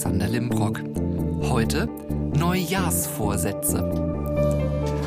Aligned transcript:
Alexander 0.00 0.28
Limbrock. 0.28 0.80
Heute 1.50 1.86
Neujahrsvorsätze. 2.34 3.80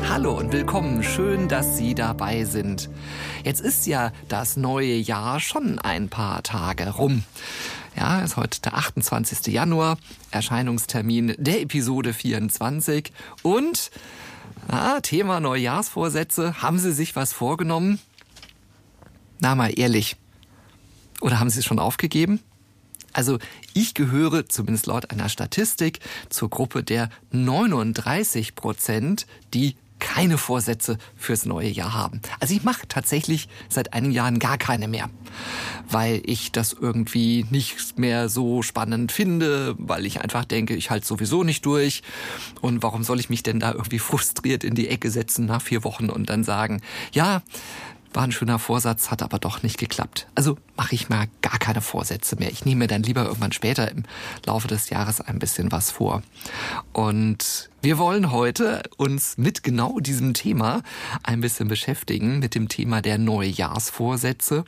Hallo 0.08 0.38
und 0.38 0.52
willkommen, 0.52 1.02
schön, 1.02 1.48
dass 1.48 1.76
Sie 1.76 1.96
dabei 1.96 2.44
sind. 2.44 2.88
Jetzt 3.42 3.60
ist 3.60 3.88
ja 3.88 4.12
das 4.28 4.56
neue 4.56 4.94
Jahr 4.94 5.40
schon 5.40 5.80
ein 5.80 6.10
paar 6.10 6.44
Tage 6.44 6.90
rum. 6.90 7.24
Ja, 7.96 8.20
ist 8.20 8.36
heute 8.36 8.60
der 8.60 8.74
28. 8.74 9.52
Januar, 9.52 9.98
Erscheinungstermin 10.30 11.34
der 11.38 11.62
Episode 11.62 12.12
24 12.12 13.12
und 13.42 13.90
ah, 14.68 15.00
Thema 15.00 15.40
Neujahrsvorsätze. 15.40 16.62
Haben 16.62 16.78
Sie 16.78 16.92
sich 16.92 17.16
was 17.16 17.32
vorgenommen? 17.32 17.98
Na 19.40 19.56
mal 19.56 19.76
ehrlich. 19.76 20.14
Oder 21.20 21.40
haben 21.40 21.50
Sie 21.50 21.58
es 21.58 21.64
schon 21.64 21.80
aufgegeben? 21.80 22.38
Also 23.14 23.38
ich 23.72 23.94
gehöre, 23.94 24.46
zumindest 24.46 24.86
laut 24.86 25.10
einer 25.10 25.28
Statistik, 25.28 26.00
zur 26.28 26.50
Gruppe 26.50 26.82
der 26.82 27.08
39 27.30 28.54
Prozent, 28.54 29.26
die 29.54 29.76
keine 30.04 30.36
Vorsätze 30.36 30.98
fürs 31.16 31.46
neue 31.46 31.68
Jahr 31.68 31.94
haben. 31.94 32.20
Also 32.38 32.54
ich 32.54 32.62
mache 32.62 32.86
tatsächlich 32.86 33.48
seit 33.70 33.94
einigen 33.94 34.12
Jahren 34.12 34.38
gar 34.38 34.58
keine 34.58 34.86
mehr, 34.86 35.08
weil 35.88 36.20
ich 36.26 36.52
das 36.52 36.74
irgendwie 36.78 37.46
nicht 37.50 37.98
mehr 37.98 38.28
so 38.28 38.60
spannend 38.60 39.12
finde, 39.12 39.74
weil 39.78 40.04
ich 40.04 40.20
einfach 40.20 40.44
denke, 40.44 40.74
ich 40.74 40.90
halte 40.90 41.06
sowieso 41.06 41.42
nicht 41.42 41.64
durch 41.64 42.02
und 42.60 42.82
warum 42.82 43.02
soll 43.02 43.18
ich 43.18 43.30
mich 43.30 43.42
denn 43.42 43.60
da 43.60 43.72
irgendwie 43.72 43.98
frustriert 44.10 44.62
in 44.62 44.74
die 44.74 44.88
Ecke 44.88 45.10
setzen 45.10 45.46
nach 45.46 45.62
vier 45.62 45.84
Wochen 45.84 46.10
und 46.10 46.28
dann 46.28 46.44
sagen, 46.44 46.82
ja, 47.12 47.42
war 48.14 48.22
ein 48.22 48.32
schöner 48.32 48.58
Vorsatz, 48.58 49.10
hat 49.10 49.22
aber 49.22 49.38
doch 49.38 49.62
nicht 49.62 49.76
geklappt. 49.76 50.28
Also 50.34 50.56
mache 50.76 50.94
ich 50.94 51.08
mal 51.08 51.26
gar 51.42 51.58
keine 51.58 51.80
Vorsätze 51.80 52.36
mehr. 52.36 52.50
Ich 52.50 52.64
nehme 52.64 52.80
mir 52.80 52.86
dann 52.86 53.02
lieber 53.02 53.24
irgendwann 53.24 53.52
später 53.52 53.90
im 53.90 54.04
Laufe 54.46 54.68
des 54.68 54.88
Jahres 54.88 55.20
ein 55.20 55.38
bisschen 55.38 55.72
was 55.72 55.90
vor. 55.90 56.22
Und 56.92 57.70
wir 57.82 57.98
wollen 57.98 58.30
heute 58.30 58.82
uns 58.96 59.36
mit 59.36 59.62
genau 59.62 59.98
diesem 59.98 60.32
Thema 60.32 60.82
ein 61.22 61.40
bisschen 61.40 61.68
beschäftigen, 61.68 62.38
mit 62.38 62.54
dem 62.54 62.68
Thema 62.68 63.02
der 63.02 63.18
Neujahrsvorsätze, 63.18 64.64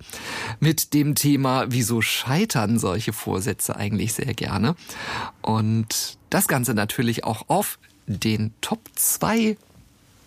mit 0.60 0.92
dem 0.92 1.14
Thema, 1.14 1.66
wieso 1.68 2.02
scheitern 2.02 2.78
solche 2.78 3.12
Vorsätze 3.12 3.76
eigentlich 3.76 4.12
sehr 4.12 4.34
gerne. 4.34 4.74
Und 5.40 6.18
das 6.30 6.48
Ganze 6.48 6.74
natürlich 6.74 7.24
auch 7.24 7.48
auf 7.48 7.78
den 8.06 8.52
Top 8.60 8.80
2 8.94 9.56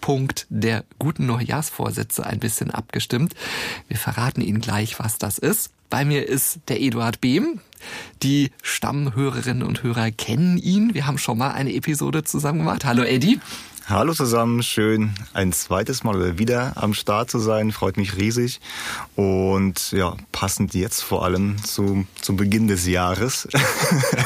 Punkt 0.01 0.47
der 0.49 0.83
guten 0.97 1.25
Neujahrsvorsätze 1.25 2.25
ein 2.25 2.39
bisschen 2.39 2.71
abgestimmt. 2.71 3.33
Wir 3.87 3.97
verraten 3.97 4.41
Ihnen 4.41 4.61
gleich, 4.61 4.99
was 4.99 5.17
das 5.17 5.37
ist. 5.37 5.71
Bei 5.89 6.05
mir 6.05 6.27
ist 6.27 6.59
der 6.67 6.81
Eduard 6.81 7.19
Behm. 7.21 7.61
Die 8.21 8.51
Stammhörerinnen 8.61 9.63
und 9.63 9.81
Hörer 9.83 10.11
kennen 10.11 10.57
ihn. 10.57 10.93
Wir 10.93 11.07
haben 11.07 11.17
schon 11.17 11.37
mal 11.37 11.51
eine 11.51 11.73
Episode 11.73 12.23
zusammen 12.23 12.59
gemacht. 12.59 12.85
Hallo 12.85 13.03
Eddie. 13.03 13.39
Hallo 13.89 14.13
zusammen, 14.13 14.61
schön 14.61 15.15
ein 15.33 15.51
zweites 15.51 16.03
Mal 16.03 16.37
wieder 16.37 16.73
am 16.75 16.93
Start 16.93 17.31
zu 17.31 17.39
sein, 17.39 17.71
freut 17.71 17.97
mich 17.97 18.17
riesig 18.17 18.61
und 19.15 19.91
ja, 19.93 20.15
passend 20.31 20.75
jetzt 20.75 21.01
vor 21.01 21.25
allem 21.25 21.57
zu, 21.63 22.05
zum 22.21 22.37
Beginn 22.37 22.67
des 22.67 22.85
Jahres. 22.85 23.47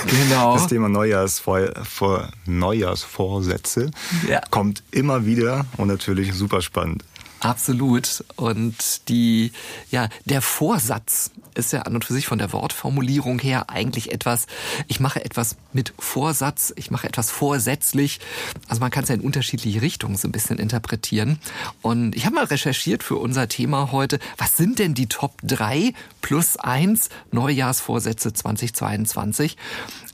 Genau. 0.05 0.55
Das 0.55 0.67
Thema 0.67 0.89
Neujahrsvor, 0.89 1.71
vor, 1.83 2.29
Neujahrsvorsätze 2.45 3.91
ja. 4.27 4.41
kommt 4.51 4.83
immer 4.91 5.25
wieder 5.25 5.65
und 5.77 5.87
natürlich 5.87 6.33
super 6.33 6.61
spannend. 6.61 7.03
Absolut. 7.43 8.23
Und 8.37 9.09
die, 9.09 9.51
ja, 9.91 10.07
der 10.23 10.41
Vorsatz 10.41 11.31
ist 11.55 11.73
ja 11.73 11.81
an 11.81 11.93
und 11.93 12.05
für 12.05 12.13
sich 12.13 12.25
von 12.25 12.37
der 12.37 12.53
Wortformulierung 12.53 13.37
her 13.37 13.69
eigentlich 13.69 14.13
etwas, 14.13 14.47
ich 14.87 15.01
mache 15.01 15.23
etwas 15.23 15.57
mit 15.73 15.93
Vorsatz, 15.99 16.73
ich 16.77 16.89
mache 16.89 17.07
etwas 17.07 17.31
vorsätzlich. 17.31 18.21
Also 18.69 18.79
man 18.79 18.91
kann 18.91 19.03
es 19.03 19.09
ja 19.09 19.15
in 19.15 19.21
unterschiedliche 19.21 19.81
Richtungen 19.81 20.15
so 20.15 20.27
ein 20.27 20.31
bisschen 20.31 20.57
interpretieren. 20.57 21.37
Und 21.81 22.15
ich 22.15 22.25
habe 22.25 22.35
mal 22.35 22.45
recherchiert 22.45 23.03
für 23.03 23.17
unser 23.17 23.49
Thema 23.49 23.91
heute, 23.91 24.19
was 24.37 24.55
sind 24.55 24.79
denn 24.79 24.93
die 24.93 25.07
Top 25.07 25.33
3 25.43 25.93
plus 26.21 26.55
1 26.55 27.09
Neujahrsvorsätze 27.31 28.31
2022? 28.31 29.57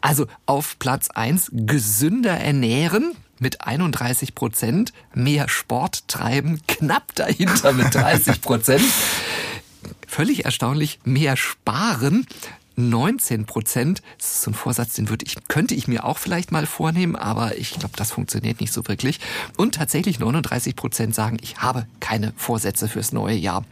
Also 0.01 0.25
auf 0.47 0.79
Platz 0.79 1.09
1 1.11 1.51
gesünder 1.53 2.37
ernähren 2.37 3.13
mit 3.39 3.61
31 3.61 4.35
Prozent, 4.35 4.93
mehr 5.13 5.49
Sport 5.49 6.07
treiben, 6.07 6.61
knapp 6.67 7.15
dahinter 7.15 7.73
mit 7.73 7.93
30 7.93 8.41
Prozent. 8.41 8.85
Völlig 10.07 10.45
erstaunlich, 10.45 10.99
mehr 11.03 11.37
sparen. 11.37 12.25
19 12.79 13.45
Prozent. 13.45 14.01
Das 14.17 14.31
ist 14.31 14.41
so 14.43 14.51
ein 14.51 14.53
Vorsatz, 14.53 14.93
den 14.93 15.09
würde 15.09 15.25
ich, 15.25 15.35
könnte 15.47 15.75
ich 15.75 15.87
mir 15.87 16.05
auch 16.05 16.17
vielleicht 16.17 16.51
mal 16.51 16.65
vornehmen, 16.65 17.15
aber 17.15 17.57
ich 17.57 17.71
glaube, 17.71 17.95
das 17.97 18.11
funktioniert 18.11 18.61
nicht 18.61 18.71
so 18.73 18.87
wirklich. 18.87 19.19
Und 19.57 19.75
tatsächlich 19.75 20.19
39 20.19 20.75
Prozent 20.75 21.13
sagen, 21.13 21.37
ich 21.41 21.57
habe 21.57 21.85
keine 21.99 22.33
Vorsätze 22.37 22.87
fürs 22.87 23.11
neue 23.11 23.35
Jahr. 23.35 23.65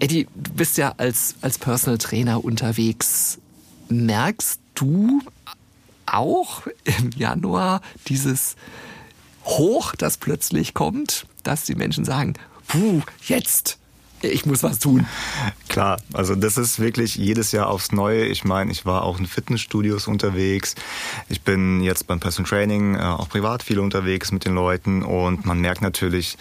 Eddie, 0.00 0.26
du 0.34 0.52
bist 0.52 0.76
ja 0.76 0.94
als, 0.96 1.36
als 1.40 1.58
Personal 1.58 1.98
Trainer 1.98 2.44
unterwegs. 2.44 3.38
Merkst 3.88 4.60
du 4.74 5.22
auch 6.14 6.66
im 6.84 7.10
Januar 7.16 7.80
dieses 8.06 8.56
Hoch, 9.44 9.94
das 9.96 10.18
plötzlich 10.18 10.74
kommt, 10.74 11.26
dass 11.42 11.64
die 11.64 11.74
Menschen 11.74 12.04
sagen, 12.04 12.34
puh, 12.66 13.02
jetzt 13.22 13.78
ich 14.22 14.46
muss 14.46 14.62
was 14.62 14.78
tun. 14.78 15.06
Klar, 15.68 15.98
also 16.12 16.34
das 16.34 16.56
ist 16.56 16.80
wirklich 16.80 17.16
jedes 17.16 17.52
Jahr 17.52 17.68
aufs 17.68 17.92
Neue. 17.92 18.24
Ich 18.26 18.44
meine, 18.44 18.72
ich 18.72 18.84
war 18.84 19.04
auch 19.04 19.18
in 19.18 19.26
Fitnessstudios 19.26 20.08
unterwegs. 20.08 20.74
Ich 21.28 21.42
bin 21.42 21.80
jetzt 21.82 22.06
beim 22.06 22.18
Personal 22.18 22.48
Training 22.48 22.96
äh, 22.96 22.98
auch 22.98 23.28
privat 23.28 23.62
viel 23.62 23.78
unterwegs 23.78 24.32
mit 24.32 24.44
den 24.44 24.54
Leuten 24.54 25.02
und 25.02 25.46
man 25.46 25.60
merkt 25.60 25.82
natürlich, 25.82 26.36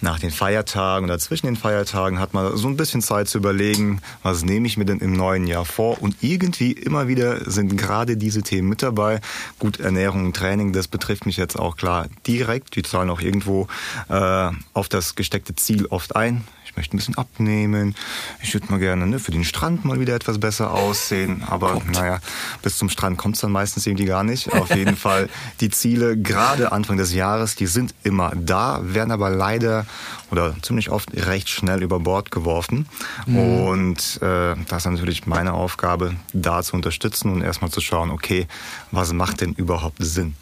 nach 0.00 0.18
den 0.18 0.30
Feiertagen 0.30 1.04
oder 1.04 1.18
zwischen 1.18 1.46
den 1.46 1.56
Feiertagen 1.56 2.18
hat 2.18 2.34
man 2.34 2.56
so 2.56 2.68
ein 2.68 2.76
bisschen 2.76 3.02
Zeit 3.02 3.28
zu 3.28 3.38
überlegen, 3.38 4.00
was 4.22 4.44
nehme 4.44 4.66
ich 4.66 4.76
mir 4.76 4.84
denn 4.84 5.00
im 5.00 5.12
neuen 5.12 5.46
Jahr 5.46 5.64
vor. 5.64 6.00
Und 6.02 6.16
irgendwie 6.22 6.72
immer 6.72 7.08
wieder 7.08 7.50
sind 7.50 7.76
gerade 7.76 8.16
diese 8.16 8.42
Themen 8.42 8.68
mit 8.68 8.82
dabei. 8.82 9.20
Gut, 9.58 9.80
Ernährung 9.80 10.26
und 10.26 10.36
Training, 10.36 10.72
das 10.72 10.88
betrifft 10.88 11.26
mich 11.26 11.36
jetzt 11.36 11.58
auch 11.58 11.76
klar 11.76 12.06
direkt. 12.26 12.76
Die 12.76 12.82
zahlen 12.82 13.10
auch 13.10 13.20
irgendwo 13.20 13.68
äh, 14.08 14.50
auf 14.72 14.88
das 14.88 15.14
gesteckte 15.14 15.54
Ziel 15.54 15.86
oft 15.86 16.16
ein 16.16 16.44
möchte 16.80 16.96
ein 16.96 16.98
bisschen 16.98 17.18
abnehmen, 17.18 17.94
ich 18.42 18.54
würde 18.54 18.68
mal 18.70 18.78
gerne 18.78 19.06
ne, 19.06 19.18
für 19.18 19.32
den 19.32 19.44
Strand 19.44 19.84
mal 19.84 20.00
wieder 20.00 20.14
etwas 20.14 20.38
besser 20.38 20.72
aussehen. 20.72 21.42
Aber 21.46 21.74
Kommt. 21.74 21.92
naja, 21.92 22.20
bis 22.62 22.78
zum 22.78 22.88
Strand 22.88 23.18
kommt 23.18 23.34
es 23.34 23.42
dann 23.42 23.52
meistens 23.52 23.86
irgendwie 23.86 24.06
gar 24.06 24.24
nicht. 24.24 24.50
Auf 24.54 24.74
jeden 24.74 24.96
Fall, 25.04 25.28
die 25.60 25.68
Ziele, 25.68 26.16
gerade 26.16 26.72
Anfang 26.72 26.96
des 26.96 27.12
Jahres, 27.12 27.54
die 27.54 27.66
sind 27.66 27.94
immer 28.02 28.32
da, 28.34 28.80
werden 28.82 29.10
aber 29.10 29.28
leider 29.28 29.84
oder 30.30 30.54
ziemlich 30.62 30.90
oft 30.90 31.10
recht 31.14 31.50
schnell 31.50 31.82
über 31.82 32.00
Bord 32.00 32.30
geworfen. 32.30 32.86
Mhm. 33.26 33.36
Und 33.36 34.22
äh, 34.22 34.54
das 34.68 34.86
ist 34.86 34.90
natürlich 34.90 35.26
meine 35.26 35.52
Aufgabe, 35.52 36.14
da 36.32 36.62
zu 36.62 36.76
unterstützen 36.76 37.30
und 37.30 37.42
erstmal 37.42 37.70
zu 37.70 37.82
schauen, 37.82 38.10
okay, 38.10 38.46
was 38.90 39.12
macht 39.12 39.42
denn 39.42 39.52
überhaupt 39.52 39.98
Sinn? 39.98 40.34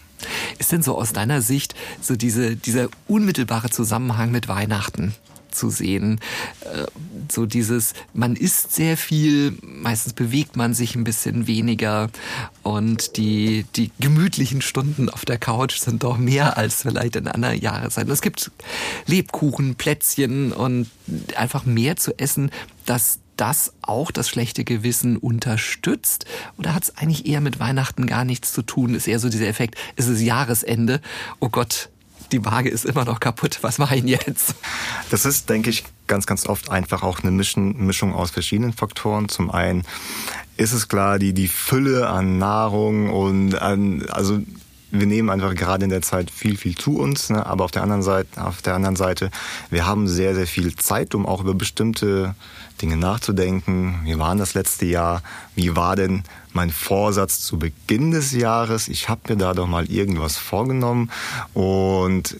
Ist 0.59 0.71
denn 0.71 0.83
so 0.83 0.97
aus 0.97 1.13
deiner 1.13 1.43
Sicht 1.43 1.75
so 2.01 2.17
diese, 2.17 2.57
dieser 2.57 2.89
unmittelbare 3.07 3.71
Zusammenhang 3.71 4.31
mit 4.31 4.49
Weihnachten? 4.49 5.15
Zu 5.51 5.71
sehen. 5.71 6.21
Äh, 6.61 6.85
so 7.31 7.47
dieses, 7.47 7.95
man 8.13 8.37
isst 8.37 8.75
sehr 8.75 8.97
viel, 8.97 9.57
meistens 9.63 10.13
bewegt 10.13 10.57
man 10.57 10.75
sich 10.75 10.95
ein 10.95 11.05
bisschen 11.05 11.47
weniger 11.47 12.11
und 12.63 13.17
die, 13.17 13.65
die 13.77 13.91
gemütlichen 14.01 14.63
Stunden 14.63 15.09
auf 15.09 15.25
der 15.25 15.39
Couch 15.39 15.79
sind 15.79 16.05
doch 16.05 16.19
mehr 16.19 16.57
als 16.57 16.83
vielleicht 16.83 17.17
in 17.17 17.29
anderen 17.29 17.61
Jahreszeiten. 17.61 18.11
Es 18.11 18.23
gibt 18.23 18.51
Lebkuchen, 19.07 19.75
Plätzchen 19.75 20.53
und 20.53 20.89
einfach 21.37 21.65
mehr 21.65 21.97
zu 21.97 22.19
essen, 22.19 22.51
dass 22.87 23.19
das 23.39 23.73
auch 23.83 24.11
das 24.11 24.29
schlechte 24.29 24.65
Gewissen 24.65 25.17
unterstützt? 25.17 26.27
Oder 26.59 26.75
hat 26.75 26.85
es 26.85 26.97
eigentlich 26.97 27.27
eher 27.27 27.41
mit 27.41 27.59
Weihnachten 27.61 28.07
gar 28.07 28.25
nichts 28.25 28.53
zu 28.53 28.63
tun? 28.63 28.95
Ist 28.95 29.09
eher 29.09 29.21
so 29.21 29.29
dieser 29.29 29.47
Effekt, 29.47 29.77
es 29.97 30.09
ist 30.09 30.21
Jahresende, 30.21 31.01
oh 31.41 31.49
Gott, 31.49 31.89
die 32.33 32.45
Waage 32.45 32.69
ist 32.69 32.85
immer 32.85 33.05
noch 33.05 33.21
kaputt. 33.21 33.59
Was 33.63 33.79
mache 33.79 33.97
ich 33.97 34.05
jetzt? 34.05 34.55
Das 35.11 35.25
ist, 35.25 35.49
denke 35.49 35.71
ich, 35.71 35.85
ganz, 36.07 36.27
ganz 36.27 36.47
oft 36.47 36.71
einfach 36.71 37.03
auch 37.03 37.21
eine 37.21 37.31
Mischung, 37.31 37.85
Mischung 37.85 38.15
aus 38.15 38.31
verschiedenen 38.31 38.73
Faktoren. 38.73 39.29
Zum 39.29 39.51
einen 39.51 39.85
ist 40.57 40.73
es 40.73 40.89
klar, 40.89 41.19
die, 41.19 41.33
die 41.33 41.49
Fülle 41.49 42.09
an 42.09 42.39
Nahrung 42.39 43.11
und 43.11 43.55
an, 43.55 44.07
also 44.11 44.41
wir 44.91 45.07
nehmen 45.07 45.31
einfach 45.31 45.55
gerade 45.55 45.85
in 45.85 45.91
der 45.91 46.03
Zeit 46.03 46.31
viel, 46.31 46.57
viel 46.57 46.77
zu 46.77 46.99
uns, 46.99 47.31
ne? 47.31 47.45
aber 47.45 47.65
auf 47.65 47.71
der 47.71 47.83
anderen 47.83 48.03
Seite, 48.03 48.43
auf 48.43 48.63
der 48.63 48.75
anderen 48.75 48.97
Seite, 48.97 49.31
wir 49.71 49.87
haben 49.87 50.09
sehr, 50.09 50.35
sehr 50.35 50.47
viel 50.47 50.75
Zeit, 50.77 51.15
um 51.15 51.27
auch 51.27 51.43
über 51.43 51.55
bestimmte 51.55 52.35
Dinge 52.81 52.97
nachzudenken. 52.97 54.01
Wie 54.05 54.19
war 54.19 54.35
das 54.37 54.55
letzte 54.55 54.87
Jahr? 54.87 55.23
Wie 55.55 55.77
war 55.77 55.97
denn 55.97 56.23
mein 56.53 56.71
Vorsatz 56.71 57.41
zu 57.41 57.59
Beginn 57.59 58.13
des 58.13 58.33
Jahres? 58.33 58.89
Ich 58.89 59.09
habe 59.09 59.21
mir 59.29 59.37
da 59.37 59.53
doch 59.53 59.67
mal 59.67 59.87
irgendwas 59.91 60.37
vorgenommen 60.37 61.11
und 61.55 62.37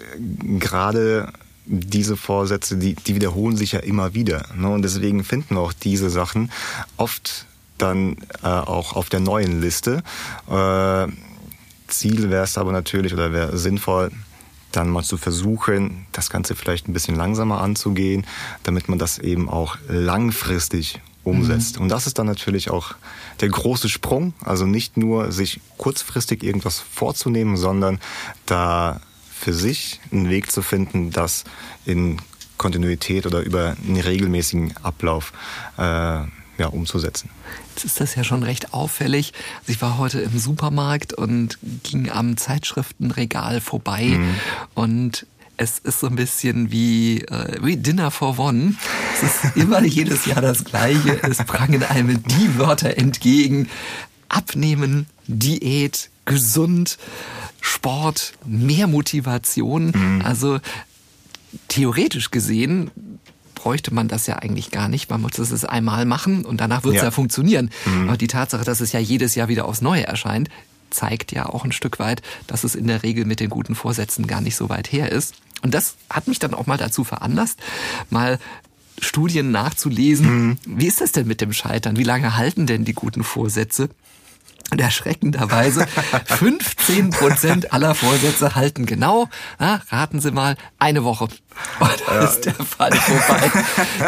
gerade 0.59 1.33
diese 1.67 2.17
Vorsätze, 2.17 2.77
die, 2.77 2.95
die 2.95 3.15
wiederholen 3.15 3.57
sich 3.57 3.73
ja 3.73 3.81
immer 3.81 4.15
wieder. 4.15 4.47
Ne? 4.57 4.71
Und 4.71 4.83
deswegen 4.83 5.23
finden 5.23 5.57
wir 5.57 5.61
auch 5.61 5.75
diese 5.75 6.09
Sachen 6.09 6.51
oft 6.97 7.47
dann 7.77 8.17
äh, 8.43 8.47
auch 8.49 8.95
auf 8.95 9.09
der 9.09 9.21
neuen 9.21 9.61
Liste. 9.61 10.03
Äh, 10.51 11.07
Ziel 11.89 12.31
wäre 12.31 12.45
es 12.45 12.59
aber 12.59 12.73
natürlich 12.73 13.13
oder 13.13 13.33
wäre 13.33 13.57
sinnvoll, 13.59 14.11
dann 14.73 14.91
mal 14.91 15.03
zu 15.03 15.17
versuchen, 15.17 16.07
das 16.13 16.31
Ganze 16.31 16.55
vielleicht 16.55 16.89
ein 16.89 16.93
bisschen 16.93 17.17
langsamer 17.17 17.61
anzugehen, 17.61 18.27
damit 18.63 18.89
man 18.89 18.99
das 18.99 19.19
eben 19.19 19.49
auch 19.49 19.79
langfristig 19.89 21.01
umsetzt. 21.25 21.77
Mhm. 21.77 21.85
Und 21.85 21.89
das 21.89 22.07
ist 22.07 22.19
dann 22.19 22.27
natürlich 22.27 22.71
auch 22.71 22.95
der 23.41 23.49
große 23.49 23.89
Sprung. 23.89 24.35
Also 24.45 24.67
nicht 24.67 24.97
nur 24.97 25.33
sich 25.33 25.61
kurzfristig 25.77 26.43
irgendwas 26.43 26.79
vorzunehmen, 26.79 27.57
sondern 27.57 27.99
da 28.47 29.01
für 29.31 29.53
sich 29.53 30.01
einen 30.11 30.29
Weg 30.31 30.51
zu 30.51 30.63
finden, 30.63 31.11
das 31.11 31.45
in 31.85 32.21
Kontinuität 32.57 33.25
oder 33.25 33.41
über 33.41 33.77
einen 33.87 34.01
regelmäßigen 34.01 34.77
Ablauf 34.83 35.33
äh, 35.77 36.23
ja, 36.59 36.67
umzusetzen. 36.67 37.31
Jetzt 37.75 37.85
ist 37.85 38.01
das 38.01 38.15
ja 38.15 38.25
schon 38.25 38.43
recht 38.43 38.75
auffällig. 38.75 39.33
Also 39.61 39.73
ich 39.73 39.81
war 39.81 39.99
heute 39.99 40.21
im 40.21 40.39
Supermarkt 40.39 41.13
und 41.13 41.59
ging 41.85 42.11
am 42.11 42.37
Zeitschriftenregal 42.37 43.61
vorbei 43.61 44.05
mhm. 44.05 44.35
und 44.75 45.27
es 45.61 45.81
ist 45.81 46.01
so 46.01 46.07
ein 46.07 46.15
bisschen 46.15 46.71
wie, 46.71 47.23
äh, 47.23 47.59
wie 47.61 47.77
Dinner 47.77 48.11
for 48.11 48.39
One. 48.39 48.75
Es 49.15 49.23
ist 49.25 49.57
immer 49.57 49.83
jedes 49.85 50.25
Jahr 50.25 50.41
das 50.41 50.65
Gleiche. 50.65 51.21
Es 51.25 51.39
prangen 51.39 51.83
einem 51.83 52.23
die 52.23 52.59
Wörter 52.59 52.97
entgegen. 52.97 53.69
Abnehmen, 54.29 55.07
Diät, 55.27 56.11
gesund, 56.25 56.97
Sport, 57.61 58.35
mehr 58.47 58.87
Motivation. 58.87 59.91
Mhm. 59.93 60.23
Also 60.25 60.61
theoretisch 61.67 62.31
gesehen 62.31 62.91
bräuchte 63.59 63.93
man 63.93 64.07
das 64.07 64.27
ja 64.29 64.37
eigentlich 64.37 64.71
gar 64.71 64.89
nicht. 64.89 65.11
Man 65.11 65.21
muss 65.21 65.37
es 65.39 65.65
einmal 65.65 66.05
machen 66.05 66.45
und 66.45 66.61
danach 66.61 66.85
wird 66.85 66.95
es 66.95 67.01
ja. 67.01 67.07
ja. 67.07 67.11
funktionieren. 67.11 67.71
Mhm. 67.85 68.09
Aber 68.09 68.17
die 68.17 68.29
Tatsache, 68.29 68.65
dass 68.65 68.81
es 68.81 68.93
ja 68.93 69.01
jedes 69.01 69.35
Jahr 69.35 69.49
wieder 69.49 69.65
aufs 69.65 69.83
Neue 69.83 70.07
erscheint, 70.07 70.49
zeigt 70.91 71.33
ja 71.33 71.47
auch 71.47 71.65
ein 71.65 71.73
Stück 71.73 71.99
weit, 71.99 72.23
dass 72.47 72.63
es 72.63 72.77
in 72.77 72.87
der 72.87 73.03
Regel 73.03 73.25
mit 73.25 73.41
den 73.41 73.51
guten 73.51 73.75
Vorsätzen 73.75 74.29
gar 74.29 74.41
nicht 74.41 74.55
so 74.55 74.69
weit 74.69 74.93
her 74.93 75.11
ist. 75.11 75.35
Und 75.63 75.75
das 75.75 75.97
hat 76.09 76.29
mich 76.29 76.39
dann 76.39 76.55
auch 76.55 76.67
mal 76.67 76.79
dazu 76.79 77.03
veranlasst, 77.03 77.59
mal 78.11 78.39
Studien 79.01 79.51
nachzulesen. 79.51 80.49
Mhm. 80.49 80.59
Wie 80.65 80.87
ist 80.87 81.01
das 81.01 81.11
denn 81.11 81.27
mit 81.27 81.41
dem 81.41 81.53
Scheitern? 81.53 81.97
Wie 81.97 82.05
lange 82.05 82.37
halten 82.37 82.67
denn 82.67 82.85
die 82.85 82.95
guten 82.95 83.25
Vorsätze? 83.25 83.89
Und 84.71 84.81
erschreckenderweise 84.81 85.87
15 86.27 87.11
Prozent 87.11 87.73
aller 87.73 87.95
Vorsätze 87.95 88.55
halten 88.55 88.87
genau, 88.87 89.29
na, 89.59 89.83
raten 89.89 90.21
Sie 90.21 90.31
mal, 90.31 90.57
eine 90.79 91.05
Woche. 91.05 91.29
Und 91.81 92.03
da 92.07 92.15
ja. 92.15 92.25
ist 92.25 92.45
der 92.45 92.55
Fall 92.55 92.93
vorbei. 92.93 93.51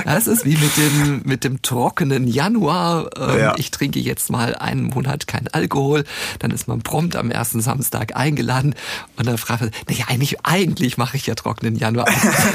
Das 0.04 0.26
ist 0.26 0.44
wie 0.44 0.56
mit 0.56 0.76
dem, 0.76 1.22
mit 1.24 1.44
dem 1.44 1.62
trockenen 1.62 2.26
Januar. 2.26 3.10
Ähm, 3.16 3.38
ja. 3.38 3.54
Ich 3.56 3.70
trinke 3.70 4.00
jetzt 4.00 4.30
mal 4.30 4.54
einen 4.54 4.84
Monat 4.84 5.26
kein 5.26 5.46
Alkohol. 5.48 6.04
Dann 6.38 6.50
ist 6.50 6.68
man 6.68 6.82
prompt 6.82 7.16
am 7.16 7.30
ersten 7.30 7.60
Samstag 7.60 8.16
eingeladen. 8.16 8.74
Und 9.16 9.26
dann 9.26 9.38
fragt 9.38 9.60
man, 9.60 9.70
naja, 9.88 10.06
eigentlich, 10.08 10.44
eigentlich 10.44 10.98
mache 10.98 11.16
ich 11.16 11.26
ja 11.26 11.34
trockenen 11.34 11.76
Januar. 11.76 12.06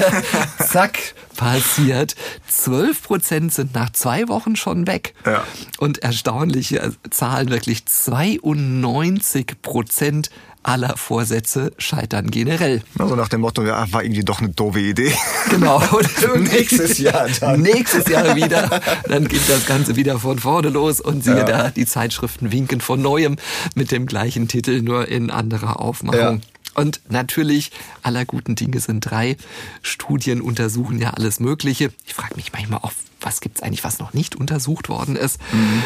Zack, 0.58 0.98
passiert. 1.36 2.14
12 2.48 3.02
Prozent 3.02 3.52
sind 3.54 3.74
nach 3.74 3.90
zwei 3.90 4.28
Wochen 4.28 4.56
schon 4.56 4.86
weg. 4.86 5.14
Ja. 5.24 5.44
Und 5.78 5.98
erstaunliche 5.98 6.92
Zahlen 7.10 7.50
wirklich 7.50 7.86
92 7.86 9.62
Prozent 9.62 10.30
aller 10.66 10.96
Vorsätze 10.96 11.72
scheitern 11.78 12.30
generell. 12.30 12.82
Also 12.98 13.14
nach 13.14 13.28
dem 13.28 13.42
Motto, 13.42 13.62
ja, 13.62 13.90
war 13.92 14.02
irgendwie 14.02 14.24
doch 14.24 14.40
eine 14.40 14.48
doofe 14.50 14.80
Idee. 14.80 15.12
Genau. 15.50 15.80
Nächstes 16.36 16.98
Jahr 16.98 17.28
dann. 17.40 17.62
Nächstes 17.62 18.08
Jahr 18.08 18.34
wieder. 18.34 18.80
Dann 19.08 19.28
geht 19.28 19.48
das 19.48 19.66
Ganze 19.66 19.96
wieder 19.96 20.18
von 20.18 20.38
vorne 20.38 20.70
los 20.70 21.00
und 21.00 21.22
siehe 21.22 21.38
ja. 21.38 21.44
da, 21.44 21.70
die 21.70 21.86
Zeitschriften 21.86 22.50
winken 22.50 22.80
von 22.80 23.00
neuem 23.00 23.36
mit 23.74 23.92
dem 23.92 24.06
gleichen 24.06 24.48
Titel, 24.48 24.82
nur 24.82 25.08
in 25.08 25.30
anderer 25.30 25.80
Aufmachung. 25.80 26.20
Ja. 26.20 26.38
Und 26.74 27.00
natürlich, 27.08 27.70
aller 28.02 28.24
guten 28.24 28.54
Dinge 28.54 28.80
sind 28.80 29.00
drei. 29.00 29.36
Studien 29.82 30.40
untersuchen 30.42 30.98
ja 30.98 31.10
alles 31.10 31.40
Mögliche. 31.40 31.90
Ich 32.06 32.14
frage 32.14 32.34
mich 32.34 32.52
manchmal 32.52 32.80
auch, 32.82 32.92
was 33.20 33.40
gibt's 33.40 33.62
eigentlich, 33.62 33.84
was 33.84 33.98
noch 33.98 34.12
nicht 34.12 34.34
untersucht 34.34 34.88
worden 34.88 35.16
ist. 35.16 35.40
Mhm. 35.52 35.82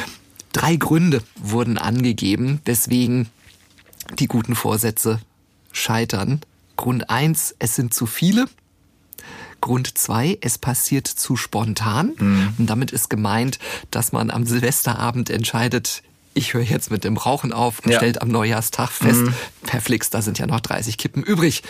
Drei 0.53 0.75
Gründe 0.75 1.23
wurden 1.37 1.79
angegeben, 1.79 2.61
weswegen 2.65 3.29
die 4.19 4.27
guten 4.27 4.55
Vorsätze 4.55 5.21
scheitern. 5.73 6.41
Grund 6.77 7.11
eins: 7.11 7.55
es 7.59 7.75
sind 7.75 7.95
zu 7.95 8.07
viele. 8.07 8.47
Grund 9.61 9.99
zwei: 9.99 10.39
es 10.41 10.59
passiert 10.59 11.07
zu 11.07 11.37
spontan. 11.37 12.13
Mhm. 12.19 12.55
Und 12.59 12.67
damit 12.67 12.91
ist 12.91 13.11
gemeint, 13.11 13.59
dass 13.91 14.13
man 14.13 14.31
am 14.31 14.47
Silvesterabend 14.47 15.31
entscheidet, 15.31 16.03
ich 16.35 16.55
höre 16.55 16.63
jetzt 16.63 16.91
mit 16.91 17.05
dem 17.05 17.17
Rauchen 17.17 17.53
auf 17.53 17.81
und 17.81 17.91
ja. 17.91 17.99
stellt 17.99 18.23
am 18.23 18.29
Neujahrstag 18.29 18.91
fest, 18.91 19.23
mhm. 19.23 19.81
Flix, 19.81 20.11
da 20.11 20.23
sind 20.23 20.39
ja 20.39 20.47
noch 20.47 20.61
30 20.61 20.97
Kippen 20.97 21.23
übrig. 21.23 21.63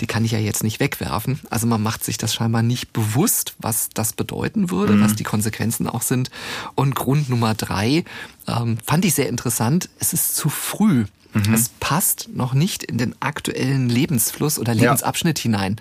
Die 0.00 0.06
kann 0.06 0.24
ich 0.24 0.32
ja 0.32 0.38
jetzt 0.38 0.64
nicht 0.64 0.80
wegwerfen. 0.80 1.40
Also 1.50 1.66
man 1.68 1.82
macht 1.82 2.04
sich 2.04 2.18
das 2.18 2.34
scheinbar 2.34 2.62
nicht 2.62 2.92
bewusst, 2.92 3.54
was 3.58 3.90
das 3.94 4.12
bedeuten 4.12 4.70
würde, 4.70 4.94
mhm. 4.94 5.04
was 5.04 5.14
die 5.14 5.22
Konsequenzen 5.22 5.86
auch 5.86 6.02
sind. 6.02 6.30
Und 6.74 6.96
Grund 6.96 7.28
Nummer 7.28 7.54
drei 7.54 8.04
ähm, 8.48 8.78
fand 8.84 9.04
ich 9.04 9.14
sehr 9.14 9.28
interessant. 9.28 9.88
Es 10.00 10.12
ist 10.12 10.34
zu 10.34 10.48
früh. 10.48 11.04
Mhm. 11.32 11.54
Es 11.54 11.70
passt 11.80 12.28
noch 12.32 12.54
nicht 12.54 12.82
in 12.82 12.98
den 12.98 13.14
aktuellen 13.20 13.88
Lebensfluss 13.88 14.58
oder 14.58 14.74
Lebensabschnitt 14.74 15.38
ja. 15.38 15.42
hinein, 15.44 15.80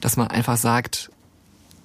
dass 0.00 0.16
man 0.16 0.28
einfach 0.28 0.56
sagt, 0.56 1.10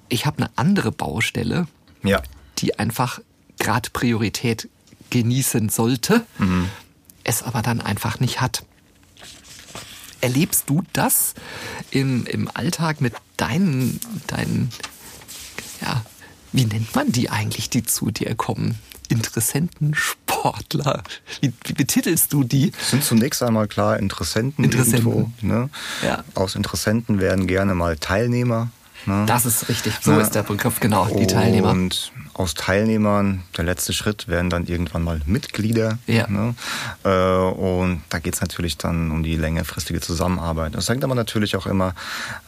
ich 0.08 0.26
habe 0.26 0.38
eine 0.38 0.50
andere 0.56 0.90
Baustelle, 0.90 1.68
ja. 2.02 2.22
die 2.58 2.78
einfach 2.78 3.20
gerade 3.58 3.90
Priorität 3.90 4.68
genießen 5.10 5.68
sollte, 5.68 6.24
mhm. 6.38 6.68
es 7.24 7.42
aber 7.42 7.62
dann 7.62 7.80
einfach 7.80 8.20
nicht 8.20 8.40
hat. 8.40 8.64
Erlebst 10.20 10.68
du 10.68 10.82
das 10.92 11.34
im, 11.90 12.26
im 12.26 12.50
Alltag 12.52 13.00
mit 13.00 13.14
deinen, 13.36 14.00
deinen, 14.26 14.70
ja, 15.80 16.04
wie 16.52 16.64
nennt 16.64 16.94
man 16.94 17.12
die 17.12 17.30
eigentlich, 17.30 17.70
die 17.70 17.84
zu 17.84 18.10
dir 18.10 18.34
kommen? 18.34 18.78
Interessenten, 19.08 19.94
Sportler? 19.94 21.02
Wie, 21.40 21.52
wie 21.64 21.72
betitelst 21.72 22.32
du 22.32 22.44
die? 22.44 22.70
Das 22.70 22.90
sind 22.90 23.04
zunächst 23.04 23.42
einmal 23.42 23.68
klar 23.68 23.98
Interessenten. 23.98 24.64
Interessenten. 24.64 25.08
Irgendwo, 25.08 25.32
ne? 25.42 25.70
ja. 26.04 26.24
Aus 26.34 26.54
Interessenten 26.54 27.20
werden 27.20 27.46
gerne 27.46 27.74
mal 27.74 27.96
Teilnehmer. 27.96 28.70
Ne? 29.06 29.24
Das 29.26 29.46
ist 29.46 29.68
richtig, 29.68 29.94
so 30.02 30.12
ne? 30.12 30.20
ist 30.20 30.34
der 30.34 30.42
Begriff, 30.42 30.80
genau, 30.80 31.06
die 31.06 31.26
Teilnehmer. 31.26 31.70
Und 31.70 32.12
aus 32.38 32.54
Teilnehmern, 32.54 33.42
der 33.56 33.64
letzte 33.64 33.92
Schritt, 33.92 34.28
werden 34.28 34.48
dann 34.48 34.66
irgendwann 34.66 35.02
mal 35.02 35.20
Mitglieder. 35.26 35.98
Ja. 36.06 36.28
Ne? 36.28 36.54
Äh, 37.04 37.08
und 37.10 38.02
da 38.10 38.20
geht 38.20 38.34
es 38.34 38.40
natürlich 38.40 38.78
dann 38.78 39.10
um 39.10 39.24
die 39.24 39.34
längerfristige 39.34 40.00
Zusammenarbeit. 40.00 40.76
Das 40.76 40.88
hängt 40.88 41.02
aber 41.02 41.16
natürlich 41.16 41.56
auch 41.56 41.66
immer 41.66 41.94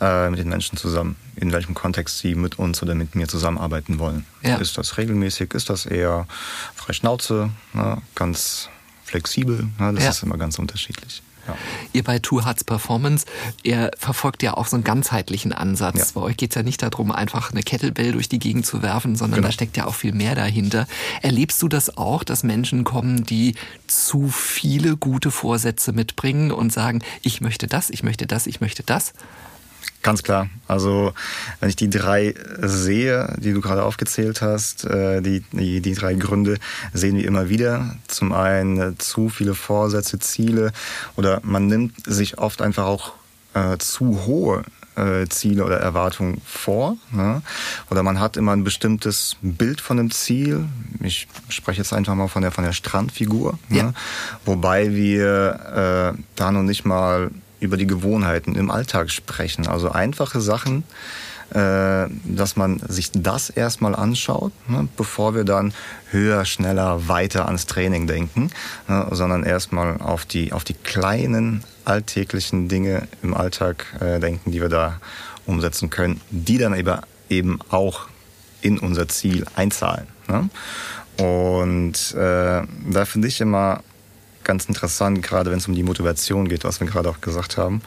äh, 0.01 0.31
mit 0.31 0.39
den 0.39 0.49
Menschen 0.49 0.79
zusammen, 0.79 1.17
in 1.35 1.51
welchem 1.53 1.75
Kontext 1.75 2.19
sie 2.21 2.37
mit 2.37 2.57
uns 2.57 2.81
oder 2.85 2.95
mit 2.95 3.17
mir 3.17 3.27
zusammenarbeiten 3.27 3.99
wollen. 3.99 4.27
Ja. 4.43 4.57
Ist 4.59 4.79
das 4.79 4.97
regelmäßig? 4.97 5.55
Ist 5.55 5.71
das 5.71 5.87
eher 5.87 6.29
frei 6.77 6.93
Schnauze? 6.93 7.51
Ne? 7.73 7.99
Ganz 8.15 8.69
flexibel? 9.05 9.69
Ne? 9.79 9.93
Das 9.95 10.05
ja. 10.05 10.11
ist 10.11 10.23
immer 10.23 10.39
ganz 10.39 10.61
unterschiedlich. 10.61 11.21
Ja. 11.51 11.57
Ihr 11.93 12.05
bei 12.05 12.19
Two 12.19 12.45
Hearts 12.45 12.65
Performance, 12.65 13.27
ihr 13.63 13.91
verfolgt 13.99 14.43
ja 14.43 14.55
auch 14.55 14.67
so 14.67 14.77
einen 14.77 14.85
ganzheitlichen 14.85 15.53
Ansatz. 15.53 15.99
Ja. 15.99 16.05
Bei 16.15 16.21
euch 16.23 16.37
geht 16.37 16.51
es 16.51 16.57
ja 16.57 16.63
nicht 16.63 16.83
darum, 16.83 17.13
einfach 17.13 17.53
eine 17.53 17.63
Kettlebell 17.63 18.13
durch 18.13 18.29
die 18.29 18.39
Gegend 18.39 18.67
zu 18.67 18.83
werfen, 18.83 19.17
sondern 19.17 19.39
genau. 19.39 19.49
da 19.49 19.53
steckt 19.53 19.77
ja 19.77 19.87
auch 19.87 19.95
viel 19.95 20.13
mehr 20.13 20.35
dahinter. 20.35 20.87
Erlebst 21.23 21.61
du 21.63 21.69
das 21.69 21.97
auch, 21.97 22.25
dass 22.25 22.43
Menschen 22.43 22.85
kommen, 22.85 23.25
die 23.25 23.55
zu 23.87 24.29
viele 24.29 24.97
gute 24.97 25.31
Vorsätze 25.31 25.93
mitbringen 25.93 26.53
und 26.53 26.73
sagen, 26.73 27.03
ich 27.23 27.41
möchte 27.41 27.67
das, 27.67 27.91
ich 27.91 28.03
möchte 28.03 28.27
das, 28.27 28.47
ich 28.47 28.61
möchte 28.61 28.83
das? 28.83 29.13
Ganz 30.03 30.23
klar. 30.23 30.49
Also 30.67 31.13
wenn 31.61 31.69
ich 31.69 31.77
die 31.77 31.91
drei 31.91 32.35
sehe, 32.63 33.35
die 33.39 33.53
du 33.53 33.61
gerade 33.61 33.85
aufgezählt 33.85 34.41
hast, 34.41 34.85
äh, 34.85 35.21
die, 35.21 35.45
die, 35.53 35.81
die 35.83 35.95
drei 35.95 36.15
Gründe 36.15 36.57
sehen 36.95 37.17
wir 37.17 37.27
immer 37.27 37.51
wieder. 37.51 37.97
Zum 38.09 38.33
einen 38.33 38.99
zu 38.99 39.29
viele 39.29 39.55
Vorsätze, 39.55 40.19
Ziele 40.19 40.73
oder 41.17 41.41
man 41.45 41.67
nimmt 41.67 41.95
sich 42.07 42.39
oft 42.39 42.63
einfach 42.63 42.87
auch 42.87 43.13
äh, 43.53 43.77
zu 43.77 44.25
hohe 44.25 44.65
äh, 44.97 45.27
Ziele 45.29 45.65
oder 45.65 45.79
Erwartungen 45.79 46.41
vor. 46.45 46.97
Ne? 47.11 47.43
Oder 47.91 48.03
man 48.03 48.21
hat 48.21 48.37
immer 48.37 48.53
ein 48.53 48.65
bestimmtes 48.65 49.37
Bild 49.43 49.81
von 49.81 49.97
dem 49.97 50.11
Ziel. 50.11 50.65
Ich 51.03 51.29
spreche 51.49 51.79
jetzt 51.79 51.93
einfach 51.93 52.15
mal 52.15 52.29
von 52.29 52.43
der, 52.43 52.53
von 52.53 52.65
der 52.65 52.73
Strandfigur. 52.73 53.59
Ne? 53.69 53.77
Ja. 53.77 53.83
Ne? 53.85 53.95
Wobei 54.45 54.95
wir 54.95 56.15
äh, 56.17 56.23
da 56.37 56.53
noch 56.53 56.63
nicht 56.63 56.85
mal 56.85 57.31
über 57.61 57.77
die 57.77 57.87
Gewohnheiten 57.87 58.57
im 58.57 58.71
Alltag 58.71 59.11
sprechen. 59.11 59.67
Also 59.67 59.91
einfache 59.91 60.41
Sachen, 60.41 60.85
äh, 61.51 62.07
dass 62.25 62.57
man 62.57 62.81
sich 62.89 63.11
das 63.13 63.51
erstmal 63.51 63.95
anschaut, 63.95 64.53
ne, 64.69 64.89
bevor 64.97 65.35
wir 65.35 65.45
dann 65.45 65.75
höher, 66.11 66.45
schneller, 66.45 67.09
weiter 67.09 67.47
ans 67.47 67.67
Training 67.67 68.07
denken, 68.07 68.51
ne, 68.89 69.09
sondern 69.11 69.43
erstmal 69.43 70.01
auf 70.01 70.25
die, 70.25 70.53
auf 70.53 70.65
die 70.65 70.75
kleinen 70.75 71.65
alltäglichen 71.85 72.69
Dinge 72.69 73.09
im 73.23 73.35
Alltag 73.35 73.87
äh, 74.01 74.21
denken, 74.21 74.53
die 74.53 74.61
wir 74.61 74.69
da 74.69 75.01
umsetzen 75.47 75.91
können, 75.91 76.21
die 76.31 76.59
dann 76.59 76.75
eben 77.29 77.59
auch 77.71 78.07
in 78.63 78.79
unser 78.79 79.09
Ziel 79.09 79.45
einzahlen. 79.57 80.07
Ne? 80.29 80.51
Und 81.19 82.15
äh, 82.15 82.63
da 82.91 83.05
finde 83.05 83.29
ich 83.29 83.41
immer 83.41 83.83
ganz 84.45 84.67
interessant, 84.67 85.23
gerade 85.23 85.51
wenn 85.51 85.59
es 85.59 85.69
um 85.69 85.75
die 85.75 85.83
Motivation 85.83 86.49
geht, 86.49 86.65
was 86.65 86.81
wir 86.81 86.87
gerade 86.87 87.09
auch 87.09 87.21
gesagt 87.21 87.57
haben, 87.57 87.83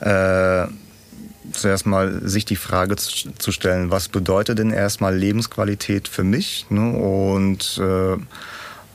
äh, 0.00 0.66
zuerst 1.52 1.86
mal 1.86 2.20
sich 2.28 2.44
die 2.44 2.56
Frage 2.56 2.96
zu 2.96 3.52
stellen, 3.52 3.90
was 3.90 4.08
bedeutet 4.08 4.58
denn 4.58 4.70
erstmal 4.70 5.16
Lebensqualität 5.16 6.08
für 6.08 6.24
mich 6.24 6.66
ne? 6.70 6.90
und 6.90 7.78
äh, 7.78 8.16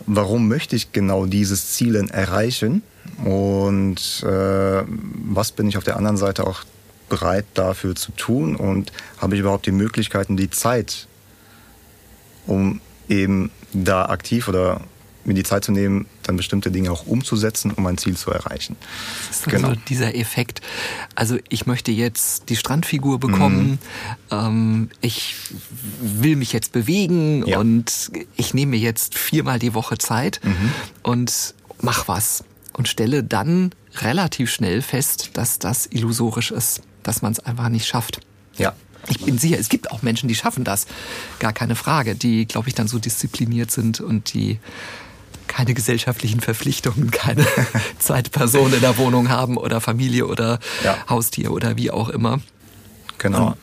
warum 0.05 0.47
möchte 0.47 0.75
ich 0.75 0.91
genau 0.91 1.25
dieses 1.25 1.71
Ziel 1.71 1.95
erreichen? 1.95 2.83
Und 3.23 4.23
äh, 4.23 4.83
was 4.85 5.51
bin 5.51 5.67
ich 5.67 5.77
auf 5.77 5.83
der 5.83 5.97
anderen 5.97 6.17
Seite 6.17 6.45
auch 6.45 6.63
bereit 7.09 7.45
dafür 7.53 7.95
zu 7.95 8.11
tun? 8.13 8.55
Und 8.55 8.91
habe 9.17 9.35
ich 9.35 9.41
überhaupt 9.41 9.65
die 9.65 9.71
Möglichkeiten, 9.71 10.37
die 10.37 10.49
Zeit, 10.49 11.07
um 12.47 12.81
eben 13.07 13.51
da 13.73 14.05
aktiv 14.05 14.47
oder 14.47 14.81
mir 15.23 15.33
die 15.33 15.43
Zeit 15.43 15.63
zu 15.63 15.71
nehmen, 15.71 16.07
dann 16.23 16.37
bestimmte 16.37 16.71
Dinge 16.71 16.91
auch 16.91 17.05
umzusetzen, 17.05 17.71
um 17.71 17.85
ein 17.85 17.97
Ziel 17.97 18.17
zu 18.17 18.31
erreichen. 18.31 18.75
Das 19.27 19.37
ist 19.39 19.49
genau. 19.49 19.69
so 19.69 19.75
dieser 19.87 20.15
Effekt. 20.15 20.61
Also 21.15 21.37
ich 21.49 21.65
möchte 21.65 21.91
jetzt 21.91 22.49
die 22.49 22.55
Strandfigur 22.55 23.19
bekommen, 23.19 23.79
mhm. 24.31 24.37
ähm, 24.37 24.89
ich 25.01 25.35
will 26.01 26.35
mich 26.35 26.53
jetzt 26.53 26.71
bewegen 26.71 27.45
ja. 27.45 27.59
und 27.59 28.11
ich 28.35 28.53
nehme 28.53 28.71
mir 28.71 28.79
jetzt 28.79 29.17
viermal 29.17 29.59
die 29.59 29.73
Woche 29.73 29.97
Zeit 29.97 30.39
mhm. 30.43 30.71
und 31.03 31.53
mach 31.81 32.07
was 32.07 32.43
und 32.73 32.87
stelle 32.87 33.23
dann 33.23 33.71
relativ 33.97 34.49
schnell 34.49 34.81
fest, 34.81 35.31
dass 35.33 35.59
das 35.59 35.87
illusorisch 35.91 36.51
ist, 36.51 36.81
dass 37.03 37.21
man 37.21 37.31
es 37.33 37.39
einfach 37.39 37.69
nicht 37.69 37.87
schafft. 37.87 38.21
Ja. 38.57 38.73
Ich 39.07 39.19
bin 39.19 39.37
sicher, 39.37 39.57
es 39.59 39.69
gibt 39.69 39.91
auch 39.91 40.03
Menschen, 40.03 40.27
die 40.27 40.35
schaffen 40.35 40.63
das. 40.63 40.85
Gar 41.39 41.53
keine 41.53 41.75
Frage. 41.75 42.15
Die, 42.15 42.45
glaube 42.45 42.69
ich, 42.69 42.75
dann 42.75 42.87
so 42.87 42.99
diszipliniert 42.99 43.71
sind 43.71 43.99
und 43.99 44.33
die 44.33 44.59
keine 45.51 45.73
gesellschaftlichen 45.73 46.39
Verpflichtungen, 46.39 47.11
keine 47.11 47.45
Zeitperson 47.99 48.73
in 48.73 48.79
der 48.79 48.97
Wohnung 48.97 49.27
haben 49.27 49.57
oder 49.57 49.81
Familie 49.81 50.25
oder 50.25 50.59
ja. 50.81 50.97
Haustier 51.09 51.51
oder 51.51 51.75
wie 51.75 51.91
auch 51.91 52.07
immer. 52.07 52.39
Genau. 53.17 53.47
Um, 53.47 53.53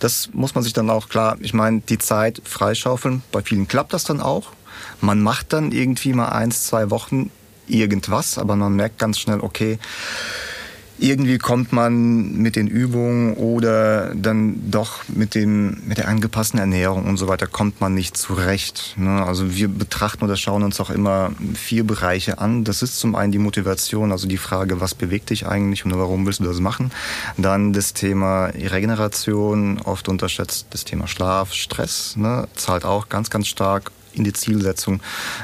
das 0.00 0.30
muss 0.32 0.56
man 0.56 0.64
sich 0.64 0.72
dann 0.72 0.90
auch 0.90 1.08
klar, 1.08 1.36
ich 1.38 1.54
meine, 1.54 1.80
die 1.80 1.98
Zeit 1.98 2.42
freischaufeln, 2.44 3.22
bei 3.30 3.40
vielen 3.42 3.68
klappt 3.68 3.92
das 3.92 4.02
dann 4.02 4.20
auch. 4.20 4.50
Man 5.00 5.22
macht 5.22 5.52
dann 5.52 5.70
irgendwie 5.70 6.12
mal 6.12 6.30
eins, 6.30 6.66
zwei 6.66 6.90
Wochen 6.90 7.30
irgendwas, 7.68 8.36
aber 8.36 8.56
man 8.56 8.74
merkt 8.74 8.98
ganz 8.98 9.20
schnell, 9.20 9.38
okay, 9.38 9.78
irgendwie 10.98 11.38
kommt 11.38 11.72
man 11.72 12.32
mit 12.38 12.56
den 12.56 12.66
Übungen 12.66 13.34
oder 13.34 14.14
dann 14.14 14.70
doch 14.70 15.02
mit 15.08 15.34
dem 15.34 15.78
mit 15.86 15.98
der 15.98 16.08
angepassten 16.08 16.58
Ernährung 16.58 17.06
und 17.06 17.16
so 17.16 17.28
weiter 17.28 17.46
kommt 17.46 17.80
man 17.80 17.94
nicht 17.94 18.16
zurecht. 18.16 18.94
Ne? 18.96 19.24
Also 19.24 19.54
wir 19.54 19.68
betrachten 19.68 20.24
oder 20.24 20.36
schauen 20.36 20.62
uns 20.62 20.80
auch 20.80 20.90
immer 20.90 21.30
vier 21.54 21.84
Bereiche 21.84 22.38
an. 22.38 22.64
Das 22.64 22.82
ist 22.82 22.98
zum 22.98 23.14
einen 23.14 23.32
die 23.32 23.38
Motivation, 23.38 24.12
also 24.12 24.26
die 24.26 24.38
Frage, 24.38 24.80
was 24.80 24.94
bewegt 24.94 25.30
dich 25.30 25.46
eigentlich 25.46 25.84
und 25.84 25.96
warum 25.96 26.26
willst 26.26 26.40
du 26.40 26.44
das 26.44 26.60
machen? 26.60 26.90
Dann 27.36 27.72
das 27.72 27.94
Thema 27.94 28.46
Regeneration, 28.46 29.80
oft 29.84 30.08
unterschätzt 30.08 30.66
das 30.70 30.84
Thema 30.84 31.06
Schlaf, 31.06 31.52
Stress, 31.52 32.16
ne? 32.16 32.48
zahlt 32.56 32.84
auch 32.84 33.08
ganz 33.08 33.30
ganz 33.30 33.46
stark 33.46 33.92
in 34.12 34.24
die 34.24 34.32
Zielsetzung 34.32 35.00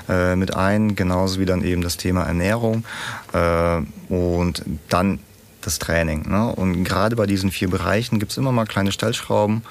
äh, 0.09 0.37
mit 0.37 0.57
ein, 0.57 0.97
genauso 0.97 1.41
wie 1.41 1.47
dann 1.47 1.63
eben 1.63 1.83
das 1.83 1.97
Thema 1.97 2.25
Ernährung 2.25 2.85
äh, 3.33 3.81
und 4.13 4.63
dann 4.89 5.21
das 5.67 5.79
Training. 5.79 6.29
Ne? 6.29 6.47
Und 6.47 6.85
gerade 6.85 7.17
bei 7.17 7.27
diesen 7.27 7.51
vier 7.51 7.69
Bereichen 7.69 8.19
gibt 8.19 8.33
es 8.33 8.39
immer 8.39 8.53
mal 8.53 8.67
kleine 8.67 8.93
Stellschrauben 8.93 9.63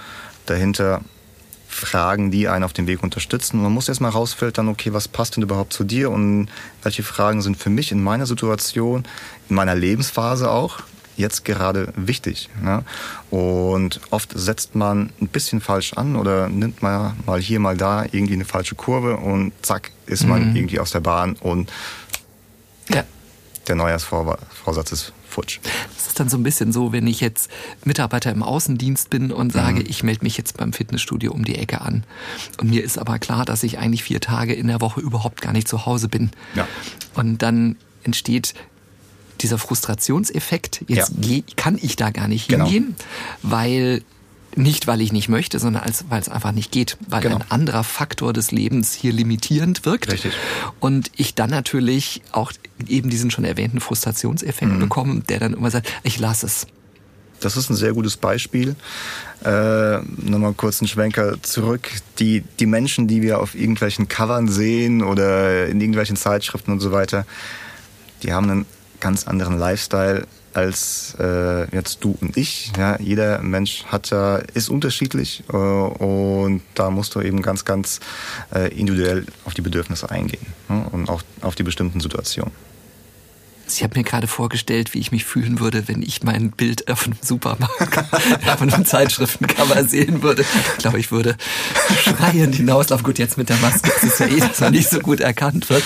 dahinter. 0.46 1.02
Fragen, 1.74 2.30
die 2.30 2.48
einen 2.48 2.64
auf 2.64 2.74
dem 2.74 2.86
Weg 2.86 3.02
unterstützen. 3.04 3.62
man 3.62 3.72
muss 3.72 3.90
erstmal 3.90 4.12
rausfiltern, 4.12 4.70
okay, 4.70 4.94
was 4.94 5.08
passt 5.08 5.36
denn 5.36 5.44
überhaupt 5.44 5.74
zu 5.74 5.84
dir 5.84 6.12
und 6.12 6.48
welche 6.84 7.02
Fragen 7.02 7.42
sind 7.42 7.58
für 7.58 7.72
mich 7.72 7.92
in 7.92 8.02
meiner 8.02 8.28
Situation, 8.28 9.06
in 9.50 9.56
meiner 9.56 9.74
Lebensphase 9.74 10.52
auch 10.52 10.84
jetzt 11.18 11.46
gerade 11.46 11.92
wichtig. 11.96 12.50
Ne? 12.62 12.84
Und 13.30 14.00
oft 14.10 14.32
setzt 14.36 14.76
man 14.76 15.12
ein 15.22 15.28
bisschen 15.28 15.62
falsch 15.62 15.94
an 15.94 16.16
oder 16.16 16.50
nimmt 16.50 16.82
man 16.82 17.18
mal 17.26 17.40
hier, 17.40 17.60
mal 17.60 17.78
da 17.78 18.04
irgendwie 18.04 18.34
eine 18.34 18.46
falsche 18.46 18.76
Kurve 18.76 19.18
und 19.18 19.52
zack, 19.62 19.92
ist 20.06 20.26
man 20.26 20.52
mhm. 20.52 20.56
irgendwie 20.56 20.80
aus 20.80 20.92
der 20.92 21.02
Bahn 21.02 21.36
und 21.40 21.72
ja. 22.90 23.04
der 23.68 23.76
Neujahrsvorsatz 23.76 24.92
ist 24.92 25.14
futsch. 25.34 25.60
Das 25.96 26.08
ist 26.08 26.20
dann 26.20 26.30
so 26.30 26.38
ein 26.38 26.44
bisschen 26.44 26.72
so, 26.72 26.92
wenn 26.92 27.08
ich 27.08 27.20
jetzt 27.20 27.50
Mitarbeiter 27.84 28.32
im 28.32 28.44
Außendienst 28.44 29.10
bin 29.10 29.32
und 29.32 29.52
sage, 29.52 29.82
mhm. 29.82 29.86
ich 29.90 30.04
melde 30.04 30.24
mich 30.24 30.38
jetzt 30.38 30.58
beim 30.58 30.74
Fitnessstudio 30.74 31.32
um 31.32 31.44
die 31.44 31.56
Ecke 31.56 31.82
an. 31.82 32.04
Und 32.60 32.70
mir 32.70 32.84
ist 32.84 32.98
aber 32.98 33.20
klar, 33.20 33.46
dass 33.46 33.64
ich 33.64 33.80
eigentlich 33.80 34.04
vier 34.04 34.22
Tage 34.22 34.54
in 34.54 34.68
der 34.68 34.82
Woche 34.82 35.02
überhaupt 35.02 35.42
gar 35.42 35.54
nicht 35.54 35.68
zu 35.68 35.86
Hause 35.86 36.08
bin. 36.08 36.32
Ja. 36.56 36.68
Und 37.16 37.42
dann 37.42 37.76
entsteht 38.04 38.54
dieser 39.42 39.58
Frustrationseffekt, 39.58 40.86
jetzt 40.88 41.14
ja. 41.26 41.42
kann 41.56 41.78
ich 41.82 41.96
da 41.96 42.12
gar 42.12 42.28
nicht 42.28 42.48
genau. 42.48 42.66
hingehen, 42.66 42.96
weil 43.42 44.04
nicht, 44.56 44.88
weil 44.88 45.02
ich 45.02 45.12
nicht 45.12 45.30
möchte, 45.30 45.60
sondern 45.60 45.84
als, 45.84 46.06
weil 46.10 46.22
es 46.22 46.30
einfach 46.30 46.52
nicht 46.52 46.72
geht, 46.72 46.98
weil 47.08 47.22
genau. 47.22 47.38
ein 47.38 47.46
anderer 47.50 47.84
Faktor 47.84 48.34
des 48.34 48.52
Lebens 48.52 48.94
hier 48.94 49.14
limitierend 49.14 49.86
wirkt. 49.86 50.12
Richtig. 50.12 50.34
Und 50.80 51.12
ich 51.16 51.36
dann 51.36 51.50
natürlich 51.50 52.22
auch 52.32 52.52
eben 52.88 53.10
diesen 53.10 53.32
schon 53.32 53.46
erwähnten 53.46 53.80
Frustrationseffekt 53.80 54.72
mhm. 54.72 54.80
bekomme, 54.80 55.22
der 55.22 55.40
dann 55.40 55.54
immer 55.54 55.72
sagt, 55.72 55.92
ich 56.04 56.20
lasse 56.20 56.46
es. 56.46 56.68
Das 57.40 57.58
ist 57.58 57.70
ein 57.70 57.76
sehr 57.76 57.94
gutes 57.94 58.16
Beispiel. 58.16 58.76
Äh, 59.44 59.98
Nochmal 60.00 60.54
kurz 60.54 60.82
einen 60.82 60.88
Schwenker 60.88 61.42
zurück. 61.42 61.90
Die, 62.20 62.44
die 62.60 62.66
Menschen, 62.66 63.08
die 63.08 63.22
wir 63.22 63.40
auf 63.40 63.56
irgendwelchen 63.56 64.08
Covern 64.08 64.48
sehen 64.48 65.04
oder 65.04 65.68
in 65.68 65.82
irgendwelchen 65.82 66.16
Zeitschriften 66.16 66.72
und 66.72 66.80
so 66.80 66.92
weiter, 66.92 67.26
die 68.24 68.32
haben 68.32 68.50
einen 68.50 68.66
ganz 69.02 69.28
anderen 69.28 69.58
Lifestyle 69.58 70.26
als 70.54 71.16
äh, 71.20 71.74
jetzt 71.76 72.04
du 72.04 72.18
und 72.22 72.38
ich. 72.38 72.72
Ja, 72.78 73.00
jeder 73.00 73.42
Mensch 73.42 73.86
hat 73.86 74.10
ja, 74.10 74.38
ist 74.38 74.70
unterschiedlich 74.70 75.44
äh, 75.52 75.56
und 75.56 76.62
da 76.76 76.90
musst 76.90 77.16
du 77.16 77.22
eben 77.22 77.42
ganz, 77.42 77.66
ganz 77.66 78.00
äh, 78.54 78.74
individuell 78.74 79.26
auf 79.46 79.54
die 79.54 79.62
Bedürfnisse 79.62 80.10
eingehen 80.10 80.46
ne? 80.70 80.86
und 80.92 81.10
auch 81.10 81.24
auf 81.42 81.56
die 81.56 81.64
bestimmten 81.64 82.00
Situationen. 82.00 82.52
Ich 83.68 83.84
habe 83.84 83.98
mir 83.98 84.04
gerade 84.04 84.28
vorgestellt, 84.28 84.94
wie 84.94 85.00
ich 85.00 85.12
mich 85.12 85.26
fühlen 85.26 85.60
würde, 85.60 85.88
wenn 85.88 86.02
ich 86.02 86.24
mein 86.24 86.52
Bild 86.52 86.90
auf 86.90 87.06
einem 87.06 87.16
Supermarkt, 87.22 87.98
auf 88.48 88.62
einem 88.62 88.86
Zeitschriftencover 88.86 89.84
sehen 89.86 90.22
würde. 90.22 90.42
Ich 90.42 90.78
glaube, 90.78 91.00
ich 91.00 91.12
würde 91.12 91.36
schreiend 92.02 92.56
hinauslaufen. 92.56 93.04
Gut, 93.04 93.20
jetzt 93.20 93.38
mit 93.38 93.50
der 93.50 93.58
Maske 93.58 93.90
ist 93.90 94.04
es 94.04 94.20
ja 94.20 94.28
eh, 94.28 94.40
dass 94.40 94.60
man 94.60 94.74
nicht 94.74 94.90
so 94.90 95.00
gut 95.00 95.22
erkannt 95.22 95.70
wird. 95.70 95.84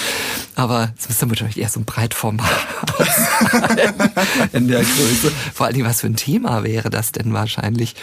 Aber 0.56 0.92
es 0.98 1.08
müsste 1.08 1.30
wahrscheinlich 1.30 1.58
eher 1.58 1.70
so 1.70 1.80
ein 1.80 1.86
Breitformat 1.86 2.50
in 4.54 4.68
der 4.68 4.80
Größe. 4.80 5.32
Vor 5.54 5.68
allen 5.68 5.76
Dingen, 5.76 5.88
was 5.88 6.02
für 6.02 6.08
ein 6.08 6.16
Thema 6.16 6.64
wäre 6.64 6.90
das 6.90 7.12
denn 7.12 7.32
wahrscheinlich? 7.34 7.96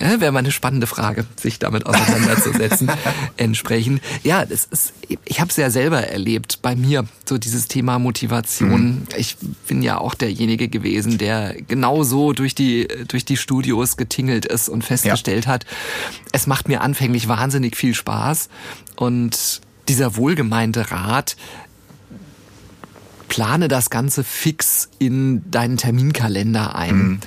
Ja, 0.00 0.20
Wäre 0.20 0.32
mal 0.32 0.40
eine 0.40 0.50
spannende 0.50 0.86
Frage, 0.86 1.24
sich 1.36 1.58
damit 1.58 1.86
auseinanderzusetzen. 1.86 2.90
entsprechend. 3.36 4.02
Ja, 4.22 4.44
das 4.44 4.64
ist, 4.64 4.92
ich 5.24 5.40
habe 5.40 5.50
es 5.50 5.56
ja 5.56 5.70
selber 5.70 6.02
erlebt 6.08 6.60
bei 6.62 6.74
mir, 6.74 7.06
so 7.28 7.38
dieses 7.38 7.68
Thema 7.68 7.98
Motivation. 7.98 8.86
Mhm. 8.86 9.06
Ich 9.16 9.36
bin 9.68 9.82
ja 9.82 9.98
auch 9.98 10.14
derjenige 10.14 10.68
gewesen, 10.68 11.18
der 11.18 11.54
genauso 11.62 12.32
durch 12.32 12.54
die, 12.54 12.88
durch 13.08 13.24
die 13.24 13.36
Studios 13.36 13.96
getingelt 13.96 14.46
ist 14.46 14.68
und 14.68 14.82
festgestellt 14.82 15.46
ja. 15.46 15.52
hat, 15.52 15.66
es 16.32 16.46
macht 16.46 16.68
mir 16.68 16.80
anfänglich 16.80 17.28
wahnsinnig 17.28 17.76
viel 17.76 17.94
Spaß. 17.94 18.48
Und 18.96 19.60
dieser 19.88 20.16
wohlgemeinte 20.16 20.90
Rat, 20.90 21.36
plane 23.28 23.68
das 23.68 23.90
Ganze 23.90 24.24
fix 24.24 24.88
in 24.98 25.48
deinen 25.50 25.76
Terminkalender 25.76 26.74
ein. 26.74 26.96
Mhm. 26.96 27.20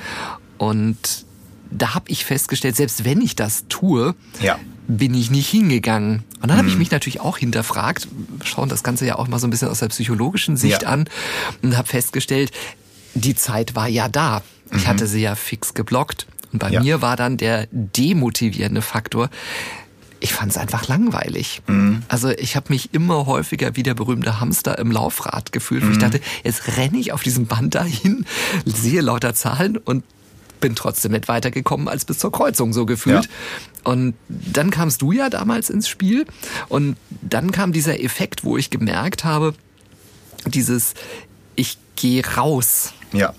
Und 0.57 1.26
da 1.71 1.93
habe 1.93 2.09
ich 2.09 2.25
festgestellt, 2.25 2.75
selbst 2.75 3.05
wenn 3.05 3.21
ich 3.21 3.35
das 3.35 3.65
tue, 3.69 4.15
ja. 4.41 4.59
bin 4.87 5.13
ich 5.13 5.31
nicht 5.31 5.49
hingegangen. 5.49 6.23
Und 6.41 6.49
dann 6.49 6.57
habe 6.57 6.67
ich 6.67 6.75
mhm. 6.75 6.79
mich 6.79 6.91
natürlich 6.91 7.19
auch 7.19 7.37
hinterfragt, 7.37 8.07
schauen 8.43 8.69
das 8.69 8.83
Ganze 8.83 9.05
ja 9.05 9.17
auch 9.17 9.27
mal 9.27 9.39
so 9.39 9.47
ein 9.47 9.49
bisschen 9.49 9.69
aus 9.69 9.79
der 9.79 9.87
psychologischen 9.87 10.57
Sicht 10.57 10.83
ja. 10.83 10.89
an 10.89 11.09
und 11.61 11.77
habe 11.77 11.87
festgestellt, 11.87 12.51
die 13.13 13.35
Zeit 13.35 13.75
war 13.75 13.87
ja 13.87 14.07
da. 14.07 14.41
Ich 14.71 14.83
mhm. 14.83 14.87
hatte 14.87 15.07
sie 15.07 15.21
ja 15.21 15.35
fix 15.35 15.73
geblockt. 15.73 16.27
Und 16.53 16.59
bei 16.59 16.69
ja. 16.69 16.81
mir 16.81 17.01
war 17.01 17.15
dann 17.15 17.37
der 17.37 17.67
demotivierende 17.71 18.81
Faktor, 18.81 19.29
ich 20.19 20.33
fand 20.33 20.51
es 20.51 20.57
einfach 20.57 20.87
langweilig. 20.87 21.61
Mhm. 21.67 22.03
Also 22.07 22.29
ich 22.29 22.55
habe 22.55 22.67
mich 22.69 22.93
immer 22.93 23.25
häufiger 23.25 23.75
wie 23.75 23.83
der 23.83 23.93
berühmte 23.93 24.39
Hamster 24.39 24.77
im 24.79 24.91
Laufrad 24.91 25.51
gefühlt. 25.51 25.83
Mhm. 25.83 25.91
Ich 25.91 25.97
dachte, 25.99 26.21
jetzt 26.43 26.77
renne 26.77 26.97
ich 26.97 27.11
auf 27.11 27.23
diesem 27.23 27.45
Band 27.45 27.75
dahin, 27.75 28.25
sehe 28.65 29.01
lauter 29.01 29.33
Zahlen 29.35 29.77
und 29.77 30.03
bin 30.59 30.75
trotzdem 30.75 31.11
nicht 31.11 31.27
weitergekommen 31.27 31.87
als 31.87 32.05
bis 32.05 32.19
zur 32.19 32.31
Kreuzung 32.31 32.73
so 32.73 32.85
gefühlt. 32.85 33.25
Ja. 33.25 33.31
Und 33.91 34.15
dann 34.27 34.69
kamst 34.69 35.01
du 35.01 35.11
ja 35.11 35.29
damals 35.29 35.69
ins 35.69 35.87
Spiel 35.87 36.25
und 36.67 36.97
dann 37.21 37.51
kam 37.51 37.71
dieser 37.71 38.01
Effekt, 38.03 38.43
wo 38.43 38.57
ich 38.57 38.69
gemerkt 38.69 39.23
habe, 39.23 39.53
dieses 40.45 40.93
ich 41.55 41.77
gehe 41.95 42.25
raus. 42.35 42.93
Ja. 43.13 43.33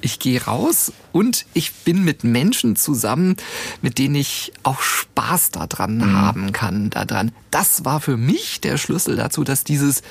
ich 0.00 0.18
gehe 0.18 0.42
raus 0.44 0.92
und 1.12 1.46
ich 1.54 1.72
bin 1.72 2.04
mit 2.04 2.24
Menschen 2.24 2.76
zusammen, 2.76 3.36
mit 3.82 3.98
denen 3.98 4.16
ich 4.16 4.52
auch 4.62 4.80
Spaß 4.80 5.50
daran 5.50 5.98
mhm. 5.98 6.12
haben 6.12 6.52
kann, 6.52 6.90
daran. 6.90 7.32
Das 7.50 7.84
war 7.84 8.00
für 8.00 8.16
mich 8.16 8.60
der 8.60 8.76
Schlüssel 8.76 9.16
dazu, 9.16 9.44
dass 9.44 9.64
dieses 9.64 10.02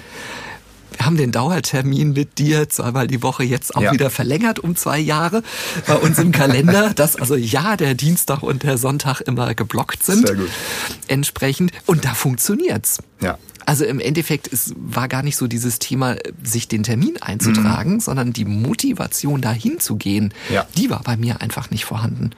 wir 0.91 1.05
haben 1.05 1.17
den 1.17 1.31
Dauertermin 1.31 2.13
mit 2.13 2.37
dir 2.37 2.69
zweimal 2.69 3.07
die 3.07 3.21
Woche 3.21 3.43
jetzt 3.43 3.75
auch 3.75 3.81
ja. 3.81 3.91
wieder 3.91 4.09
verlängert 4.09 4.59
um 4.59 4.75
zwei 4.75 4.99
Jahre 4.99 5.43
bei 5.87 5.95
uns 5.95 6.19
im 6.19 6.31
Kalender, 6.31 6.93
dass 6.95 7.15
also 7.15 7.35
ja 7.35 7.75
der 7.77 7.95
Dienstag 7.95 8.43
und 8.43 8.63
der 8.63 8.77
Sonntag 8.77 9.21
immer 9.21 9.53
geblockt 9.53 10.03
sind. 10.03 10.27
Sehr 10.27 10.35
gut. 10.35 10.49
Entsprechend. 11.07 11.71
Und 11.85 12.05
da 12.05 12.13
funktioniert's. 12.13 12.99
Ja. 13.21 13.37
Also 13.65 13.83
im 13.85 13.99
Endeffekt 13.99 14.51
es 14.51 14.73
war 14.77 15.07
gar 15.07 15.23
nicht 15.23 15.37
so 15.37 15.47
dieses 15.47 15.79
Thema, 15.79 16.15
sich 16.43 16.67
den 16.67 16.83
Termin 16.83 17.21
einzutragen, 17.21 17.93
mhm. 17.93 17.99
sondern 17.99 18.33
die 18.33 18.45
Motivation 18.45 19.41
dahin 19.41 19.79
zu 19.79 19.95
gehen, 19.95 20.33
ja. 20.51 20.67
die 20.77 20.89
war 20.89 21.01
bei 21.03 21.17
mir 21.17 21.41
einfach 21.41 21.71
nicht 21.71 21.85
vorhanden. 21.85 22.31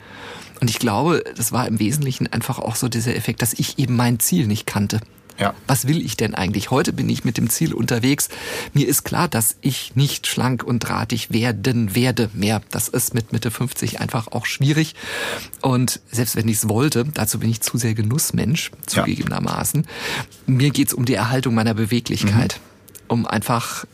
Und 0.61 0.69
ich 0.69 0.79
glaube, 0.79 1.23
das 1.35 1.51
war 1.51 1.67
im 1.67 1.79
Wesentlichen 1.79 2.27
einfach 2.27 2.59
auch 2.59 2.75
so 2.75 2.87
dieser 2.87 3.15
Effekt, 3.15 3.41
dass 3.41 3.53
ich 3.53 3.77
eben 3.77 3.95
mein 3.95 4.19
Ziel 4.19 4.47
nicht 4.47 4.65
kannte. 4.65 4.99
Ja. 5.39 5.53
Was 5.67 5.87
will 5.87 6.03
ich 6.03 6.17
denn 6.17 6.33
eigentlich? 6.33 6.71
Heute 6.71 6.93
bin 6.93 7.09
ich 7.09 7.23
mit 7.23 7.37
dem 7.37 7.49
Ziel 7.49 7.73
unterwegs. 7.73 8.29
Mir 8.73 8.87
ist 8.87 9.03
klar, 9.03 9.27
dass 9.27 9.55
ich 9.61 9.95
nicht 9.95 10.27
schlank 10.27 10.63
und 10.63 10.79
drahtig 10.79 11.31
werden 11.31 11.95
werde 11.95 12.29
mehr. 12.33 12.61
Das 12.71 12.87
ist 12.87 13.13
mit 13.13 13.33
Mitte 13.33 13.51
50 13.51 13.99
einfach 13.99 14.27
auch 14.29 14.45
schwierig. 14.45 14.95
Und 15.61 15.99
selbst 16.11 16.35
wenn 16.35 16.47
ich 16.47 16.57
es 16.57 16.69
wollte, 16.69 17.05
dazu 17.13 17.39
bin 17.39 17.49
ich 17.49 17.61
zu 17.61 17.77
sehr 17.77 17.93
Genussmensch, 17.93 18.71
zugegebenermaßen. 18.85 19.83
Ja. 19.83 20.53
Mir 20.53 20.71
geht's 20.71 20.93
um 20.93 21.05
die 21.05 21.13
Erhaltung 21.13 21.53
meiner 21.53 21.73
Beweglichkeit. 21.73 22.59
Mhm. 22.59 23.03
Um 23.09 23.25
einfach 23.25 23.85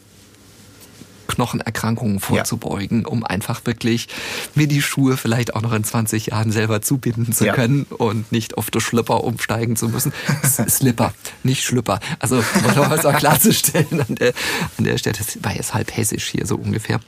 Knochenerkrankungen 1.35 2.19
vorzubeugen, 2.19 3.01
ja. 3.01 3.07
um 3.07 3.23
einfach 3.23 3.65
wirklich 3.65 4.07
mir 4.55 4.67
die 4.67 4.81
Schuhe 4.81 5.17
vielleicht 5.17 5.55
auch 5.55 5.61
noch 5.61 5.73
in 5.73 5.83
20 5.83 6.27
Jahren 6.27 6.51
selber 6.51 6.81
zubinden 6.81 7.33
zu 7.33 7.45
ja. 7.45 7.53
können 7.53 7.83
und 7.83 8.31
nicht 8.31 8.57
auf 8.57 8.71
das 8.71 8.83
Schlipper 8.83 9.23
umsteigen 9.23 9.75
zu 9.75 9.89
müssen. 9.89 10.13
Slipper, 10.69 11.13
nicht 11.43 11.63
Schlüpper. 11.63 11.99
Also, 12.19 12.37
um 12.37 12.89
das 12.89 13.05
auch 13.05 13.17
klarzustellen 13.17 14.01
an 14.07 14.15
der, 14.15 14.33
an 14.77 14.83
der 14.85 14.97
Stelle, 14.97 15.15
das 15.17 15.43
war 15.43 15.55
jetzt 15.55 15.73
halb 15.73 15.95
hessisch 15.95 16.27
hier 16.27 16.45
so 16.45 16.55
ungefähr. 16.55 16.99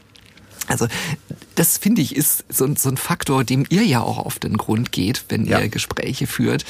Also 0.68 0.88
das 1.54 1.78
finde 1.78 2.02
ich 2.02 2.16
ist 2.16 2.44
so, 2.50 2.68
so, 2.76 2.90
ein 2.90 2.98
Faktor, 2.98 3.44
dem 3.44 3.66
ihr 3.70 3.84
ja 3.84 4.02
auch 4.02 4.18
auf 4.18 4.40
den 4.40 4.58
Grund 4.58 4.92
geht, 4.92 5.26
wenn 5.30 5.46
ja. 5.46 5.60
ihr 5.60 5.70
Gespräche 5.70 6.28
führt. 6.28 6.66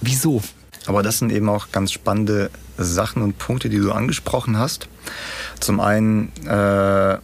Wieso? 0.00 0.42
Aber 0.86 1.02
das 1.02 1.18
sind 1.18 1.32
eben 1.32 1.48
auch 1.48 1.70
ganz 1.72 1.92
spannende 1.92 2.50
Sachen 2.76 3.22
und 3.22 3.38
Punkte, 3.38 3.68
die 3.68 3.78
du 3.78 3.92
angesprochen 3.92 4.58
hast. 4.58 4.88
Zum 5.60 5.80
einen, 5.80 6.32
äh, 6.46 7.14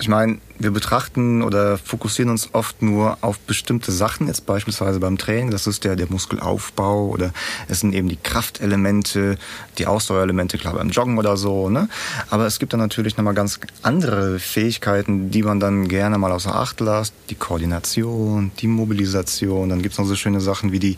ich 0.00 0.08
meine, 0.08 0.38
wir 0.58 0.70
betrachten 0.70 1.42
oder 1.42 1.78
fokussieren 1.78 2.30
uns 2.30 2.50
oft 2.52 2.80
nur 2.80 3.18
auf 3.20 3.38
bestimmte 3.40 3.92
Sachen, 3.92 4.28
jetzt 4.28 4.46
beispielsweise 4.46 5.00
beim 5.00 5.18
Training, 5.18 5.50
das 5.50 5.66
ist 5.66 5.84
der, 5.84 5.96
der 5.96 6.06
Muskelaufbau 6.10 7.08
oder 7.08 7.32
es 7.68 7.80
sind 7.80 7.94
eben 7.94 8.08
die 8.08 8.16
Kraftelemente, 8.16 9.36
die 9.78 9.86
Ausdauerelemente, 9.86 10.58
klar 10.58 10.74
beim 10.74 10.90
Joggen 10.90 11.18
oder 11.18 11.36
so. 11.36 11.70
Ne? 11.70 11.88
Aber 12.30 12.46
es 12.46 12.58
gibt 12.58 12.72
dann 12.72 12.80
natürlich 12.80 13.16
nochmal 13.16 13.34
ganz 13.34 13.60
andere 13.82 14.38
Fähigkeiten, 14.38 15.30
die 15.30 15.42
man 15.42 15.60
dann 15.60 15.88
gerne 15.88 16.18
mal 16.18 16.32
außer 16.32 16.54
Acht 16.54 16.80
lässt. 16.80 17.14
Die 17.30 17.34
Koordination, 17.34 18.52
die 18.60 18.68
Mobilisation, 18.68 19.68
dann 19.68 19.82
gibt's 19.82 19.98
noch 19.98 20.06
so 20.06 20.16
schöne 20.16 20.40
Sachen 20.40 20.72
wie 20.72 20.78
die, 20.78 20.96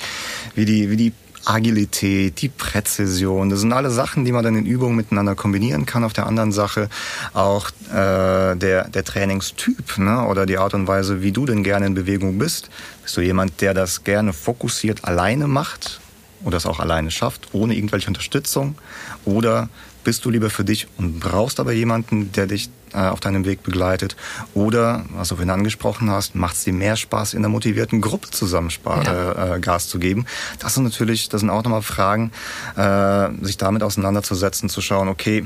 wie 0.55 0.65
die, 0.65 0.91
wie 0.91 0.97
die 0.97 1.13
Agilität, 1.47 2.43
die 2.43 2.49
Präzision. 2.49 3.49
Das 3.51 3.61
sind 3.61 3.73
alle 3.73 3.91
Sachen, 3.91 4.25
die 4.25 4.33
man 4.33 4.45
dann 4.45 4.57
in 4.57 4.67
Übungen 4.67 4.97
miteinander 4.97 5.35
kombinieren 5.35 5.87
kann. 5.87 6.05
Auf 6.05 6.13
der 6.13 6.27
anderen 6.27 6.53
Sache 6.53 6.89
auch 7.33 7.71
äh, 7.91 8.57
der, 8.57 8.89
der 8.89 9.05
Trainingstyp 9.05 9.99
ne? 9.99 10.27
oder 10.27 10.45
die 10.45 10.59
Art 10.59 10.75
und 10.75 10.87
Weise, 10.87 11.23
wie 11.23 11.33
du 11.33 11.47
denn 11.47 11.63
gerne 11.63 11.87
in 11.87 11.95
Bewegung 11.95 12.39
bist. 12.39 12.69
Bist 13.03 13.17
du 13.17 13.21
jemand, 13.21 13.61
der 13.61 13.75
das 13.75 14.05
gerne 14.05 14.33
fokussiert 14.33 15.05
alleine 15.05 15.47
macht 15.47 16.01
oder 16.45 16.57
es 16.57 16.67
auch 16.67 16.81
alleine 16.81 17.11
schafft, 17.11 17.49
ohne 17.53 17.75
irgendwelche 17.75 18.09
Unterstützung? 18.09 18.77
Oder 19.25 19.69
bist 20.05 20.25
du 20.25 20.31
lieber 20.31 20.51
für 20.51 20.65
dich 20.65 20.87
und 20.99 21.21
brauchst 21.21 21.61
aber 21.61 21.73
jemanden, 21.73 22.33
der 22.33 22.47
dich 22.47 22.71
auf 23.01 23.21
deinem 23.21 23.45
Weg 23.45 23.63
begleitet? 23.63 24.17
Oder, 24.55 25.05
was 25.11 25.29
du 25.29 25.37
vorhin 25.37 25.51
angesprochen 25.51 26.11
hast, 26.11 26.35
macht 26.35 26.57
es 26.57 26.65
dir 26.65 26.73
mehr 26.73 26.97
Spaß, 26.97 27.35
in 27.35 27.41
einer 27.41 27.49
motivierten 27.49 28.01
Gruppe 28.01 28.31
zusammen 28.31 28.71
ja. 28.85 29.53
äh, 29.53 29.57
äh, 29.57 29.61
Gas 29.61 29.89
zu 29.89 29.99
geben? 29.99 30.27
Das 30.59 30.75
sind 30.75 30.85
natürlich, 30.85 31.29
das 31.29 31.41
sind 31.41 31.51
auch 31.51 31.63
nochmal 31.63 31.83
Fragen, 31.83 32.33
äh, 32.77 33.29
sich 33.45 33.57
damit 33.57 33.83
auseinanderzusetzen, 33.83 34.69
zu 34.69 34.81
schauen, 34.81 35.09
okay, 35.09 35.45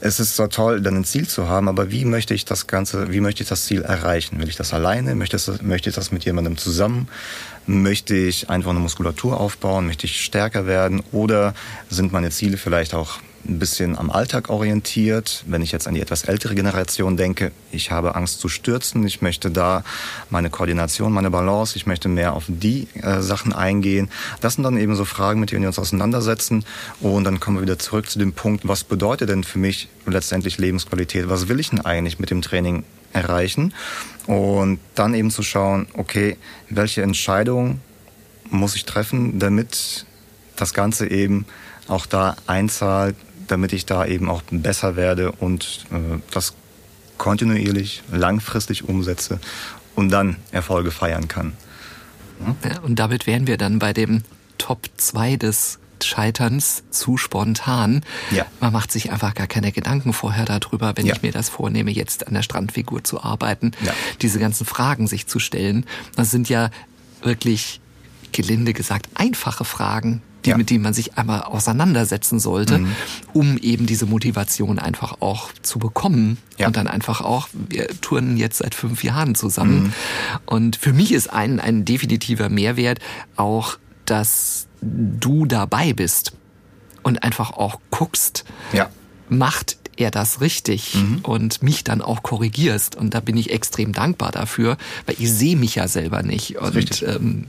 es 0.00 0.20
ist 0.20 0.36
zwar 0.36 0.50
toll, 0.50 0.80
dann 0.82 0.96
ein 0.96 1.04
Ziel 1.04 1.26
zu 1.26 1.48
haben, 1.48 1.68
aber 1.68 1.90
wie 1.90 2.04
möchte 2.04 2.34
ich 2.34 2.44
das 2.44 2.66
Ganze, 2.66 3.12
wie 3.12 3.20
möchte 3.20 3.42
ich 3.42 3.48
das 3.48 3.64
Ziel 3.64 3.82
erreichen? 3.82 4.38
Will 4.38 4.48
ich 4.48 4.56
das 4.56 4.74
alleine? 4.74 5.14
Möchte, 5.14 5.36
das, 5.36 5.62
möchte 5.62 5.88
ich 5.88 5.96
das 5.96 6.12
mit 6.12 6.24
jemandem 6.24 6.56
zusammen? 6.56 7.08
Möchte 7.66 8.14
ich 8.14 8.50
einfach 8.50 8.70
eine 8.70 8.80
Muskulatur 8.80 9.40
aufbauen? 9.40 9.86
Möchte 9.86 10.06
ich 10.06 10.22
stärker 10.22 10.66
werden? 10.66 11.02
Oder 11.12 11.54
sind 11.88 12.12
meine 12.12 12.30
Ziele 12.30 12.58
vielleicht 12.58 12.94
auch 12.94 13.18
ein 13.48 13.58
bisschen 13.58 13.96
am 13.96 14.10
Alltag 14.10 14.50
orientiert. 14.50 15.44
Wenn 15.46 15.62
ich 15.62 15.72
jetzt 15.72 15.86
an 15.86 15.94
die 15.94 16.00
etwas 16.00 16.24
ältere 16.24 16.54
Generation 16.54 17.16
denke, 17.16 17.52
ich 17.72 17.90
habe 17.90 18.14
Angst 18.14 18.40
zu 18.40 18.48
stürzen, 18.48 19.06
ich 19.06 19.22
möchte 19.22 19.50
da 19.50 19.84
meine 20.30 20.50
Koordination, 20.50 21.12
meine 21.12 21.30
Balance, 21.30 21.76
ich 21.76 21.86
möchte 21.86 22.08
mehr 22.08 22.32
auf 22.32 22.44
die 22.48 22.88
äh, 22.94 23.20
Sachen 23.20 23.52
eingehen. 23.52 24.10
Das 24.40 24.54
sind 24.54 24.64
dann 24.64 24.76
eben 24.76 24.94
so 24.96 25.04
Fragen, 25.04 25.40
mit 25.40 25.52
denen 25.52 25.62
wir 25.62 25.68
uns 25.68 25.78
auseinandersetzen. 25.78 26.64
Und 27.00 27.24
dann 27.24 27.40
kommen 27.40 27.58
wir 27.58 27.62
wieder 27.62 27.78
zurück 27.78 28.10
zu 28.10 28.18
dem 28.18 28.32
Punkt, 28.32 28.66
was 28.66 28.84
bedeutet 28.84 29.28
denn 29.28 29.44
für 29.44 29.58
mich 29.58 29.88
letztendlich 30.06 30.58
Lebensqualität? 30.58 31.28
Was 31.28 31.48
will 31.48 31.60
ich 31.60 31.70
denn 31.70 31.80
eigentlich 31.80 32.18
mit 32.18 32.30
dem 32.30 32.42
Training 32.42 32.84
erreichen? 33.12 33.74
Und 34.26 34.80
dann 34.94 35.14
eben 35.14 35.30
zu 35.30 35.42
schauen, 35.42 35.86
okay, 35.94 36.36
welche 36.68 37.02
Entscheidung 37.02 37.80
muss 38.50 38.76
ich 38.76 38.84
treffen, 38.84 39.38
damit 39.38 40.06
das 40.56 40.74
Ganze 40.74 41.08
eben 41.08 41.46
auch 41.88 42.06
da 42.06 42.36
einzahlt 42.46 43.16
damit 43.46 43.72
ich 43.72 43.86
da 43.86 44.06
eben 44.06 44.28
auch 44.28 44.42
besser 44.50 44.96
werde 44.96 45.32
und 45.32 45.86
äh, 45.90 46.18
das 46.30 46.54
kontinuierlich, 47.18 48.02
langfristig 48.10 48.88
umsetze 48.88 49.40
und 49.94 50.10
dann 50.10 50.36
Erfolge 50.52 50.90
feiern 50.90 51.28
kann. 51.28 51.54
Ja, 52.64 52.80
und 52.80 52.98
damit 52.98 53.26
wären 53.26 53.46
wir 53.46 53.56
dann 53.56 53.78
bei 53.78 53.92
dem 53.92 54.22
Top 54.58 54.88
2 54.96 55.36
des 55.36 55.78
Scheiterns 56.04 56.84
zu 56.90 57.16
spontan. 57.16 58.02
Ja. 58.30 58.44
Man 58.60 58.72
macht 58.72 58.92
sich 58.92 59.10
einfach 59.10 59.34
gar 59.34 59.46
keine 59.46 59.72
Gedanken 59.72 60.12
vorher 60.12 60.44
darüber, 60.44 60.92
wenn 60.96 61.06
ja. 61.06 61.14
ich 61.14 61.22
mir 61.22 61.32
das 61.32 61.48
vornehme, 61.48 61.90
jetzt 61.90 62.26
an 62.26 62.34
der 62.34 62.42
Strandfigur 62.42 63.02
zu 63.02 63.22
arbeiten, 63.22 63.72
ja. 63.82 63.92
diese 64.20 64.38
ganzen 64.38 64.66
Fragen 64.66 65.06
sich 65.06 65.26
zu 65.26 65.38
stellen. 65.38 65.86
Das 66.14 66.30
sind 66.30 66.48
ja 66.50 66.70
wirklich 67.22 67.80
gelinde 68.32 68.74
gesagt 68.74 69.08
einfache 69.14 69.64
Fragen, 69.64 70.22
die, 70.46 70.50
ja. 70.50 70.56
mit 70.56 70.70
denen 70.70 70.82
man 70.82 70.94
sich 70.94 71.18
einmal 71.18 71.42
auseinandersetzen 71.42 72.38
sollte, 72.40 72.78
mhm. 72.78 72.92
um 73.32 73.58
eben 73.58 73.86
diese 73.86 74.06
Motivation 74.06 74.78
einfach 74.78 75.20
auch 75.20 75.50
zu 75.62 75.78
bekommen. 75.78 76.38
Ja. 76.56 76.68
Und 76.68 76.76
dann 76.76 76.86
einfach 76.86 77.20
auch, 77.20 77.48
wir 77.52 77.88
turnen 78.00 78.36
jetzt 78.36 78.58
seit 78.58 78.74
fünf 78.74 79.04
Jahren 79.04 79.34
zusammen. 79.34 79.82
Mhm. 79.82 79.92
Und 80.46 80.76
für 80.76 80.92
mich 80.92 81.12
ist 81.12 81.32
ein, 81.32 81.60
ein 81.60 81.84
definitiver 81.84 82.48
Mehrwert 82.48 83.00
auch, 83.36 83.76
dass 84.06 84.66
du 84.80 85.44
dabei 85.46 85.92
bist 85.92 86.32
und 87.02 87.22
einfach 87.22 87.52
auch 87.52 87.80
guckst, 87.90 88.44
ja. 88.72 88.88
macht 89.28 89.76
er 89.96 90.10
das 90.10 90.40
richtig 90.40 90.94
mhm. 90.94 91.18
und 91.22 91.62
mich 91.62 91.84
dann 91.84 92.02
auch 92.02 92.22
korrigierst. 92.22 92.96
Und 92.96 93.14
da 93.14 93.20
bin 93.20 93.36
ich 93.36 93.50
extrem 93.50 93.92
dankbar 93.92 94.32
dafür, 94.32 94.76
weil 95.06 95.16
ich 95.18 95.30
sehe 95.30 95.56
mich 95.56 95.74
ja 95.74 95.88
selber 95.88 96.22
nicht. 96.22 96.58
Und 96.58 97.02
ähm, 97.02 97.46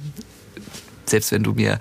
selbst 1.06 1.32
wenn 1.32 1.44
du 1.44 1.54
mir 1.54 1.80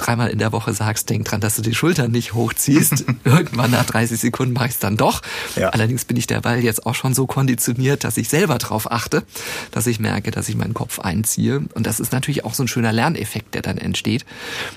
dreimal 0.00 0.30
in 0.30 0.38
der 0.38 0.52
Woche 0.52 0.72
sagst, 0.72 1.10
denk 1.10 1.26
dran, 1.26 1.40
dass 1.40 1.56
du 1.56 1.62
die 1.62 1.74
Schultern 1.74 2.10
nicht 2.10 2.34
hochziehst. 2.34 3.04
Irgendwann 3.24 3.70
nach 3.70 3.84
30 3.84 4.18
Sekunden 4.18 4.54
mache 4.54 4.66
ich 4.66 4.72
es 4.72 4.78
dann 4.78 4.96
doch. 4.96 5.22
Ja. 5.56 5.70
Allerdings 5.70 6.04
bin 6.04 6.16
ich 6.16 6.26
derweil 6.26 6.64
jetzt 6.64 6.86
auch 6.86 6.94
schon 6.94 7.14
so 7.14 7.26
konditioniert, 7.26 8.04
dass 8.04 8.16
ich 8.16 8.28
selber 8.28 8.58
drauf 8.58 8.90
achte, 8.90 9.22
dass 9.70 9.86
ich 9.86 10.00
merke, 10.00 10.30
dass 10.30 10.48
ich 10.48 10.56
meinen 10.56 10.74
Kopf 10.74 10.98
einziehe. 10.98 11.62
Und 11.74 11.86
das 11.86 12.00
ist 12.00 12.12
natürlich 12.12 12.44
auch 12.44 12.54
so 12.54 12.64
ein 12.64 12.68
schöner 12.68 12.92
Lerneffekt, 12.92 13.54
der 13.54 13.62
dann 13.62 13.78
entsteht 13.78 14.24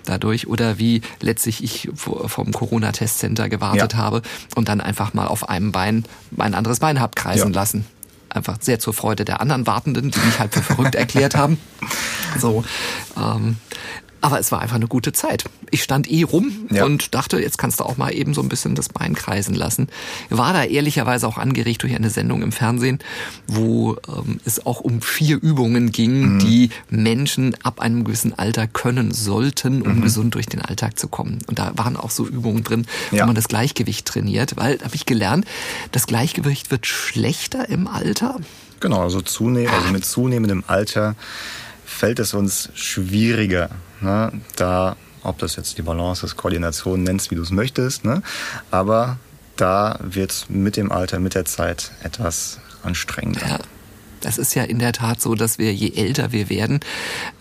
dadurch. 0.06 0.48
Oder 0.48 0.78
wie 0.78 1.02
letztlich 1.22 1.64
ich 1.64 1.90
vom 1.96 2.52
Corona-Testcenter 2.52 3.50
gewartet 3.50 3.94
ja. 3.94 4.00
habe 4.00 4.22
und 4.56 4.68
dann 4.68 4.82
einfach 4.82 5.14
mal 5.14 5.28
auf 5.28 5.50
einem 5.50 5.72
Bein 5.72 6.06
mein 6.32 6.54
anderes 6.54 6.80
Bein 6.80 7.00
hab 7.00 7.16
kreisen 7.16 7.54
ja. 7.54 7.60
lassen 7.60 7.86
einfach 8.36 8.58
sehr 8.60 8.80
zur 8.80 8.94
Freude 8.94 9.26
der 9.26 9.42
anderen 9.42 9.68
Wartenden, 9.68 10.12
die 10.12 10.20
mich 10.20 10.40
halt 10.40 10.54
für 10.54 10.62
verrückt 10.62 10.96
erklärt 10.96 11.36
haben. 11.36 11.60
So, 12.40 12.64
ähm, 13.16 13.58
Aber 14.24 14.40
es 14.40 14.54
war 14.54 14.62
einfach 14.62 14.78
eine 14.78 14.88
gute 14.88 15.12
Zeit. 15.12 15.44
Ich 15.70 15.84
stand 15.84 16.10
eh 16.10 16.24
rum 16.24 16.70
ja. 16.72 16.86
und 16.86 17.14
dachte, 17.14 17.42
jetzt 17.42 17.58
kannst 17.58 17.82
du 17.82 17.84
auch 17.84 17.98
mal 17.98 18.12
eben 18.16 18.34
so 18.34 18.42
ein 18.42 18.48
bisschen 18.48 18.74
das 18.74 18.88
Bein 18.88 19.16
kreisen 19.16 19.54
lassen. 19.54 19.90
War 20.30 20.54
da 20.54 20.64
ehrlicherweise 20.64 21.28
auch 21.28 21.38
angeregt 21.38 21.84
durch 21.84 21.94
eine 21.94 22.10
Sendung 22.10 22.42
im 22.42 22.54
Fernsehen, 22.54 23.00
wo 23.48 23.98
ähm, 24.08 24.40
es 24.46 24.66
auch 24.66 24.80
um 24.80 25.02
vier 25.02 25.36
Übungen 25.42 25.92
ging, 25.92 26.36
mhm. 26.36 26.40
die 26.40 26.70
Menschen 26.90 27.54
ab 27.64 27.82
einem 27.82 28.06
gewissen 28.06 28.34
Alter 28.34 28.66
können 28.66 29.12
sollten, 29.12 29.82
um 29.82 29.98
mhm. 29.98 30.02
gesund 30.02 30.36
durch 30.36 30.46
den 30.46 30.62
Alltag 30.62 30.98
zu 30.98 31.10
kommen. 31.10 31.40
Und 31.48 31.60
da 31.60 31.74
waren 31.76 31.98
auch 31.98 32.10
so 32.10 32.26
Übungen 32.26 32.64
drin, 32.64 32.86
ja. 33.12 33.24
wo 33.24 33.26
man 33.26 33.36
das 33.36 33.50
Gleichgewicht 33.50 34.06
trainiert, 34.06 34.56
weil, 34.56 34.80
habe 34.86 34.96
ich 34.96 35.06
gelernt, 35.06 35.46
das 35.92 36.08
Gleichgewicht 36.08 36.72
wird 36.72 36.88
schlechter 36.88 37.68
im 37.68 37.88
Alter. 37.88 38.40
Genau, 38.80 39.02
also, 39.02 39.20
zunehm, 39.22 39.70
also 39.70 39.92
mit 39.92 40.06
zunehmendem 40.06 40.64
Alter 40.68 41.16
fällt 41.94 42.20
es 42.20 42.34
uns 42.34 42.70
schwieriger, 42.74 43.70
ne, 44.02 44.32
da, 44.56 44.96
ob 45.22 45.38
das 45.38 45.56
jetzt 45.56 45.78
die 45.78 45.82
Balance 45.82 46.26
ist, 46.26 46.36
Koordination 46.36 47.04
nennst, 47.04 47.32
wie 47.32 47.36
du 47.36 47.42
es 47.42 47.52
möchtest, 47.52 48.04
ne, 48.04 48.22
aber 48.72 49.18
da 49.56 50.00
wird 50.02 50.32
es 50.32 50.50
mit 50.50 50.78
dem 50.78 50.92
Alter, 50.92 51.20
mit 51.20 51.36
der 51.36 51.46
Zeit 51.46 51.92
etwas 52.04 52.60
anstrengender. 52.84 53.48
Ja. 53.48 53.60
Das 54.22 54.38
ist 54.38 54.56
ja 54.56 54.64
in 54.64 54.80
der 54.80 54.94
Tat 54.94 55.22
so, 55.22 55.36
dass 55.36 55.58
wir, 55.58 55.74
je 55.74 55.92
älter 55.96 56.32
wir 56.32 56.50
werden, 56.50 56.80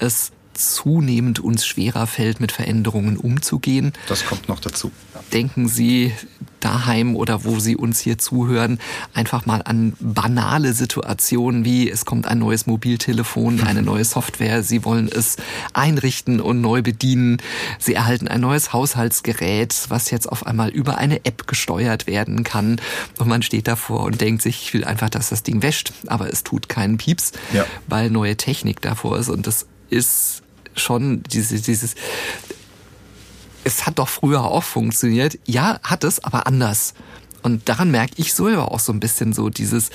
es 0.00 0.32
zunehmend 0.54 1.40
uns 1.40 1.66
schwerer 1.66 2.06
fällt, 2.06 2.40
mit 2.40 2.52
Veränderungen 2.52 3.16
umzugehen. 3.16 3.92
Das 4.08 4.26
kommt 4.26 4.48
noch 4.48 4.60
dazu. 4.60 4.90
Denken 5.32 5.68
Sie 5.68 6.12
daheim 6.60 7.16
oder 7.16 7.44
wo 7.44 7.58
Sie 7.58 7.76
uns 7.76 8.00
hier 8.00 8.18
zuhören, 8.18 8.78
einfach 9.14 9.46
mal 9.46 9.62
an 9.62 9.94
banale 10.00 10.72
Situationen 10.72 11.64
wie 11.64 11.90
es 11.90 12.04
kommt 12.04 12.26
ein 12.26 12.38
neues 12.38 12.66
Mobiltelefon, 12.66 13.62
eine 13.62 13.82
neue 13.82 14.04
Software, 14.04 14.62
Sie 14.62 14.84
wollen 14.84 15.08
es 15.12 15.36
einrichten 15.72 16.40
und 16.40 16.60
neu 16.60 16.82
bedienen. 16.82 17.38
Sie 17.78 17.94
erhalten 17.94 18.28
ein 18.28 18.40
neues 18.40 18.72
Haushaltsgerät, 18.72 19.86
was 19.88 20.10
jetzt 20.10 20.28
auf 20.28 20.46
einmal 20.46 20.70
über 20.70 20.98
eine 20.98 21.24
App 21.24 21.46
gesteuert 21.46 22.06
werden 22.06 22.44
kann 22.44 22.80
und 23.18 23.28
man 23.28 23.42
steht 23.42 23.68
davor 23.68 24.04
und 24.04 24.20
denkt 24.20 24.42
sich, 24.42 24.62
ich 24.62 24.74
will 24.74 24.84
einfach, 24.84 25.10
dass 25.10 25.30
das 25.30 25.42
Ding 25.42 25.62
wäscht, 25.62 25.92
aber 26.06 26.32
es 26.32 26.44
tut 26.44 26.68
keinen 26.68 26.96
Pieps, 26.96 27.32
ja. 27.52 27.64
weil 27.88 28.10
neue 28.10 28.36
Technik 28.36 28.80
davor 28.80 29.18
ist 29.18 29.28
und 29.28 29.46
das 29.46 29.66
ist 29.90 30.41
schon 30.74 31.22
diese, 31.24 31.60
dieses, 31.60 31.94
es 33.64 33.86
hat 33.86 33.98
doch 33.98 34.08
früher 34.08 34.44
auch 34.44 34.64
funktioniert. 34.64 35.38
Ja, 35.46 35.80
hat 35.82 36.04
es, 36.04 36.22
aber 36.22 36.46
anders. 36.46 36.94
Und 37.42 37.68
daran 37.68 37.90
merke 37.90 38.14
ich 38.16 38.34
selber 38.34 38.70
auch 38.70 38.80
so 38.80 38.92
ein 38.92 39.00
bisschen 39.00 39.32
so 39.32 39.50
dieses, 39.50 39.90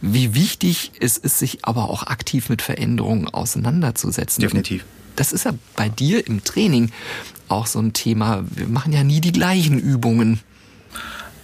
wie 0.00 0.34
wichtig 0.34 0.92
es 1.00 1.18
ist, 1.18 1.38
sich 1.38 1.64
aber 1.64 1.90
auch 1.90 2.04
aktiv 2.04 2.48
mit 2.48 2.62
Veränderungen 2.62 3.28
auseinanderzusetzen. 3.28 4.40
Definitiv. 4.40 4.84
Das 5.16 5.32
ist 5.32 5.44
ja 5.44 5.52
bei 5.76 5.88
dir 5.88 6.26
im 6.26 6.44
Training 6.44 6.90
auch 7.48 7.66
so 7.66 7.80
ein 7.80 7.92
Thema. 7.92 8.44
Wir 8.50 8.68
machen 8.68 8.92
ja 8.92 9.04
nie 9.04 9.20
die 9.20 9.32
gleichen 9.32 9.78
Übungen. 9.78 10.40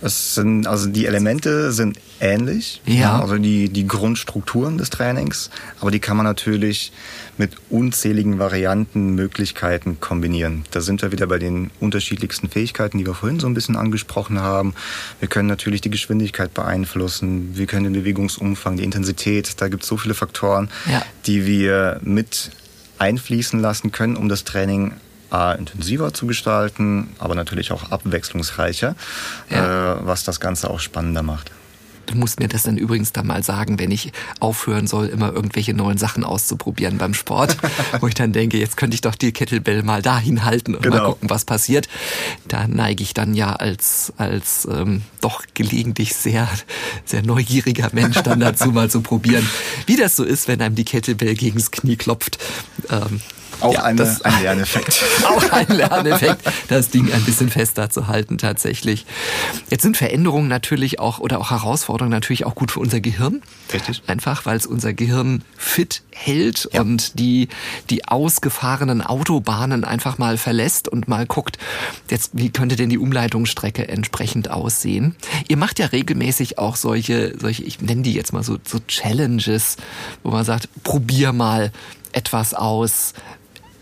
Es 0.01 0.37
sind, 0.37 0.69
also 0.69 0.89
die 0.89 1.07
Elemente 1.07 1.73
sind 1.73 1.99
ähnlich, 2.21 2.81
ja. 2.87 3.21
also 3.21 3.37
die, 3.37 3.69
die 3.69 3.87
Grundstrukturen 3.87 4.79
des 4.79 4.91
Trainings, 4.91 5.51
aber 5.81 5.91
die 5.91 5.99
kann 5.99 6.17
man 6.17 6.25
natürlich 6.25 6.93
mit 7.39 7.53
unzähligen 7.71 8.39
Varianten, 8.39 9.15
Möglichkeiten 9.15 10.01
kombinieren. 10.01 10.65
Da 10.73 10.81
sind 10.81 11.03
wir 11.03 11.13
wieder 11.13 11.27
bei 11.27 11.39
den 11.39 11.71
unterschiedlichsten 11.81 12.49
Fähigkeiten, 12.49 12.99
die 12.99 13.07
wir 13.07 13.15
vorhin 13.15 13.41
so 13.41 13.47
ein 13.47 13.55
bisschen 13.55 13.77
angesprochen 13.77 14.41
haben. 14.41 14.75
Wir 15.21 15.29
können 15.29 15.49
natürlich 15.49 15.81
die 15.81 15.91
Geschwindigkeit 15.91 16.53
beeinflussen, 16.53 17.57
wir 17.57 17.67
können 17.67 17.85
den 17.85 17.93
Bewegungsumfang, 17.93 18.77
die 18.77 18.85
Intensität, 18.85 19.61
da 19.61 19.69
gibt 19.69 19.85
es 19.85 19.89
so 19.89 19.97
viele 19.97 20.15
Faktoren, 20.15 20.69
ja. 20.91 21.03
die 21.27 21.47
wir 21.47 22.01
mit 22.03 22.51
einfließen 22.99 23.61
lassen 23.61 23.93
können, 23.93 24.17
um 24.17 24.29
das 24.29 24.45
Training 24.45 24.93
A, 25.31 25.53
intensiver 25.53 26.15
zu 26.15 26.27
gestalten, 26.27 27.11
aber 27.19 27.35
natürlich 27.35 27.71
auch 27.71 27.91
abwechslungsreicher, 27.91 28.97
ja. 29.51 29.93
äh, 29.93 30.07
was 30.07 30.25
das 30.25 30.41
Ganze 30.41 30.71
auch 30.71 30.81
spannender 30.81 31.23
macht. 31.23 31.51
Du 32.09 32.17
musst 32.17 32.41
mir 32.41 32.49
das 32.49 32.63
dann 32.63 32.79
übrigens 32.79 33.13
dann 33.13 33.27
mal 33.27 33.43
sagen, 33.43 33.79
wenn 33.79 33.91
ich 33.91 34.13
aufhören 34.41 34.87
soll, 34.87 35.07
immer 35.07 35.31
irgendwelche 35.33 35.75
neuen 35.75 35.99
Sachen 35.99 36.25
auszuprobieren 36.25 36.97
beim 36.97 37.13
Sport, 37.13 37.59
wo 38.01 38.07
ich 38.09 38.15
dann 38.15 38.33
denke, 38.33 38.57
jetzt 38.57 38.79
könnte 38.79 38.95
ich 38.95 39.03
doch 39.03 39.15
die 39.15 39.31
Kettlebell 39.33 39.83
mal 39.83 40.01
dahin 40.01 40.45
halten 40.45 40.75
und 40.75 40.83
genau. 40.83 40.97
mal 40.97 41.05
gucken, 41.11 41.29
was 41.29 41.45
passiert. 41.45 41.87
Da 42.49 42.67
neige 42.67 43.03
ich 43.03 43.13
dann 43.13 43.35
ja 43.35 43.53
als 43.53 44.13
als 44.17 44.67
ähm, 44.71 45.03
doch 45.21 45.43
gelegentlich 45.53 46.15
sehr 46.15 46.49
sehr 47.05 47.23
neugieriger 47.23 47.91
Mensch 47.93 48.23
dann 48.23 48.41
dazu 48.41 48.73
mal 48.73 48.89
zu 48.89 49.03
probieren, 49.03 49.47
wie 49.87 49.97
das 49.97 50.17
so 50.17 50.25
ist, 50.25 50.49
wenn 50.49 50.63
einem 50.63 50.75
die 50.75 50.85
Kettlebell 50.85 51.35
gegens 51.35 51.71
Knie 51.71 51.97
klopft. 51.97 52.39
Ähm, 52.91 53.21
auch 53.61 53.75
ja, 53.75 53.83
eine, 53.83 53.99
das, 53.99 54.23
ein 54.23 54.43
Lerneffekt. 54.43 55.05
auch 55.25 55.51
ein 55.53 55.69
Lerneffekt, 55.69 56.43
das 56.69 56.91
Ding 56.91 57.13
ein 57.13 57.23
bisschen 57.25 57.51
fester 57.51 57.91
zu 57.91 58.07
halten 58.07 58.39
tatsächlich. 58.39 59.07
Jetzt 59.71 59.83
sind 59.83 59.97
Veränderungen 59.97 60.49
natürlich 60.49 61.01
auch 61.01 61.19
oder 61.19 61.41
auch 61.41 61.51
Herausforderungen 61.51 62.13
natürlich 62.13 62.47
auch 62.47 62.55
gut 62.55 62.71
für 62.71 62.81
unser 62.81 63.01
Gehirn. 63.01 63.43
Richtig. 63.73 64.03
Einfach, 64.07 64.47
weil 64.47 64.57
es 64.57 64.67
unser 64.67 64.93
Gehirn 64.93 65.43
fit 65.57 66.03
hält 66.11 66.69
ja. 66.73 66.81
und 66.81 67.19
die, 67.19 67.49
die 67.91 68.07
ausgefahrenen 68.07 69.03
Autobahnen 69.03 69.85
einfach 69.85 70.19
mal 70.19 70.37
verlässt 70.37 70.89
und 70.89 71.09
mal 71.09 71.27
guckt, 71.27 71.59
jetzt, 72.11 72.31
wie 72.35 72.51
könnte 72.51 72.77
denn 72.77 72.91
die 72.91 72.99
Umleitungsstrecke 72.99 73.89
entsprechend 73.89 74.51
aussehen? 74.51 75.17
Ihr 75.49 75.57
macht 75.57 75.79
ja 75.79 75.87
regelmäßig 75.87 76.59
auch 76.59 76.77
solche, 76.77 77.35
solche, 77.39 77.63
ich 77.63 77.81
nenne 77.81 78.03
die 78.03 78.15
jetzt 78.15 78.33
mal 78.33 78.43
so, 78.43 78.59
so 78.67 78.79
Challenges, 78.87 79.77
wo 80.23 80.31
man 80.31 80.45
sagt, 80.45 80.69
probier 80.83 81.33
mal 81.33 81.73
etwas 82.13 82.55
aus, 82.55 83.15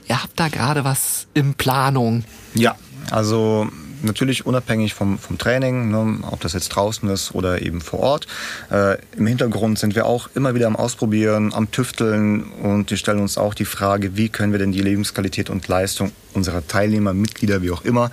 Ihr 0.08 0.22
habt 0.22 0.38
da 0.38 0.48
gerade 0.48 0.84
was 0.84 1.26
in 1.34 1.54
Planung. 1.54 2.24
Ja, 2.54 2.76
also 3.10 3.68
natürlich 4.02 4.46
unabhängig 4.46 4.94
vom, 4.94 5.18
vom 5.18 5.38
Training, 5.38 5.90
ne, 5.90 6.18
ob 6.30 6.40
das 6.40 6.52
jetzt 6.52 6.68
draußen 6.68 7.08
ist 7.08 7.34
oder 7.34 7.62
eben 7.62 7.80
vor 7.80 8.00
Ort. 8.00 8.26
Äh, 8.70 8.98
Im 9.16 9.26
Hintergrund 9.26 9.78
sind 9.78 9.94
wir 9.94 10.06
auch 10.06 10.28
immer 10.34 10.54
wieder 10.54 10.66
am 10.66 10.76
Ausprobieren, 10.76 11.52
am 11.52 11.70
Tüfteln 11.70 12.44
und 12.62 12.90
wir 12.90 12.96
stellen 12.96 13.20
uns 13.20 13.38
auch 13.38 13.54
die 13.54 13.64
Frage, 13.64 14.16
wie 14.16 14.28
können 14.28 14.52
wir 14.52 14.58
denn 14.58 14.72
die 14.72 14.80
Lebensqualität 14.80 15.50
und 15.50 15.68
Leistung 15.68 16.12
unserer 16.34 16.66
Teilnehmer, 16.66 17.14
Mitglieder, 17.14 17.62
wie 17.62 17.70
auch 17.70 17.84
immer, 17.84 18.10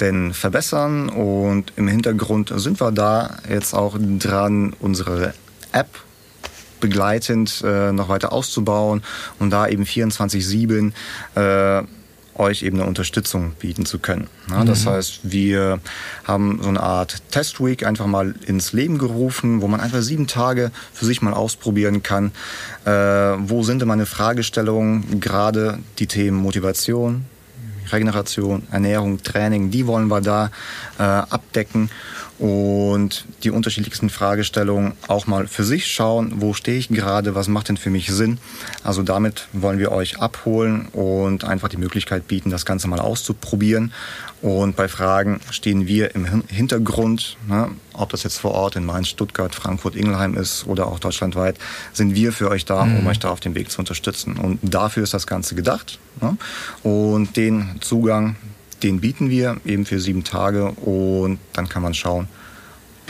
denn 0.00 0.32
verbessern. 0.32 1.08
Und 1.08 1.72
im 1.76 1.88
Hintergrund 1.88 2.52
sind 2.56 2.80
wir 2.80 2.90
da 2.90 3.36
jetzt 3.48 3.74
auch 3.74 3.98
dran, 4.18 4.74
unsere 4.80 5.34
App 5.72 6.05
begleitend 6.80 7.62
äh, 7.64 7.92
noch 7.92 8.08
weiter 8.08 8.32
auszubauen 8.32 9.02
und 9.38 9.50
da 9.50 9.68
eben 9.68 9.84
24-7 9.84 10.92
äh, 11.34 11.82
euch 12.38 12.62
eben 12.62 12.78
eine 12.78 12.88
Unterstützung 12.88 13.52
bieten 13.58 13.86
zu 13.86 13.98
können. 13.98 14.28
Ja, 14.50 14.64
das 14.64 14.84
mhm. 14.84 14.90
heißt, 14.90 15.20
wir 15.22 15.80
haben 16.24 16.60
so 16.62 16.68
eine 16.68 16.80
Art 16.80 17.22
Testweek 17.30 17.84
einfach 17.84 18.06
mal 18.06 18.34
ins 18.46 18.72
Leben 18.72 18.98
gerufen, 18.98 19.62
wo 19.62 19.68
man 19.68 19.80
einfach 19.80 20.02
sieben 20.02 20.26
Tage 20.26 20.70
für 20.92 21.06
sich 21.06 21.22
mal 21.22 21.32
ausprobieren 21.32 22.02
kann, 22.02 22.32
äh, 22.84 22.90
wo 22.90 23.62
sind 23.62 23.80
denn 23.80 23.88
meine 23.88 24.06
Fragestellungen, 24.06 25.20
gerade 25.20 25.78
die 25.98 26.06
Themen 26.06 26.36
Motivation, 26.36 27.24
Regeneration, 27.92 28.64
Ernährung, 28.70 29.22
Training, 29.22 29.70
die 29.70 29.86
wollen 29.86 30.08
wir 30.08 30.20
da 30.20 30.50
äh, 30.98 31.02
abdecken 31.02 31.90
und 32.38 33.24
die 33.42 33.50
unterschiedlichsten 33.50 34.10
Fragestellungen 34.10 34.92
auch 35.08 35.26
mal 35.26 35.46
für 35.46 35.64
sich 35.64 35.86
schauen, 35.86 36.34
wo 36.36 36.52
stehe 36.52 36.78
ich 36.78 36.88
gerade, 36.88 37.34
was 37.34 37.48
macht 37.48 37.68
denn 37.68 37.76
für 37.76 37.90
mich 37.90 38.08
Sinn. 38.08 38.38
Also 38.84 39.02
damit 39.02 39.48
wollen 39.52 39.78
wir 39.78 39.92
euch 39.92 40.18
abholen 40.20 40.88
und 40.92 41.44
einfach 41.44 41.68
die 41.68 41.78
Möglichkeit 41.78 42.28
bieten, 42.28 42.50
das 42.50 42.66
Ganze 42.66 42.88
mal 42.88 43.00
auszuprobieren. 43.00 43.92
Und 44.42 44.76
bei 44.76 44.86
Fragen 44.86 45.40
stehen 45.50 45.86
wir 45.86 46.14
im 46.14 46.44
Hintergrund, 46.48 47.38
ne, 47.48 47.70
ob 47.94 48.10
das 48.10 48.22
jetzt 48.22 48.38
vor 48.38 48.52
Ort 48.52 48.76
in 48.76 48.84
Mainz, 48.84 49.08
Stuttgart, 49.08 49.54
Frankfurt, 49.54 49.96
Ingelheim 49.96 50.36
ist 50.36 50.66
oder 50.66 50.88
auch 50.88 50.98
deutschlandweit, 50.98 51.56
sind 51.94 52.14
wir 52.14 52.32
für 52.32 52.50
euch 52.50 52.66
da, 52.66 52.82
um 52.82 53.00
mhm. 53.00 53.06
euch 53.06 53.18
da 53.18 53.30
auf 53.30 53.40
dem 53.40 53.54
Weg 53.54 53.70
zu 53.70 53.78
unterstützen. 53.78 54.36
Und 54.36 54.58
dafür 54.62 55.02
ist 55.02 55.14
das 55.14 55.26
Ganze 55.26 55.54
gedacht. 55.54 55.98
Ne? 56.20 56.36
Und 56.82 57.36
den 57.36 57.76
Zugang, 57.80 58.36
den 58.82 59.00
bieten 59.00 59.30
wir 59.30 59.60
eben 59.64 59.86
für 59.86 60.00
sieben 60.00 60.24
Tage 60.24 60.70
und 60.72 61.38
dann 61.52 61.68
kann 61.68 61.82
man 61.82 61.94
schauen, 61.94 62.28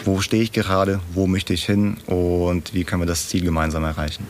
wo 0.04 0.20
stehe 0.20 0.42
ich 0.42 0.52
gerade, 0.52 1.00
wo 1.12 1.26
möchte 1.26 1.52
ich 1.54 1.64
hin 1.64 1.96
und 2.06 2.74
wie 2.74 2.84
können 2.84 3.02
wir 3.02 3.06
das 3.06 3.28
Ziel 3.28 3.42
gemeinsam 3.42 3.84
erreichen. 3.84 4.26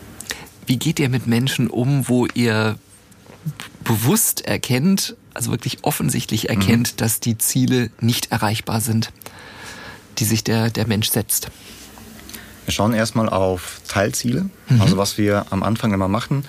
Wie 0.67 0.79
geht 0.79 0.99
ihr 0.99 1.09
mit 1.09 1.27
Menschen 1.27 1.69
um, 1.69 2.09
wo 2.09 2.27
ihr 2.27 2.79
bewusst 3.85 4.45
erkennt, 4.47 5.17
also 5.35 5.51
wirklich 5.51 5.79
offensichtlich 5.83 6.49
erkennt, 6.49 6.93
mhm. 6.93 6.97
dass 6.97 7.21
die 7.21 7.39
Ziele 7.39 7.91
nicht 8.01 8.33
erreichbar 8.33 8.81
sind, 8.81 9.13
die 10.19 10.25
sich 10.25 10.43
der, 10.43 10.71
der 10.71 10.87
Mensch 10.87 11.11
setzt? 11.11 11.51
Wir 12.67 12.73
schauen 12.73 12.93
erstmal 12.93 13.29
auf 13.29 13.81
Teilziele, 13.89 14.51
mhm. 14.69 14.83
also 14.83 14.99
was 14.99 15.19
wir 15.19 15.47
am 15.51 15.63
Anfang 15.63 15.95
immer 15.95 16.09
machen. 16.09 16.45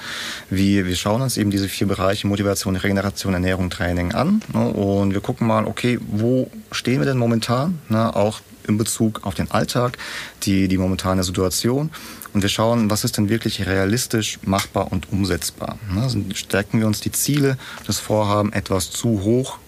Wir, 0.49 0.88
wir 0.88 0.95
schauen 0.95 1.21
uns 1.21 1.38
eben 1.38 1.51
diese 1.51 1.69
vier 1.69 1.88
Bereiche 1.88 2.27
Motivation, 2.27 2.75
Regeneration, 2.75 3.36
Ernährung, 3.36 3.69
Training 3.69 4.13
an 4.13 4.41
ne, 4.51 4.67
und 4.67 5.13
wir 5.13 5.21
gucken 5.21 5.47
mal, 5.47 5.65
okay, 5.65 5.99
wo 6.08 6.49
stehen 6.71 6.99
wir 6.99 7.06
denn 7.06 7.19
momentan, 7.19 7.80
ne, 7.88 8.15
auch 8.15 8.41
in 8.67 8.77
Bezug 8.77 9.21
auf 9.23 9.36
den 9.36 9.49
Alltag, 9.51 9.97
die, 10.43 10.67
die 10.67 10.77
momentane 10.77 11.23
Situation. 11.23 11.91
Und 12.34 12.41
wir 12.41 12.49
schauen, 12.49 12.89
was 12.89 13.03
ist 13.03 13.17
denn 13.17 13.30
wirklich 13.30 13.65
realistisch, 13.65 14.39
machbar 14.43 14.91
und 14.91 15.12
umsetzbar. 15.12 15.77
Ne, 15.93 16.01
also 16.01 16.19
stecken 16.34 16.80
wir 16.80 16.88
uns 16.88 16.99
die 16.99 17.12
Ziele, 17.12 17.58
das 17.86 17.99
Vorhaben 17.99 18.51
etwas 18.53 18.89
zu 18.89 19.21
hoch, 19.21 19.60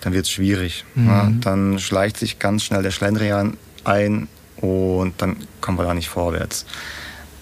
dann 0.00 0.14
wird 0.14 0.24
es 0.24 0.30
schwierig. 0.30 0.86
Mhm. 0.94 1.06
Ne, 1.06 1.36
dann 1.42 1.78
schleicht 1.78 2.16
sich 2.16 2.38
ganz 2.38 2.64
schnell 2.64 2.82
der 2.82 2.92
Schlendrian 2.92 3.58
ein, 3.84 4.28
und 4.62 5.14
dann 5.18 5.36
kommen 5.60 5.76
wir 5.76 5.84
da 5.84 5.92
nicht 5.92 6.08
vorwärts. 6.08 6.64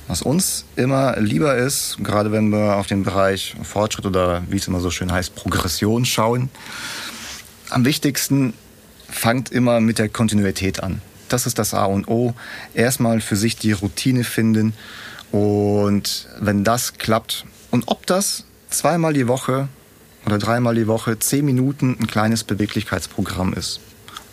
Was 0.09 0.23
uns 0.23 0.65
immer 0.75 1.21
lieber 1.21 1.57
ist, 1.57 1.99
gerade 2.03 2.33
wenn 2.33 2.49
wir 2.49 2.77
auf 2.77 2.89
den 2.89 3.05
Bereich 3.05 3.55
Fortschritt 3.63 4.07
oder 4.07 4.43
wie 4.49 4.57
es 4.57 4.67
immer 4.67 4.81
so 4.81 4.91
schön 4.91 5.13
heißt, 5.13 5.37
Progression 5.37 6.05
schauen, 6.05 6.51
am 7.69 7.85
wichtigsten 7.85 8.55
fangt 9.09 9.53
immer 9.53 9.81
mit 9.81 10.01
der 10.01 10.09
Kontinuität 10.09 10.83
an. 10.83 11.01
Das 11.29 11.47
ist 11.47 11.61
das 11.61 11.75
A 11.75 11.85
und 11.85 12.09
O. 12.09 12.35
Erstmal 12.75 13.21
für 13.21 13.37
sich 13.37 13.57
die 13.57 13.71
Routine 13.71 14.25
finden 14.25 14.73
und 15.31 16.29
wenn 16.41 16.65
das 16.65 16.95
klappt 16.95 17.45
und 17.71 17.85
ob 17.87 18.05
das 18.07 18.45
zweimal 18.69 19.13
die 19.13 19.29
Woche 19.29 19.69
oder 20.27 20.39
dreimal 20.39 20.75
die 20.75 20.89
Woche 20.89 21.19
zehn 21.21 21.45
Minuten 21.45 21.97
ein 22.01 22.09
kleines 22.09 22.43
Beweglichkeitsprogramm 22.43 23.55
ist, 23.55 23.81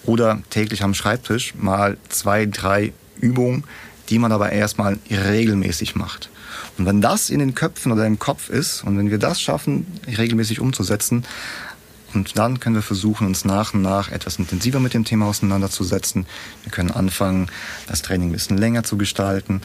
oder 0.07 0.41
täglich 0.49 0.83
am 0.83 0.95
Schreibtisch 0.95 1.53
mal 1.55 1.97
zwei, 2.09 2.47
drei 2.47 2.93
Übungen, 3.19 3.65
die 4.09 4.17
man 4.17 4.31
aber 4.31 4.51
erstmal 4.51 4.97
regelmäßig 5.11 5.95
macht. 5.95 6.29
Und 6.77 6.85
wenn 6.85 7.01
das 7.01 7.29
in 7.29 7.39
den 7.39 7.53
Köpfen 7.53 7.91
oder 7.91 8.07
im 8.07 8.17
Kopf 8.17 8.49
ist 8.49 8.83
und 8.83 8.97
wenn 8.97 9.11
wir 9.11 9.19
das 9.19 9.41
schaffen, 9.41 9.85
regelmäßig 10.07 10.59
umzusetzen, 10.59 11.23
und 12.13 12.37
dann 12.37 12.61
können 12.61 12.75
wir 12.75 12.81
versuchen, 12.81 13.27
uns 13.27 13.43
nach 13.43 13.73
und 13.73 13.81
nach 13.81 14.09
etwas 14.09 14.39
intensiver 14.39 14.79
mit 14.79 14.93
dem 14.93 15.03
Thema 15.03 15.25
auseinanderzusetzen. 15.25 16.25
Wir 16.63 16.71
können 16.71 16.89
anfangen, 16.89 17.51
das 17.87 18.01
Training 18.01 18.29
ein 18.29 18.31
bisschen 18.31 18.57
länger 18.57 18.83
zu 18.83 18.97
gestalten 18.97 19.61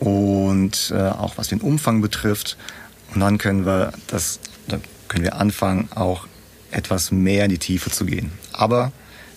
und 0.00 0.92
äh, 0.92 1.00
auch 1.00 1.38
was 1.38 1.48
den 1.48 1.60
Umfang 1.60 2.00
betrifft. 2.00 2.56
Und 3.14 3.20
dann 3.20 3.38
können 3.38 3.64
wir 3.64 3.92
das, 4.08 4.40
dann 4.66 4.82
können 5.06 5.22
wir 5.22 5.36
anfangen, 5.36 5.88
auch 5.94 6.26
etwas 6.72 7.12
mehr 7.12 7.44
in 7.44 7.52
die 7.52 7.58
Tiefe 7.58 7.90
zu 7.90 8.04
gehen. 8.04 8.32
Aber 8.52 8.90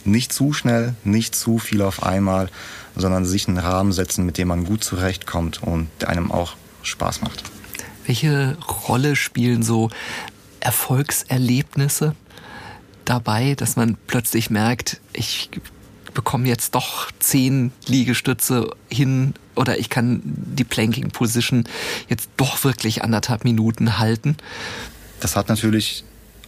nicht 0.07 0.33
zu 0.33 0.53
schnell, 0.53 0.95
nicht 1.03 1.35
zu 1.35 1.59
viel 1.59 1.81
auf 1.81 2.03
einmal, 2.03 2.49
sondern 2.95 3.25
sich 3.25 3.47
einen 3.47 3.57
Rahmen 3.57 3.91
setzen, 3.91 4.25
mit 4.25 4.37
dem 4.37 4.47
man 4.47 4.65
gut 4.65 4.83
zurechtkommt 4.83 5.61
und 5.61 5.87
der 6.01 6.09
einem 6.09 6.31
auch 6.31 6.55
Spaß 6.81 7.21
macht. 7.21 7.43
Welche 8.05 8.57
Rolle 8.87 9.15
spielen 9.15 9.63
so 9.63 9.89
Erfolgserlebnisse 10.59 12.15
dabei, 13.05 13.55
dass 13.55 13.75
man 13.75 13.97
plötzlich 14.07 14.49
merkt, 14.49 14.99
ich 15.13 15.49
bekomme 16.13 16.47
jetzt 16.47 16.73
doch 16.73 17.11
zehn 17.19 17.71
Liegestütze 17.85 18.71
hin 18.89 19.33
oder 19.55 19.77
ich 19.77 19.89
kann 19.89 20.21
die 20.23 20.63
Planking 20.63 21.09
Position 21.09 21.65
jetzt 22.09 22.29
doch 22.37 22.63
wirklich 22.63 23.03
anderthalb 23.03 23.43
Minuten 23.43 23.99
halten? 23.99 24.35
Das 25.19 25.35
hat 25.35 25.49
natürlich 25.49 26.03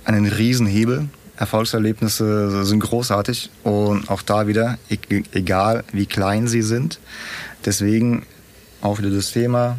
einen 0.06 0.26
Riesenhebel. 0.26 1.08
Erfolgserlebnisse 1.40 2.66
sind 2.66 2.82
großartig 2.82 3.50
und 3.64 4.10
auch 4.10 4.22
da 4.22 4.48
wieder, 4.48 4.78
e-, 4.90 5.24
egal 5.32 5.86
wie 5.94 6.06
klein 6.06 6.50
sie 6.50 6.62
sind. 6.62 7.00
Deswegen 7.64 8.26
auch 8.82 9.00
wieder 9.00 9.10
das 9.10 9.32
Thema, 9.32 9.78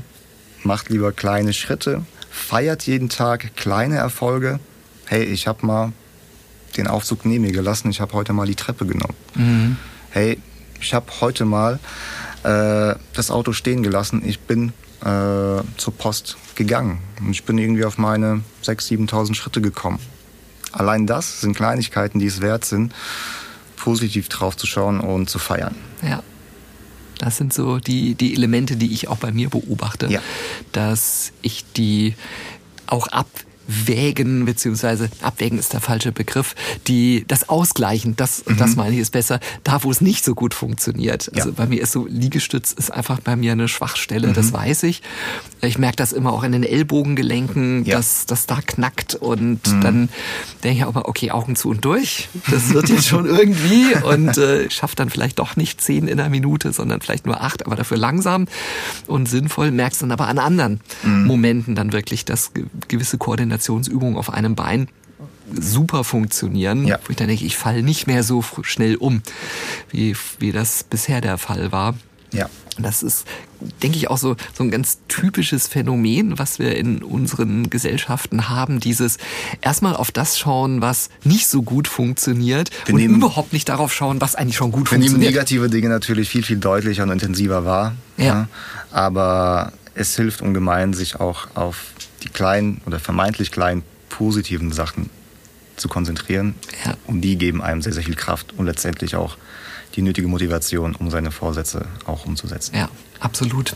macht 0.63 0.89
lieber 0.89 1.13
kleine 1.13 1.53
Schritte, 1.53 2.03
feiert 2.31 2.85
jeden 2.85 3.11
Tag 3.11 3.57
kleine 3.57 3.97
Erfolge. 3.97 4.59
Hey, 5.05 5.25
ich 5.25 5.47
habe 5.47 5.67
mal 5.67 5.93
den 6.79 6.87
Aufzug 6.87 7.27
neben 7.27 7.45
mir 7.45 7.53
gelassen, 7.53 7.91
ich 7.91 8.01
habe 8.01 8.15
heute 8.15 8.33
mal 8.33 8.47
die 8.47 8.55
Treppe 8.55 8.87
genommen. 8.87 9.17
Mhm. 9.35 9.77
Hey, 10.09 10.39
ich 10.81 10.95
habe 10.95 11.07
heute 11.21 11.45
mal 11.45 11.79
äh, 12.43 12.95
das 13.13 13.31
Auto 13.31 13.53
stehen 13.53 13.83
gelassen, 13.83 14.23
ich 14.25 14.41
bin 14.41 14.73
äh, 15.03 15.63
zur 15.77 15.95
Post 15.99 16.39
gegangen 16.55 17.01
und 17.21 17.33
ich 17.33 17.45
bin 17.45 17.59
irgendwie 17.59 17.85
auf 17.85 17.99
meine 17.99 18.45
6.000, 18.65 19.11
7.000 19.11 19.35
Schritte 19.35 19.61
gekommen 19.61 19.99
allein 20.73 21.07
das 21.07 21.41
sind 21.41 21.55
Kleinigkeiten, 21.55 22.19
die 22.19 22.27
es 22.27 22.41
wert 22.41 22.65
sind, 22.65 22.95
positiv 23.77 24.29
drauf 24.29 24.57
zu 24.57 24.67
schauen 24.67 25.01
und 25.01 25.31
zu 25.31 25.39
feiern. 25.39 25.75
Ja. 26.03 26.23
Das 27.19 27.37
sind 27.37 27.53
so 27.53 27.79
die, 27.79 28.15
die 28.15 28.33
Elemente, 28.35 28.77
die 28.77 28.93
ich 28.93 29.09
auch 29.09 29.19
bei 29.19 29.31
mir 29.31 29.51
beobachte, 29.51 30.07
ja. 30.09 30.21
dass 30.73 31.33
ich 31.43 31.71
die 31.73 32.15
auch 32.87 33.09
ab 33.09 33.29
abwägen, 33.71 34.45
beziehungsweise 34.45 35.09
abwägen 35.23 35.59
ist 35.59 35.73
der 35.73 35.81
falsche 35.81 36.13
Begriff, 36.13 36.55
die 36.87 37.25
das 37.29 37.49
Ausgleichen, 37.49 38.17
das, 38.17 38.45
mhm. 38.47 38.57
das 38.57 38.77
meine 38.77 38.95
ich 38.95 39.01
ist 39.01 39.13
besser, 39.13 39.39
da 39.63 39.83
wo 39.85 39.91
es 39.91 40.01
nicht 40.01 40.25
so 40.25 40.35
gut 40.35 40.55
funktioniert. 40.55 41.31
Also 41.35 41.51
ja. 41.51 41.55
bei 41.57 41.67
mir 41.67 41.81
ist 41.81 41.93
so, 41.93 42.07
Liegestütz 42.07 42.73
ist 42.73 42.91
einfach 42.91 43.21
bei 43.21 43.37
mir 43.37 43.53
eine 43.53 43.69
Schwachstelle, 43.69 44.29
mhm. 44.29 44.35
das 44.35 44.53
weiß 44.53 44.83
ich. 44.85 45.03
Ich 45.63 45.79
merke 45.79 45.97
das 45.97 46.13
immer 46.13 46.33
auch 46.33 46.43
in 46.43 46.53
den 46.53 46.65
Ellbogengelenken, 46.65 47.85
ja. 47.85 47.97
dass 47.97 48.27
das 48.27 48.47
da 48.47 48.61
knackt 48.61 49.15
und 49.15 49.67
mhm. 49.67 49.81
dann 49.81 50.09
denke 50.65 50.79
ich 50.79 50.85
auch 50.85 50.95
mal, 50.95 51.05
okay, 51.05 51.31
Augen 51.31 51.55
zu 51.55 51.71
und 51.71 51.85
durch. 51.85 52.29
Das 52.51 52.73
wird 52.73 52.89
jetzt 52.89 53.07
schon 53.07 53.27
irgendwie 53.27 53.95
und 54.03 54.37
äh, 54.37 54.69
schafft 54.71 54.99
dann 54.99 55.11
vielleicht 55.11 55.39
doch 55.39 55.57
nicht 55.57 55.81
zehn 55.81 56.09
in 56.09 56.19
einer 56.19 56.31
Minute, 56.31 56.73
sondern 56.73 57.01
vielleicht 57.01 57.27
nur 57.27 57.41
acht, 57.41 57.67
aber 57.67 57.77
dafür 57.77 57.99
langsam 57.99 58.47
und 59.07 59.29
sinnvoll. 59.29 59.71
Merkst 59.71 60.03
dann 60.03 60.13
aber 60.13 60.27
an 60.27 60.39
anderen 60.39 60.81
mhm. 61.03 61.27
Momenten 61.27 61.75
dann 61.75 61.93
wirklich, 61.93 62.25
dass 62.25 62.53
gewisse 62.89 63.19
Koordination 63.19 63.60
Koordinationsübungen 63.61 64.17
auf 64.17 64.33
einem 64.33 64.55
Bein 64.55 64.89
super 65.53 66.05
funktionieren, 66.05 66.87
ja. 66.87 66.99
wo 67.05 67.11
ich 67.11 67.17
dann 67.17 67.29
denke, 67.29 67.45
ich 67.45 67.57
falle 67.57 67.83
nicht 67.83 68.07
mehr 68.07 68.23
so 68.23 68.43
schnell 68.63 68.97
um, 68.97 69.23
wie, 69.91 70.17
wie 70.39 70.53
das 70.53 70.85
bisher 70.85 71.21
der 71.21 71.39
Fall 71.39 71.73
war. 71.73 71.95
Ja. 72.33 72.49
Das 72.79 73.03
ist, 73.03 73.27
denke 73.83 73.99
ich, 73.99 74.09
auch 74.09 74.17
so, 74.17 74.37
so 74.55 74.63
ein 74.63 74.71
ganz 74.71 75.01
typisches 75.09 75.67
Phänomen, 75.67 76.39
was 76.39 76.61
wir 76.61 76.77
in 76.77 77.03
unseren 77.03 77.69
Gesellschaften 77.69 78.49
haben. 78.49 78.81
Dieses 78.81 79.19
erstmal 79.61 79.97
auf 79.97 80.13
das 80.13 80.39
schauen, 80.39 80.81
was 80.81 81.11
nicht 81.25 81.49
so 81.49 81.63
gut 81.63 81.89
funktioniert 81.89 82.71
wir 82.87 82.95
und 82.95 83.01
nehmen, 83.01 83.17
überhaupt 83.17 83.53
nicht 83.53 83.69
darauf 83.69 83.93
schauen, 83.93 84.21
was 84.21 84.37
eigentlich 84.37 84.57
schon 84.57 84.71
gut 84.71 84.91
wir 84.91 84.97
funktioniert. 84.99 85.21
Wir 85.21 85.27
nehmen 85.27 85.35
negative 85.35 85.69
Dinge 85.69 85.89
natürlich 85.89 86.29
viel, 86.31 86.45
viel 86.45 86.59
deutlicher 86.59 87.03
und 87.03 87.11
intensiver 87.11 87.65
wahr. 87.65 87.97
Ja. 88.17 88.25
ja. 88.25 88.49
Aber 88.93 89.73
es 89.95 90.15
hilft 90.17 90.41
ungemein, 90.41 90.95
sich 90.95 91.19
auch 91.19 91.49
auf 91.55 91.77
die 92.23 92.29
kleinen 92.29 92.81
oder 92.87 92.99
vermeintlich 92.99 93.51
kleinen 93.51 93.83
positiven 94.09 94.73
Sachen 94.73 95.11
zu 95.77 95.89
konzentrieren. 95.89 96.55
Ja. 96.85 96.95
Und 97.07 97.23
die 97.23 97.37
geben 97.37 97.63
einem 97.63 97.83
sehr, 97.83 97.93
sehr 97.93 98.03
viel 98.03 98.15
Kraft 98.15 98.53
und 98.57 98.67
letztendlich 98.67 99.17
auch 99.17 99.37
die 99.97 100.03
nötige 100.03 100.29
Motivation, 100.29 100.95
um 100.95 101.11
seine 101.11 101.31
Vorsätze 101.31 101.87
auch 102.07 102.27
umzusetzen. 102.27 102.77
Ja, 102.77 102.89
absolut. 103.19 103.75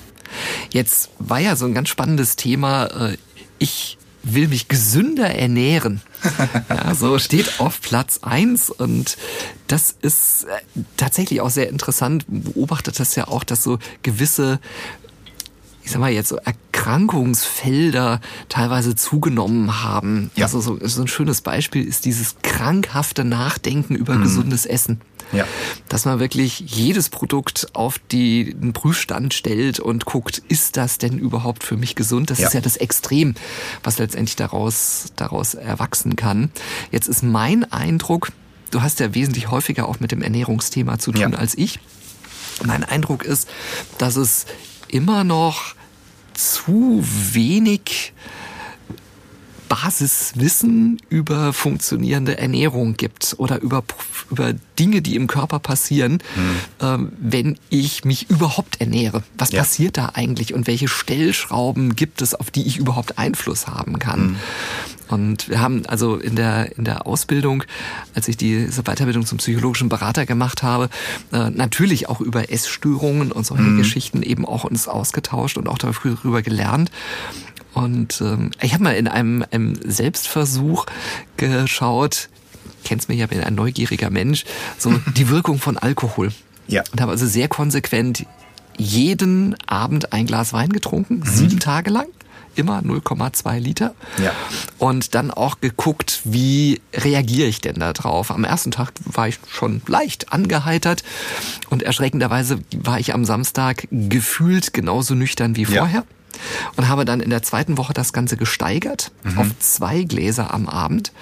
Jetzt 0.72 1.10
war 1.18 1.38
ja 1.38 1.56
so 1.56 1.64
ein 1.66 1.74
ganz 1.74 1.88
spannendes 1.88 2.36
Thema. 2.36 2.86
Äh, 3.10 3.16
ich 3.58 3.98
will 4.22 4.48
mich 4.48 4.68
gesünder 4.68 5.30
ernähren. 5.30 6.00
Ja, 6.70 6.94
so 6.94 7.18
steht 7.18 7.60
auf 7.60 7.82
Platz 7.82 8.20
eins 8.22 8.70
und 8.70 9.18
das 9.66 9.94
ist 10.00 10.44
äh, 10.44 10.80
tatsächlich 10.96 11.42
auch 11.42 11.50
sehr 11.50 11.68
interessant. 11.68 12.24
Beobachtet 12.26 12.98
das 12.98 13.14
ja 13.14 13.28
auch, 13.28 13.44
dass 13.44 13.62
so 13.62 13.78
gewisse 14.02 14.58
ich 15.84 15.90
sag 15.90 16.00
mal 16.00 16.10
jetzt 16.10 16.30
so 16.30 16.36
Erkrankungsfelder 16.36 18.20
teilweise 18.48 18.96
zugenommen 18.96 19.84
haben. 19.84 20.30
Ja. 20.34 20.46
Also 20.46 20.60
so, 20.60 20.78
so 20.80 21.02
ein 21.02 21.08
schönes 21.08 21.42
Beispiel 21.42 21.86
ist 21.86 22.06
dieses 22.06 22.36
krankhafte 22.42 23.22
Nachdenken 23.22 23.94
über 23.94 24.14
mhm. 24.14 24.22
gesundes 24.22 24.64
Essen. 24.64 25.00
Ja. 25.32 25.46
Dass 25.88 26.06
man 26.06 26.20
wirklich 26.20 26.60
jedes 26.60 27.10
Produkt 27.10 27.68
auf 27.74 27.98
die, 27.98 28.54
den 28.54 28.72
Prüfstand 28.72 29.34
stellt 29.34 29.78
und 29.78 30.06
guckt, 30.06 30.42
ist 30.48 30.76
das 30.76 30.98
denn 30.98 31.18
überhaupt 31.18 31.64
für 31.64 31.76
mich 31.76 31.94
gesund? 31.96 32.30
Das 32.30 32.38
ja. 32.38 32.48
ist 32.48 32.54
ja 32.54 32.60
das 32.60 32.76
Extrem, 32.76 33.34
was 33.82 33.98
letztendlich 33.98 34.36
daraus, 34.36 35.12
daraus 35.16 35.54
erwachsen 35.54 36.16
kann. 36.16 36.50
Jetzt 36.90 37.08
ist 37.08 37.22
mein 37.22 37.70
Eindruck, 37.72 38.32
du 38.70 38.80
hast 38.80 39.00
ja 39.00 39.14
wesentlich 39.14 39.50
häufiger 39.50 39.86
auch 39.86 40.00
mit 40.00 40.12
dem 40.12 40.22
Ernährungsthema 40.22 40.98
zu 40.98 41.12
tun 41.12 41.32
ja. 41.32 41.38
als 41.38 41.56
ich. 41.56 41.78
Mein 42.64 42.84
Eindruck 42.84 43.24
ist, 43.24 43.48
dass 43.98 44.16
es 44.16 44.46
immer 44.94 45.24
noch 45.24 45.74
zu 46.34 47.00
wenig 47.02 48.12
Basiswissen 49.68 51.00
über 51.08 51.52
funktionierende 51.52 52.38
Ernährung 52.38 52.96
gibt 52.96 53.34
oder 53.38 53.60
über, 53.60 53.84
über 54.30 54.54
Dinge, 54.78 55.02
die 55.02 55.16
im 55.16 55.26
Körper 55.26 55.58
passieren, 55.58 56.14
mhm. 56.14 56.56
ähm, 56.80 57.12
wenn 57.18 57.58
ich 57.70 58.04
mich 58.04 58.30
überhaupt 58.30 58.80
ernähre. 58.80 59.22
Was 59.38 59.52
ja. 59.52 59.60
passiert 59.60 59.96
da 59.96 60.12
eigentlich 60.14 60.54
und 60.54 60.66
welche 60.66 60.88
Stellschrauben 60.88 61.96
gibt 61.96 62.22
es, 62.22 62.34
auf 62.34 62.50
die 62.50 62.66
ich 62.66 62.76
überhaupt 62.76 63.18
Einfluss 63.18 63.66
haben 63.66 63.98
kann? 63.98 64.26
Mhm. 64.26 64.36
Und 65.08 65.48
wir 65.48 65.60
haben 65.60 65.84
also 65.86 66.16
in 66.16 66.34
der, 66.34 66.76
in 66.76 66.84
der 66.84 67.06
Ausbildung, 67.06 67.64
als 68.14 68.26
ich 68.28 68.36
diese 68.36 68.82
Weiterbildung 68.82 69.26
zum 69.26 69.38
psychologischen 69.38 69.88
Berater 69.88 70.24
gemacht 70.24 70.62
habe, 70.62 70.88
äh, 71.32 71.50
natürlich 71.50 72.08
auch 72.08 72.20
über 72.20 72.50
Essstörungen 72.50 73.30
und 73.30 73.44
solche 73.44 73.62
mhm. 73.64 73.78
Geschichten 73.78 74.22
eben 74.22 74.46
auch 74.46 74.64
uns 74.64 74.88
ausgetauscht 74.88 75.58
und 75.58 75.68
auch 75.68 75.78
darüber 75.78 76.42
gelernt. 76.42 76.90
Und 77.74 78.20
ähm, 78.20 78.52
ich 78.60 78.72
habe 78.72 78.84
mal 78.84 78.94
in 78.94 79.08
einem, 79.08 79.44
einem 79.50 79.74
Selbstversuch 79.84 80.86
geschaut, 81.36 82.28
kennst 82.84 83.08
mich, 83.08 83.20
ich 83.20 83.28
bin 83.28 83.42
ein 83.42 83.54
neugieriger 83.54 84.10
Mensch, 84.10 84.44
so 84.78 84.92
die 85.16 85.28
Wirkung 85.28 85.58
von 85.58 85.76
Alkohol. 85.76 86.32
Ja. 86.68 86.82
Und 86.92 87.00
habe 87.00 87.12
also 87.12 87.26
sehr 87.26 87.48
konsequent 87.48 88.26
jeden 88.76 89.56
Abend 89.66 90.12
ein 90.12 90.26
Glas 90.26 90.52
Wein 90.52 90.70
getrunken, 90.70 91.18
mhm. 91.18 91.26
sieben 91.26 91.58
Tage 91.60 91.90
lang 91.90 92.06
immer 92.56 92.78
0,2 92.80 93.58
Liter. 93.58 93.94
Ja. 94.22 94.32
Und 94.78 95.16
dann 95.16 95.32
auch 95.32 95.60
geguckt, 95.60 96.20
wie 96.24 96.80
reagiere 96.92 97.48
ich 97.48 97.60
denn 97.60 97.80
da 97.80 97.92
drauf. 97.92 98.30
Am 98.30 98.44
ersten 98.44 98.70
Tag 98.70 98.92
war 99.04 99.28
ich 99.28 99.38
schon 99.50 99.82
leicht 99.88 100.32
angeheitert 100.32 101.02
und 101.70 101.82
erschreckenderweise 101.82 102.60
war 102.76 103.00
ich 103.00 103.12
am 103.12 103.24
Samstag 103.24 103.88
gefühlt 103.90 104.72
genauso 104.72 105.14
nüchtern 105.14 105.56
wie 105.56 105.64
vorher. 105.64 106.00
Ja 106.00 106.04
und 106.76 106.88
habe 106.88 107.04
dann 107.04 107.20
in 107.20 107.30
der 107.30 107.42
zweiten 107.42 107.78
Woche 107.78 107.92
das 107.92 108.12
Ganze 108.12 108.36
gesteigert 108.36 109.12
mhm. 109.22 109.38
auf 109.38 109.46
zwei 109.58 110.02
Gläser 110.02 110.52
am 110.52 110.68
Abend 110.68 111.12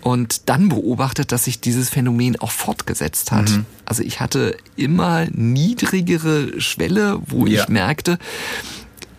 und 0.00 0.48
dann 0.48 0.68
beobachtet, 0.68 1.32
dass 1.32 1.44
sich 1.44 1.60
dieses 1.60 1.90
Phänomen 1.90 2.40
auch 2.40 2.50
fortgesetzt 2.50 3.32
hat. 3.32 3.50
Mhm. 3.50 3.66
Also 3.84 4.02
ich 4.02 4.20
hatte 4.20 4.56
immer 4.76 5.26
niedrigere 5.30 6.60
Schwelle, 6.60 7.20
wo 7.26 7.46
ja. 7.46 7.62
ich 7.62 7.68
merkte, 7.68 8.18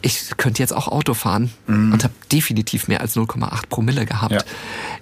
ich 0.01 0.31
könnte 0.37 0.61
jetzt 0.61 0.73
auch 0.73 0.87
Auto 0.87 1.13
fahren 1.13 1.51
mhm. 1.67 1.93
und 1.93 2.03
habe 2.03 2.13
definitiv 2.31 2.87
mehr 2.87 3.01
als 3.01 3.15
0,8 3.15 3.67
Promille 3.69 4.05
gehabt 4.05 4.33
ja. 4.33 4.41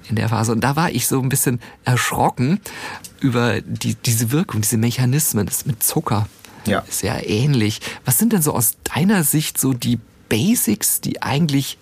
in 0.09 0.15
der 0.15 0.29
Phase. 0.29 0.51
Und 0.51 0.61
da 0.61 0.75
war 0.75 0.91
ich 0.91 1.07
so 1.07 1.21
ein 1.21 1.29
bisschen 1.29 1.59
erschrocken 1.85 2.59
über 3.19 3.61
die, 3.61 3.95
diese 3.95 4.31
Wirkung, 4.31 4.61
diese 4.61 4.77
Mechanismen. 4.77 5.45
Das 5.45 5.65
mit 5.65 5.81
Zucker 5.83 6.27
ja. 6.65 6.79
ist 6.79 7.01
ja 7.01 7.17
ähnlich. 7.19 7.79
Was 8.05 8.17
sind 8.17 8.33
denn 8.33 8.41
so 8.41 8.53
aus 8.53 8.73
deiner 8.83 9.23
Sicht 9.23 9.57
so 9.57 9.73
die 9.73 9.99
Basics, 10.29 11.01
die 11.01 11.21
eigentlich 11.21 11.77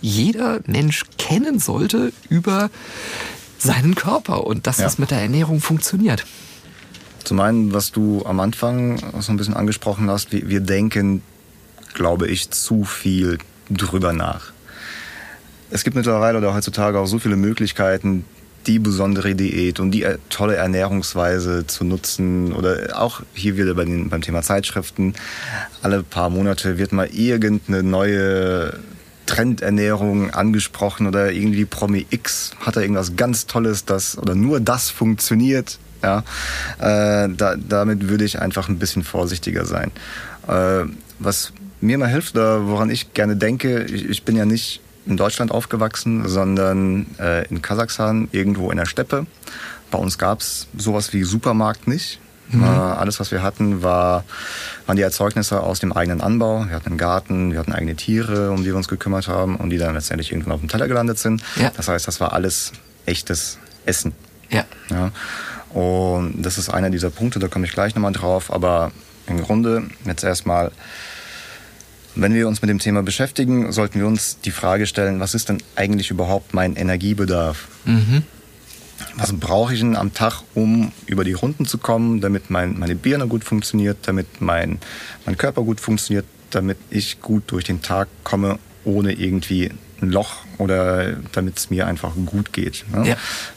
jeder 0.00 0.60
Mensch 0.66 1.04
kennen 1.18 1.58
sollte 1.58 2.12
über 2.28 2.70
seinen 3.58 3.94
Körper 3.94 4.46
und 4.46 4.66
dass 4.66 4.78
ja. 4.78 4.84
das 4.84 4.98
mit 4.98 5.10
der 5.10 5.20
Ernährung 5.20 5.60
funktioniert? 5.60 6.24
Zum 7.24 7.38
einen, 7.40 7.74
was 7.74 7.92
du 7.92 8.24
am 8.24 8.40
Anfang 8.40 8.98
so 9.20 9.30
ein 9.30 9.36
bisschen 9.36 9.54
angesprochen 9.54 10.10
hast, 10.10 10.32
wir, 10.32 10.48
wir 10.48 10.60
denken 10.60 11.22
glaube 11.94 12.28
ich, 12.28 12.50
zu 12.50 12.84
viel 12.84 13.38
drüber 13.68 14.12
nach. 14.12 14.52
Es 15.70 15.84
gibt 15.84 15.96
mittlerweile 15.96 16.38
oder 16.38 16.54
heutzutage 16.54 16.98
auch 16.98 17.06
so 17.06 17.18
viele 17.18 17.36
Möglichkeiten, 17.36 18.24
die 18.66 18.78
besondere 18.78 19.34
Diät 19.34 19.80
und 19.80 19.90
die 19.90 20.02
äh, 20.02 20.18
tolle 20.28 20.56
Ernährungsweise 20.56 21.66
zu 21.66 21.84
nutzen 21.84 22.52
oder 22.52 23.00
auch 23.00 23.22
hier 23.34 23.56
wieder 23.56 23.74
bei 23.74 23.84
den, 23.84 24.10
beim 24.10 24.22
Thema 24.22 24.42
Zeitschriften. 24.42 25.14
Alle 25.82 26.02
paar 26.02 26.30
Monate 26.30 26.78
wird 26.78 26.92
mal 26.92 27.08
irgendeine 27.08 27.82
neue 27.82 28.78
Trendernährung 29.26 30.30
angesprochen 30.30 31.06
oder 31.06 31.32
irgendwie 31.32 31.64
Promi 31.64 32.06
X 32.10 32.50
hat 32.60 32.76
da 32.76 32.80
irgendwas 32.80 33.16
ganz 33.16 33.46
Tolles, 33.46 33.84
das 33.84 34.18
oder 34.18 34.34
nur 34.34 34.60
das 34.60 34.90
funktioniert. 34.90 35.78
Ja, 36.02 36.24
äh, 36.78 37.28
da, 37.28 37.56
damit 37.56 38.08
würde 38.08 38.24
ich 38.24 38.40
einfach 38.40 38.68
ein 38.68 38.78
bisschen 38.78 39.04
vorsichtiger 39.04 39.66
sein. 39.66 39.90
Äh, 40.48 40.86
was 41.18 41.52
mir 41.80 41.98
mal 41.98 42.08
hilft 42.08 42.34
oder 42.34 42.66
woran 42.66 42.90
ich 42.90 43.12
gerne 43.14 43.36
denke, 43.36 43.84
ich, 43.84 44.08
ich 44.08 44.22
bin 44.24 44.36
ja 44.36 44.46
nicht 44.46 44.80
in 45.06 45.16
Deutschland 45.16 45.50
aufgewachsen, 45.50 46.28
sondern 46.28 47.06
äh, 47.18 47.46
in 47.48 47.62
Kasachstan, 47.62 48.28
irgendwo 48.32 48.70
in 48.70 48.76
der 48.76 48.86
Steppe. 48.86 49.26
Bei 49.90 49.98
uns 49.98 50.18
gab 50.18 50.40
es 50.40 50.68
sowas 50.76 51.12
wie 51.12 51.24
Supermarkt 51.24 51.88
nicht. 51.88 52.20
Mhm. 52.50 52.64
Äh, 52.64 52.66
alles, 52.66 53.20
was 53.20 53.30
wir 53.30 53.42
hatten, 53.42 53.82
war, 53.82 54.24
waren 54.86 54.96
die 54.96 55.02
Erzeugnisse 55.02 55.62
aus 55.62 55.80
dem 55.80 55.92
eigenen 55.92 56.20
Anbau. 56.20 56.66
Wir 56.66 56.74
hatten 56.74 56.88
einen 56.88 56.98
Garten, 56.98 57.52
wir 57.52 57.58
hatten 57.58 57.72
eigene 57.72 57.96
Tiere, 57.96 58.50
um 58.50 58.58
die 58.58 58.66
wir 58.66 58.76
uns 58.76 58.88
gekümmert 58.88 59.28
haben 59.28 59.56
und 59.56 59.70
die 59.70 59.78
dann 59.78 59.94
letztendlich 59.94 60.32
irgendwann 60.32 60.52
auf 60.52 60.60
dem 60.60 60.68
Teller 60.68 60.88
gelandet 60.88 61.18
sind. 61.18 61.42
Ja. 61.56 61.70
Das 61.76 61.88
heißt, 61.88 62.06
das 62.06 62.20
war 62.20 62.32
alles 62.32 62.72
echtes 63.06 63.58
Essen. 63.86 64.12
Ja. 64.50 64.64
ja. 64.90 65.10
Und 65.72 66.42
das 66.42 66.58
ist 66.58 66.68
einer 66.68 66.90
dieser 66.90 67.10
Punkte, 67.10 67.38
da 67.38 67.48
komme 67.48 67.66
ich 67.66 67.72
gleich 67.72 67.94
nochmal 67.94 68.12
drauf. 68.12 68.52
Aber 68.52 68.90
im 69.26 69.40
Grunde 69.42 69.84
jetzt 70.04 70.24
erstmal 70.24 70.72
wenn 72.14 72.34
wir 72.34 72.48
uns 72.48 72.62
mit 72.62 72.68
dem 72.68 72.78
Thema 72.78 73.02
beschäftigen, 73.02 73.72
sollten 73.72 74.00
wir 74.00 74.06
uns 74.06 74.40
die 74.40 74.50
Frage 74.50 74.86
stellen, 74.86 75.20
was 75.20 75.34
ist 75.34 75.48
denn 75.48 75.62
eigentlich 75.76 76.10
überhaupt 76.10 76.54
mein 76.54 76.76
Energiebedarf? 76.76 77.68
Mhm. 77.84 78.22
Was 79.16 79.32
brauche 79.32 79.72
ich 79.72 79.80
denn 79.80 79.96
am 79.96 80.12
Tag, 80.12 80.42
um 80.54 80.92
über 81.06 81.24
die 81.24 81.32
Runden 81.32 81.66
zu 81.66 81.78
kommen, 81.78 82.20
damit 82.20 82.50
mein, 82.50 82.78
meine 82.78 82.94
Birne 82.94 83.26
gut 83.26 83.44
funktioniert, 83.44 83.98
damit 84.02 84.40
mein, 84.40 84.78
mein 85.24 85.36
Körper 85.36 85.62
gut 85.62 85.80
funktioniert, 85.80 86.26
damit 86.50 86.76
ich 86.90 87.20
gut 87.20 87.44
durch 87.46 87.64
den 87.64 87.80
Tag 87.80 88.08
komme, 88.24 88.58
ohne 88.84 89.12
irgendwie 89.12 89.70
ein 90.02 90.10
Loch 90.10 90.38
oder 90.58 91.14
damit 91.32 91.58
es 91.58 91.70
mir 91.70 91.86
einfach 91.86 92.12
gut 92.26 92.52
geht. 92.52 92.84
Ne? 92.92 93.08
Ja. 93.08 93.16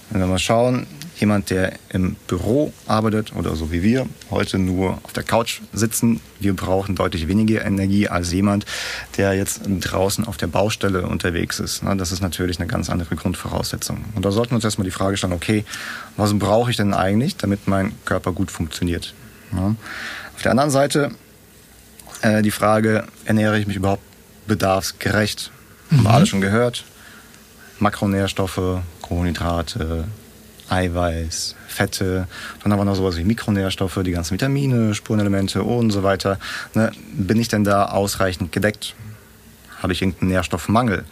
Wenn 0.09 0.21
wir 0.21 0.27
mal 0.27 0.39
schauen, 0.39 0.87
jemand, 1.17 1.49
der 1.49 1.73
im 1.89 2.15
Büro 2.27 2.73
arbeitet 2.87 3.35
oder 3.35 3.55
so 3.55 3.71
wie 3.71 3.83
wir, 3.83 4.07
heute 4.29 4.57
nur 4.57 4.99
auf 5.03 5.13
der 5.13 5.23
Couch 5.23 5.61
sitzen, 5.71 6.21
wir 6.39 6.55
brauchen 6.55 6.95
deutlich 6.95 7.27
weniger 7.27 7.63
Energie 7.65 8.07
als 8.07 8.31
jemand, 8.31 8.65
der 9.17 9.33
jetzt 9.33 9.61
draußen 9.65 10.25
auf 10.25 10.37
der 10.37 10.47
Baustelle 10.47 11.03
unterwegs 11.03 11.59
ist. 11.59 11.83
Das 11.97 12.11
ist 12.11 12.21
natürlich 12.21 12.59
eine 12.59 12.67
ganz 12.67 12.89
andere 12.89 13.15
Grundvoraussetzung. 13.15 14.05
Und 14.15 14.25
da 14.25 14.31
sollten 14.31 14.51
wir 14.51 14.55
uns 14.55 14.63
erstmal 14.63 14.85
die 14.85 14.91
Frage 14.91 15.17
stellen, 15.17 15.33
okay, 15.33 15.65
was 16.17 16.37
brauche 16.37 16.71
ich 16.71 16.77
denn 16.77 16.93
eigentlich, 16.93 17.37
damit 17.37 17.67
mein 17.67 17.93
Körper 18.05 18.31
gut 18.31 18.51
funktioniert? 18.51 19.13
Auf 20.35 20.41
der 20.41 20.51
anderen 20.51 20.71
Seite 20.71 21.11
äh, 22.21 22.41
die 22.41 22.51
Frage, 22.51 23.05
ernähre 23.25 23.59
ich 23.59 23.67
mich 23.67 23.75
überhaupt 23.75 24.03
bedarfsgerecht? 24.47 25.51
Mhm. 25.89 25.97
Haben 25.97 26.03
wir 26.03 26.11
alle 26.11 26.25
schon 26.25 26.41
gehört. 26.41 26.85
Makronährstoffe, 27.79 28.81
Kohlenhydrate, 29.01 30.05
Eiweiß, 30.73 31.55
Fette, 31.67 32.27
dann 32.63 32.71
haben 32.71 32.79
wir 32.79 32.85
noch 32.85 32.95
sowas 32.95 33.15
wie 33.15 33.23
Mikronährstoffe, 33.23 33.99
die 34.03 34.11
ganzen 34.11 34.33
Vitamine, 34.33 34.95
Spurenelemente 34.95 35.61
und 35.61 35.91
so 35.91 36.01
weiter. 36.01 36.39
Ne? 36.73 36.91
Bin 37.13 37.39
ich 37.39 37.47
denn 37.47 37.63
da 37.63 37.85
ausreichend 37.89 38.51
gedeckt? 38.51 38.95
Habe 39.81 39.93
ich 39.93 40.01
irgendeinen 40.01 40.31
Nährstoffmangel? 40.31 41.03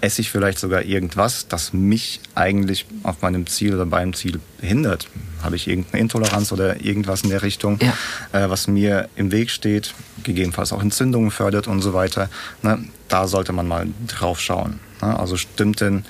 Esse 0.00 0.22
ich 0.22 0.30
vielleicht 0.30 0.58
sogar 0.58 0.84
irgendwas, 0.84 1.48
das 1.48 1.74
mich 1.74 2.20
eigentlich 2.34 2.86
auf 3.02 3.20
meinem 3.20 3.46
Ziel 3.46 3.74
oder 3.74 3.84
beim 3.84 4.14
Ziel 4.14 4.40
hindert? 4.62 5.06
Habe 5.42 5.56
ich 5.56 5.68
irgendeine 5.68 6.00
Intoleranz 6.00 6.50
oder 6.50 6.82
irgendwas 6.82 7.20
in 7.20 7.28
der 7.28 7.42
Richtung, 7.42 7.78
ja. 7.82 7.92
äh, 8.32 8.48
was 8.48 8.68
mir 8.68 9.10
im 9.16 9.32
Weg 9.32 9.50
steht, 9.50 9.92
gegebenenfalls 10.22 10.72
auch 10.72 10.80
Entzündungen 10.80 11.30
fördert 11.30 11.66
und 11.68 11.82
so 11.82 11.92
weiter? 11.92 12.30
Ne? 12.62 12.78
Da 13.08 13.26
sollte 13.26 13.52
man 13.52 13.68
mal 13.68 13.86
drauf 14.06 14.40
schauen. 14.40 14.80
Ne? 15.02 15.18
Also 15.18 15.36
stimmt 15.36 15.82
denn 15.82 16.06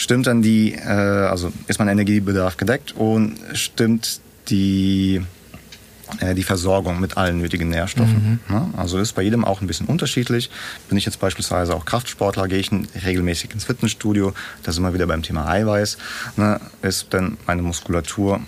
stimmt 0.00 0.26
dann 0.26 0.40
die, 0.40 0.74
äh, 0.74 0.88
also 0.88 1.52
ist 1.66 1.78
mein 1.78 1.88
Energiebedarf 1.88 2.56
gedeckt 2.56 2.92
und 2.92 3.36
stimmt 3.52 4.20
die, 4.48 5.20
äh, 6.20 6.34
die 6.34 6.42
Versorgung 6.42 7.00
mit 7.00 7.18
allen 7.18 7.38
nötigen 7.38 7.68
Nährstoffen. 7.68 8.40
Mhm. 8.48 8.54
Ne? 8.54 8.70
Also 8.78 8.98
ist 8.98 9.12
bei 9.12 9.22
jedem 9.22 9.44
auch 9.44 9.60
ein 9.60 9.66
bisschen 9.66 9.86
unterschiedlich. 9.86 10.50
Bin 10.88 10.96
ich 10.96 11.04
jetzt 11.04 11.20
beispielsweise 11.20 11.74
auch 11.74 11.84
Kraftsportler, 11.84 12.48
gehe 12.48 12.58
ich 12.58 12.70
regelmäßig 13.04 13.52
ins 13.52 13.64
Fitnessstudio, 13.64 14.32
da 14.62 14.72
sind 14.72 14.82
wir 14.84 14.94
wieder 14.94 15.06
beim 15.06 15.22
Thema 15.22 15.46
Eiweiß. 15.46 15.98
Ne? 16.36 16.60
Ist 16.80 17.12
denn 17.12 17.36
meine 17.46 17.60
Muskulatur, 17.60 18.40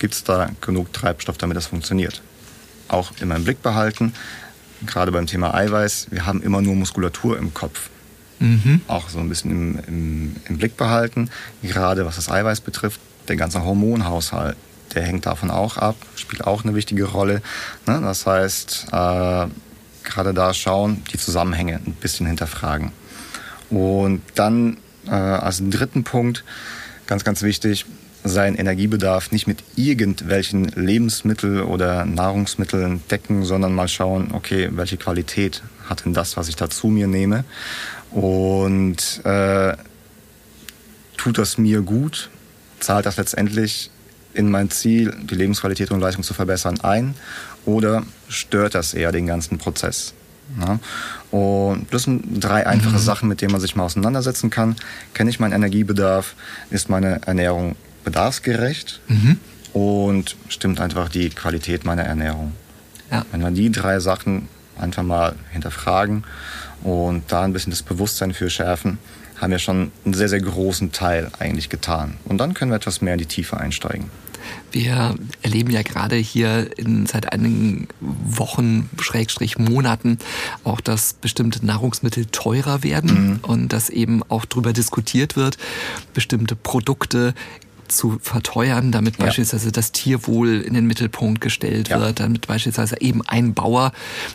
gibt 0.00 0.14
es 0.14 0.24
da 0.24 0.50
genug 0.60 0.92
Treibstoff, 0.92 1.38
damit 1.38 1.56
das 1.56 1.66
funktioniert? 1.66 2.20
Auch 2.88 3.12
immer 3.20 3.36
im 3.36 3.44
Blick 3.44 3.62
behalten, 3.62 4.12
gerade 4.84 5.12
beim 5.12 5.26
Thema 5.26 5.54
Eiweiß, 5.54 6.08
wir 6.10 6.26
haben 6.26 6.42
immer 6.42 6.60
nur 6.60 6.74
Muskulatur 6.74 7.38
im 7.38 7.54
Kopf 7.54 7.90
mhm. 8.40 8.80
auch 8.88 9.08
so 9.08 9.18
ein 9.18 9.28
bisschen 9.28 9.50
im, 9.50 9.78
im, 9.86 10.36
im 10.48 10.58
Blick 10.58 10.76
behalten. 10.76 11.30
Gerade 11.62 12.04
was 12.04 12.16
das 12.16 12.30
Eiweiß 12.30 12.62
betrifft, 12.62 13.00
der 13.28 13.36
ganze 13.36 13.64
Hormonhaushalt, 13.64 14.56
der 14.94 15.04
hängt 15.04 15.26
davon 15.26 15.50
auch 15.50 15.76
ab, 15.76 15.94
spielt 16.16 16.44
auch 16.44 16.64
eine 16.64 16.74
wichtige 16.74 17.04
Rolle. 17.04 17.42
Ne? 17.86 18.00
Das 18.02 18.26
heißt, 18.26 18.86
äh, 18.92 19.46
gerade 20.02 20.34
da 20.34 20.52
schauen, 20.52 21.02
die 21.12 21.18
Zusammenhänge 21.18 21.76
ein 21.76 21.94
bisschen 22.00 22.26
hinterfragen. 22.26 22.92
Und 23.70 24.22
dann 24.34 24.78
äh, 25.06 25.12
als 25.12 25.62
dritten 25.62 26.02
Punkt, 26.02 26.44
ganz, 27.06 27.22
ganz 27.22 27.42
wichtig, 27.42 27.86
seinen 28.22 28.56
Energiebedarf 28.56 29.32
nicht 29.32 29.46
mit 29.46 29.64
irgendwelchen 29.76 30.64
Lebensmitteln 30.64 31.62
oder 31.62 32.04
Nahrungsmitteln 32.04 33.02
decken, 33.10 33.44
sondern 33.44 33.74
mal 33.74 33.88
schauen, 33.88 34.32
okay, 34.32 34.68
welche 34.72 34.98
Qualität 34.98 35.62
hat 35.88 36.04
denn 36.04 36.12
das, 36.12 36.36
was 36.36 36.48
ich 36.48 36.56
da 36.56 36.68
zu 36.68 36.88
mir 36.88 37.06
nehme 37.06 37.44
und 38.12 39.24
äh, 39.24 39.76
tut 41.16 41.38
das 41.38 41.58
mir 41.58 41.82
gut? 41.82 42.30
Zahlt 42.80 43.06
das 43.06 43.16
letztendlich 43.16 43.90
in 44.32 44.50
mein 44.50 44.70
Ziel, 44.70 45.14
die 45.22 45.34
Lebensqualität 45.34 45.90
und 45.90 46.00
Leistung 46.00 46.22
zu 46.22 46.34
verbessern, 46.34 46.80
ein? 46.80 47.14
Oder 47.66 48.04
stört 48.28 48.74
das 48.74 48.94
eher 48.94 49.12
den 49.12 49.26
ganzen 49.26 49.58
Prozess? 49.58 50.14
Ja? 50.58 50.78
Und 51.30 51.86
das 51.92 52.04
sind 52.04 52.42
drei 52.42 52.66
einfache 52.66 52.94
mhm. 52.94 53.00
Sachen, 53.00 53.28
mit 53.28 53.40
denen 53.40 53.52
man 53.52 53.60
sich 53.60 53.76
mal 53.76 53.84
auseinandersetzen 53.84 54.50
kann. 54.50 54.76
Kenne 55.14 55.30
ich 55.30 55.40
meinen 55.40 55.52
Energiebedarf? 55.52 56.34
Ist 56.70 56.88
meine 56.88 57.20
Ernährung 57.26 57.76
bedarfsgerecht? 58.04 59.00
Mhm. 59.08 59.38
Und 59.72 60.36
stimmt 60.48 60.80
einfach 60.80 61.08
die 61.08 61.30
Qualität 61.30 61.84
meiner 61.84 62.02
Ernährung? 62.02 62.52
Ja. 63.10 63.24
Wenn 63.30 63.40
wir 63.40 63.50
die 63.50 63.70
drei 63.70 64.00
Sachen 64.00 64.48
einfach 64.80 65.02
mal 65.02 65.34
hinterfragen 65.52 66.24
und 66.82 67.24
da 67.28 67.42
ein 67.42 67.52
bisschen 67.52 67.70
das 67.70 67.82
Bewusstsein 67.82 68.34
für 68.34 68.50
schärfen, 68.50 68.98
haben 69.40 69.50
wir 69.50 69.58
schon 69.58 69.90
einen 70.04 70.14
sehr, 70.14 70.28
sehr 70.28 70.40
großen 70.40 70.92
Teil 70.92 71.30
eigentlich 71.38 71.68
getan. 71.68 72.16
Und 72.24 72.38
dann 72.38 72.54
können 72.54 72.70
wir 72.70 72.76
etwas 72.76 73.00
mehr 73.00 73.14
in 73.14 73.18
die 73.18 73.26
Tiefe 73.26 73.56
einsteigen. 73.58 74.10
Wir 74.72 75.14
erleben 75.42 75.70
ja 75.70 75.82
gerade 75.82 76.16
hier 76.16 76.70
in, 76.78 77.06
seit 77.06 77.32
einigen 77.32 77.88
Wochen, 78.00 78.88
Schrägstrich 79.00 79.58
Monaten, 79.58 80.18
auch, 80.64 80.80
dass 80.80 81.12
bestimmte 81.14 81.64
Nahrungsmittel 81.64 82.26
teurer 82.26 82.82
werden 82.82 83.32
mhm. 83.32 83.38
und 83.42 83.72
dass 83.72 83.90
eben 83.90 84.22
auch 84.28 84.44
darüber 84.44 84.72
diskutiert 84.72 85.36
wird, 85.36 85.58
bestimmte 86.14 86.56
Produkte 86.56 87.34
zu 87.92 88.18
verteuern, 88.20 88.92
damit 88.92 89.18
ja. 89.18 89.26
beispielsweise 89.26 89.72
das 89.72 89.92
Tierwohl 89.92 90.60
in 90.60 90.74
den 90.74 90.86
Mittelpunkt 90.86 91.40
gestellt 91.40 91.88
ja. 91.88 92.00
wird, 92.00 92.20
damit 92.20 92.46
beispielsweise 92.46 93.00
eben 93.00 93.22
ein 93.26 93.54
Bauer 93.54 93.92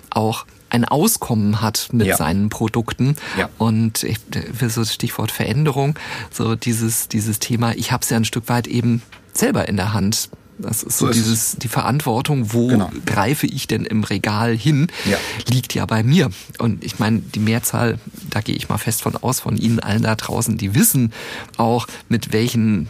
auch 0.10 0.46
ein 0.70 0.86
Auskommen 0.86 1.62
hat 1.62 1.90
mit 1.92 2.08
ja. 2.08 2.18
seinen 2.18 2.50
Produkten. 2.50 3.16
Ja. 3.38 3.50
Und 3.58 4.04
ich, 4.04 4.18
für 4.54 4.70
so 4.70 4.84
Stichwort 4.84 5.32
Veränderung, 5.32 5.98
so 6.32 6.56
dieses, 6.56 7.08
dieses 7.08 7.40
Thema, 7.40 7.74
ich 7.76 7.92
habe 7.92 8.04
es 8.04 8.10
ja 8.10 8.18
ein 8.18 8.26
Stück 8.26 8.50
weit 8.50 8.68
eben 8.68 9.02
selber 9.34 9.68
in 9.70 9.78
der 9.78 9.94
Hand. 9.94 10.30
Das 10.58 10.84
ist 10.84 10.98
so, 10.98 11.08
so 11.08 11.14
dieses, 11.14 11.58
die 11.58 11.68
Verantwortung, 11.68 12.54
wo 12.54 12.68
genau. 12.68 12.90
greife 13.06 13.46
ich 13.46 13.68
denn 13.68 13.86
im 13.86 14.04
Regal 14.04 14.56
hin, 14.56 14.88
ja. 15.04 15.18
liegt 15.50 15.74
ja 15.74 15.86
bei 15.86 16.02
mir. 16.02 16.30
Und 16.60 16.84
ich 16.84 16.98
meine, 16.98 17.20
die 17.20 17.40
Mehrzahl, 17.40 18.00
da 18.30 18.42
gehe 18.42 18.56
ich 18.56 18.70
mal 18.70 18.78
fest 18.78 19.02
von 19.02 19.18
aus, 19.18 19.42
von 19.42 19.58
Ihnen 19.58 19.80
allen 19.80 20.04
da 20.04 20.16
draußen, 20.16 20.58
die 20.58 20.74
wissen 20.74 21.12
auch, 21.58 21.88
mit 22.08 22.32
welchen 22.32 22.88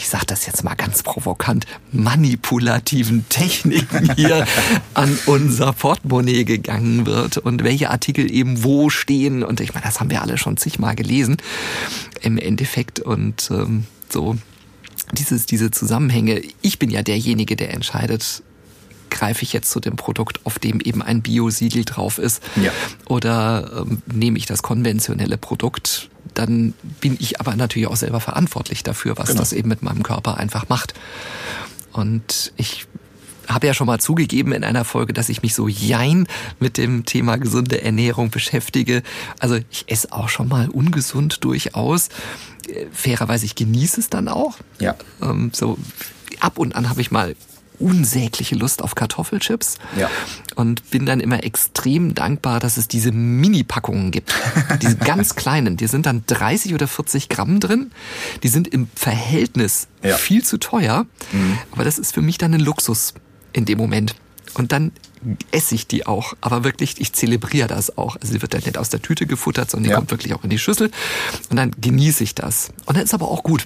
ich 0.00 0.08
sage 0.08 0.24
das 0.24 0.46
jetzt 0.46 0.64
mal 0.64 0.74
ganz 0.76 1.02
provokant, 1.02 1.66
manipulativen 1.92 3.28
Techniken 3.28 4.14
hier 4.14 4.46
an 4.94 5.18
unser 5.26 5.74
Portemonnaie 5.74 6.44
gegangen 6.44 7.04
wird 7.04 7.36
und 7.36 7.62
welche 7.64 7.90
Artikel 7.90 8.32
eben 8.32 8.64
wo 8.64 8.88
stehen. 8.88 9.42
Und 9.42 9.60
ich 9.60 9.74
meine, 9.74 9.84
das 9.84 10.00
haben 10.00 10.08
wir 10.08 10.22
alle 10.22 10.38
schon 10.38 10.56
zigmal 10.56 10.96
gelesen 10.96 11.36
im 12.22 12.38
Endeffekt. 12.38 12.98
Und 12.98 13.50
ähm, 13.50 13.84
so 14.08 14.38
dieses, 15.12 15.44
diese 15.44 15.70
Zusammenhänge. 15.70 16.40
Ich 16.62 16.78
bin 16.78 16.88
ja 16.88 17.02
derjenige, 17.02 17.54
der 17.54 17.74
entscheidet, 17.74 18.42
greife 19.10 19.42
ich 19.42 19.52
jetzt 19.52 19.70
zu 19.70 19.80
dem 19.80 19.96
Produkt, 19.96 20.40
auf 20.44 20.58
dem 20.58 20.80
eben 20.80 21.02
ein 21.02 21.22
Bio-Siegel 21.22 21.84
drauf 21.84 22.18
ist, 22.18 22.42
ja. 22.56 22.72
oder 23.08 23.84
ähm, 23.86 24.02
nehme 24.12 24.38
ich 24.38 24.46
das 24.46 24.62
konventionelle 24.62 25.36
Produkt, 25.36 26.08
dann 26.34 26.74
bin 27.00 27.16
ich 27.20 27.40
aber 27.40 27.56
natürlich 27.56 27.88
auch 27.88 27.96
selber 27.96 28.20
verantwortlich 28.20 28.82
dafür, 28.82 29.18
was 29.18 29.28
genau. 29.28 29.40
das 29.40 29.52
eben 29.52 29.68
mit 29.68 29.82
meinem 29.82 30.02
Körper 30.02 30.36
einfach 30.36 30.68
macht. 30.68 30.94
Und 31.92 32.52
ich 32.56 32.86
habe 33.48 33.66
ja 33.66 33.74
schon 33.74 33.86
mal 33.86 33.98
zugegeben 33.98 34.52
in 34.52 34.64
einer 34.64 34.84
Folge, 34.84 35.12
dass 35.12 35.28
ich 35.28 35.42
mich 35.42 35.54
so 35.54 35.66
jein 35.66 36.26
mit 36.60 36.78
dem 36.78 37.04
Thema 37.04 37.36
gesunde 37.36 37.82
Ernährung 37.82 38.30
beschäftige. 38.30 39.02
Also 39.38 39.58
ich 39.70 39.84
esse 39.88 40.12
auch 40.12 40.28
schon 40.28 40.48
mal 40.48 40.68
ungesund 40.68 41.42
durchaus. 41.44 42.10
Fairerweise, 42.92 43.46
ich 43.46 43.56
genieße 43.56 44.00
es 44.00 44.08
dann 44.08 44.28
auch. 44.28 44.56
Ja. 44.78 44.94
Ähm, 45.20 45.50
so 45.52 45.78
ab 46.38 46.58
und 46.58 46.76
an 46.76 46.88
habe 46.88 47.00
ich 47.00 47.10
mal 47.10 47.34
unsägliche 47.80 48.54
Lust 48.54 48.82
auf 48.82 48.94
Kartoffelchips 48.94 49.78
ja. 49.96 50.10
und 50.54 50.90
bin 50.90 51.06
dann 51.06 51.20
immer 51.20 51.42
extrem 51.42 52.14
dankbar, 52.14 52.60
dass 52.60 52.76
es 52.76 52.88
diese 52.88 53.12
Mini-Packungen 53.12 54.10
gibt. 54.10 54.34
diese 54.82 54.96
ganz 54.96 55.34
kleinen, 55.34 55.76
die 55.76 55.86
sind 55.86 56.06
dann 56.06 56.24
30 56.26 56.74
oder 56.74 56.86
40 56.86 57.28
Gramm 57.28 57.60
drin. 57.60 57.90
Die 58.42 58.48
sind 58.48 58.68
im 58.68 58.88
Verhältnis 58.94 59.88
ja. 60.02 60.16
viel 60.16 60.44
zu 60.44 60.58
teuer, 60.58 61.06
mhm. 61.32 61.58
aber 61.72 61.84
das 61.84 61.98
ist 61.98 62.14
für 62.14 62.22
mich 62.22 62.38
dann 62.38 62.54
ein 62.54 62.60
Luxus 62.60 63.14
in 63.52 63.64
dem 63.64 63.78
Moment. 63.78 64.14
Und 64.54 64.72
dann 64.72 64.92
esse 65.50 65.74
ich 65.74 65.86
die 65.86 66.06
auch. 66.06 66.34
Aber 66.40 66.64
wirklich, 66.64 67.00
ich 67.00 67.12
zelebriere 67.12 67.68
das 67.68 67.96
auch. 67.96 68.16
Also 68.16 68.32
sie 68.32 68.42
wird 68.42 68.54
dann 68.54 68.62
nicht 68.62 68.78
aus 68.78 68.88
der 68.88 69.02
Tüte 69.02 69.26
gefuttert, 69.26 69.70
sondern 69.70 69.84
die 69.84 69.90
ja. 69.90 69.96
kommt 69.96 70.10
wirklich 70.10 70.34
auch 70.34 70.44
in 70.44 70.50
die 70.50 70.58
Schüssel. 70.58 70.90
Und 71.50 71.56
dann 71.56 71.72
genieße 71.80 72.24
ich 72.24 72.34
das. 72.34 72.70
Und 72.86 72.96
dann 72.96 73.04
ist 73.04 73.14
aber 73.14 73.28
auch 73.28 73.42
gut. 73.42 73.64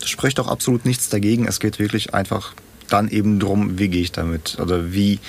Das 0.00 0.08
spricht 0.08 0.38
auch 0.40 0.48
absolut 0.48 0.84
nichts 0.84 1.08
dagegen. 1.08 1.46
Es 1.46 1.60
geht 1.60 1.78
wirklich 1.78 2.14
einfach 2.14 2.54
dann 2.88 3.08
eben 3.08 3.40
drum, 3.40 3.78
wie 3.78 3.88
gehe 3.88 4.02
ich 4.02 4.12
damit 4.12 4.58
oder 4.60 4.92
wie 4.92 5.20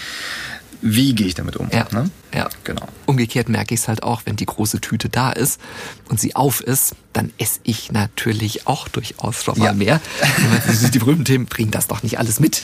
wie 0.87 1.15
gehe 1.15 1.25
ich 1.25 1.33
damit 1.33 1.55
um? 1.57 1.67
Ja, 1.71 1.87
ne? 1.91 2.11
ja. 2.31 2.47
Genau. 2.63 2.87
Umgekehrt 3.07 3.49
merke 3.49 3.73
ich 3.73 3.79
es 3.79 3.87
halt 3.87 4.03
auch, 4.03 4.21
wenn 4.25 4.35
die 4.35 4.45
große 4.45 4.81
Tüte 4.81 5.09
da 5.09 5.31
ist 5.31 5.59
und 6.09 6.19
sie 6.19 6.35
auf 6.35 6.61
ist, 6.61 6.95
dann 7.11 7.31
esse 7.39 7.59
ich 7.63 7.91
natürlich 7.91 8.67
auch 8.67 8.87
durchaus 8.87 9.43
schon 9.43 9.57
mal 9.57 9.65
ja. 9.65 9.73
mehr. 9.73 10.01
die 10.93 10.99
berühmten 10.99 11.25
Themen 11.25 11.45
bringen 11.47 11.71
das 11.71 11.87
doch 11.87 12.03
nicht 12.03 12.19
alles 12.19 12.39
mit. 12.39 12.61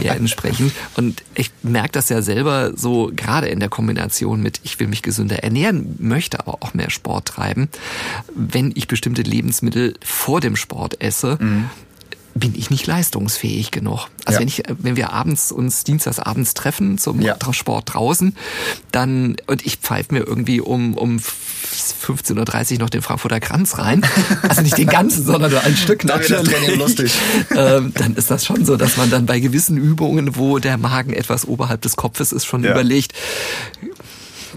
Ja, 0.00 0.12
entsprechend. 0.14 0.72
Und 0.96 1.22
ich 1.36 1.52
merke 1.62 1.92
das 1.92 2.08
ja 2.08 2.20
selber 2.20 2.72
so 2.76 3.12
gerade 3.14 3.46
in 3.46 3.60
der 3.60 3.68
Kombination 3.68 4.42
mit, 4.42 4.60
ich 4.64 4.80
will 4.80 4.88
mich 4.88 5.02
gesünder 5.02 5.44
ernähren, 5.44 5.94
möchte 5.98 6.40
aber 6.40 6.58
auch 6.62 6.74
mehr 6.74 6.90
Sport 6.90 7.28
treiben. 7.28 7.68
Wenn 8.34 8.72
ich 8.74 8.88
bestimmte 8.88 9.22
Lebensmittel 9.22 9.94
vor 10.04 10.40
dem 10.40 10.56
Sport 10.56 11.00
esse, 11.00 11.38
mhm 11.40 11.70
bin 12.34 12.54
ich 12.54 12.70
nicht 12.70 12.86
leistungsfähig 12.86 13.70
genug. 13.70 14.08
Also 14.24 14.36
ja. 14.36 14.40
wenn 14.40 14.48
ich, 14.48 14.62
wenn 14.68 14.96
wir 14.96 15.12
abends 15.12 15.52
uns 15.52 15.84
dienstags 15.84 16.18
abends 16.18 16.54
treffen 16.54 16.98
zum 16.98 17.20
ja. 17.20 17.36
Sport 17.52 17.94
draußen, 17.94 18.36
dann 18.90 19.36
und 19.46 19.64
ich 19.66 19.76
pfeife 19.76 20.14
mir 20.14 20.26
irgendwie 20.26 20.60
um 20.60 20.94
um 20.94 21.18
15.30 21.18 22.72
Uhr 22.72 22.78
noch 22.78 22.90
den 22.90 23.02
Frankfurter 23.02 23.40
Kranz 23.40 23.78
rein. 23.78 24.04
Also 24.48 24.62
nicht 24.62 24.76
den 24.76 24.88
ganzen, 24.88 25.24
sondern 25.24 25.50
nur 25.50 25.62
ein 25.62 25.76
Stück 25.76 26.04
natürlich. 26.04 26.76
lustig. 26.76 27.12
ähm, 27.54 27.92
dann 27.94 28.14
ist 28.14 28.30
das 28.30 28.44
schon 28.44 28.64
so, 28.64 28.76
dass 28.76 28.96
man 28.96 29.10
dann 29.10 29.26
bei 29.26 29.40
gewissen 29.40 29.76
Übungen, 29.76 30.36
wo 30.36 30.58
der 30.58 30.78
Magen 30.78 31.12
etwas 31.12 31.46
oberhalb 31.46 31.82
des 31.82 31.96
Kopfes 31.96 32.32
ist, 32.32 32.44
schon 32.44 32.64
ja. 32.64 32.72
überlegt, 32.72 33.12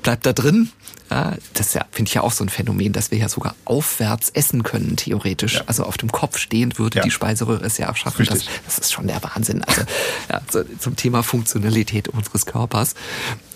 bleibt 0.01 0.25
da 0.25 0.33
drin 0.33 0.69
ja, 1.11 1.35
das 1.53 1.75
ja, 1.75 1.85
finde 1.91 2.09
ich 2.09 2.15
ja 2.15 2.21
auch 2.21 2.31
so 2.31 2.43
ein 2.43 2.49
Phänomen, 2.49 2.91
dass 2.91 3.11
wir 3.11 3.19
ja 3.19 3.29
sogar 3.29 3.53
aufwärts 3.65 4.31
essen 4.31 4.63
können, 4.63 4.95
theoretisch. 4.95 5.53
Ja. 5.55 5.61
Also 5.67 5.83
auf 5.83 5.97
dem 5.97 6.11
Kopf 6.11 6.39
stehend 6.39 6.79
würde 6.79 7.01
die 7.01 7.11
Speiseröhre 7.11 7.63
es 7.63 7.77
ja 7.77 7.91
auch 7.91 7.95
schaffen. 7.95 8.25
Das, 8.25 8.45
das, 8.65 8.79
ist 8.79 8.91
schon 8.91 9.05
der 9.05 9.21
Wahnsinn. 9.21 9.63
Also 9.63 9.83
ja, 10.31 10.41
so, 10.49 10.63
zum 10.79 10.95
Thema 10.95 11.21
Funktionalität 11.21 12.07
unseres 12.07 12.47
Körpers. 12.47 12.95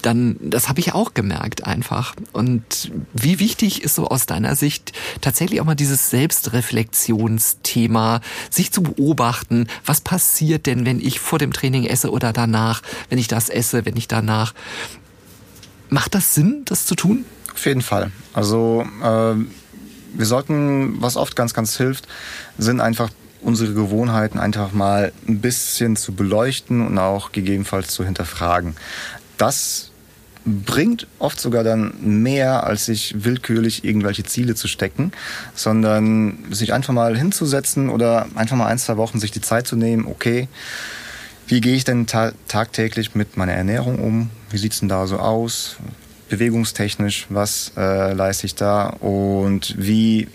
Dann, 0.04 0.38
das 0.42 0.70
habe 0.70 0.80
ich 0.80 0.94
auch 0.94 1.16
gemerkt 1.16 1.66
einfach. 1.66 2.14
Und 2.34 2.92
wie 3.14 3.40
wichtig 3.40 3.84
ist 3.84 3.96
so 3.96 4.08
aus 4.08 4.28
deiner 4.28 4.56
Sicht 4.56 4.92
tatsächlich 5.22 5.60
auch 5.60 5.66
mal 5.66 5.74
dieses 5.74 6.12
Selbstreflexionsthema, 6.12 8.22
sich 8.52 8.72
zu 8.72 8.84
beobachten, 8.84 9.68
was 9.86 10.02
passiert 10.02 10.68
denn, 10.68 10.86
wenn 10.86 11.00
ich 11.00 11.20
vor 11.20 11.40
dem 11.40 11.52
Training 11.52 11.86
esse 11.86 12.12
oder 12.12 12.32
danach, 12.32 12.84
wenn 13.10 13.18
ich 13.18 13.28
das 13.28 13.50
esse, 13.50 13.86
wenn 13.86 13.98
ich 13.98 14.08
danach. 14.08 14.54
Macht 15.90 16.14
das 16.14 16.36
Sinn, 16.36 16.62
das 16.66 16.86
zu 16.86 16.94
tun? 16.94 17.26
Auf 17.60 17.66
jeden 17.66 17.82
Fall. 17.82 18.10
Also 18.32 18.88
äh, 19.04 19.36
wir 20.14 20.26
sollten, 20.26 21.02
was 21.02 21.18
oft 21.18 21.36
ganz, 21.36 21.54
ganz 21.54 21.76
hilft, 21.76 22.08
sind 22.58 22.80
einfach 22.80 23.10
unsere 23.42 23.74
Gewohnheiten 23.74 24.40
einfach 24.40 24.72
mal 24.72 25.12
ein 25.28 25.42
bisschen 25.42 25.98
zu 25.98 26.14
beleuchten 26.14 26.88
und 26.88 26.98
auch 26.98 27.34
gegebenenfalls 27.34 27.90
zu 27.90 28.06
hinterfragen. 28.06 28.78
Das 29.36 29.92
bringt 30.46 31.06
oft 31.20 31.38
sogar 31.38 31.66
dann 31.66 31.96
mehr, 32.00 32.64
als 32.64 32.86
sich 32.86 33.26
willkürlich 33.26 33.84
irgendwelche 33.84 34.24
Ziele 34.24 34.56
zu 34.56 34.70
stecken, 34.70 35.12
sondern 35.54 36.46
sich 36.52 36.72
einfach 36.72 36.94
mal 36.94 37.18
hinzusetzen 37.18 37.90
oder 37.90 38.28
einfach 38.36 38.56
mal 38.56 38.68
ein, 38.68 38.80
zwei 38.80 38.96
Wochen 38.96 39.20
sich 39.20 39.32
die 39.32 39.42
Zeit 39.42 39.68
zu 39.68 39.76
nehmen, 39.76 40.06
okay, 40.06 40.48
wie 41.48 41.60
gehe 41.60 41.76
ich 41.76 41.84
denn 41.84 42.08
ta 42.08 42.32
tagtäglich 42.48 43.16
mit 43.16 43.36
meiner 43.36 43.52
Ernährung 43.52 44.00
um? 44.00 44.30
Wie 44.50 44.58
sieht's 44.58 44.80
denn 44.80 44.88
da 44.88 45.06
so 45.08 45.18
aus? 45.18 45.76
Bewegungstechnisch, 46.30 47.28
was 47.30 47.74
äh, 47.76 48.14
leiste 48.14 48.46
ich 48.46 48.56
da 48.56 48.88
und 48.88 49.76
wie 49.78 50.28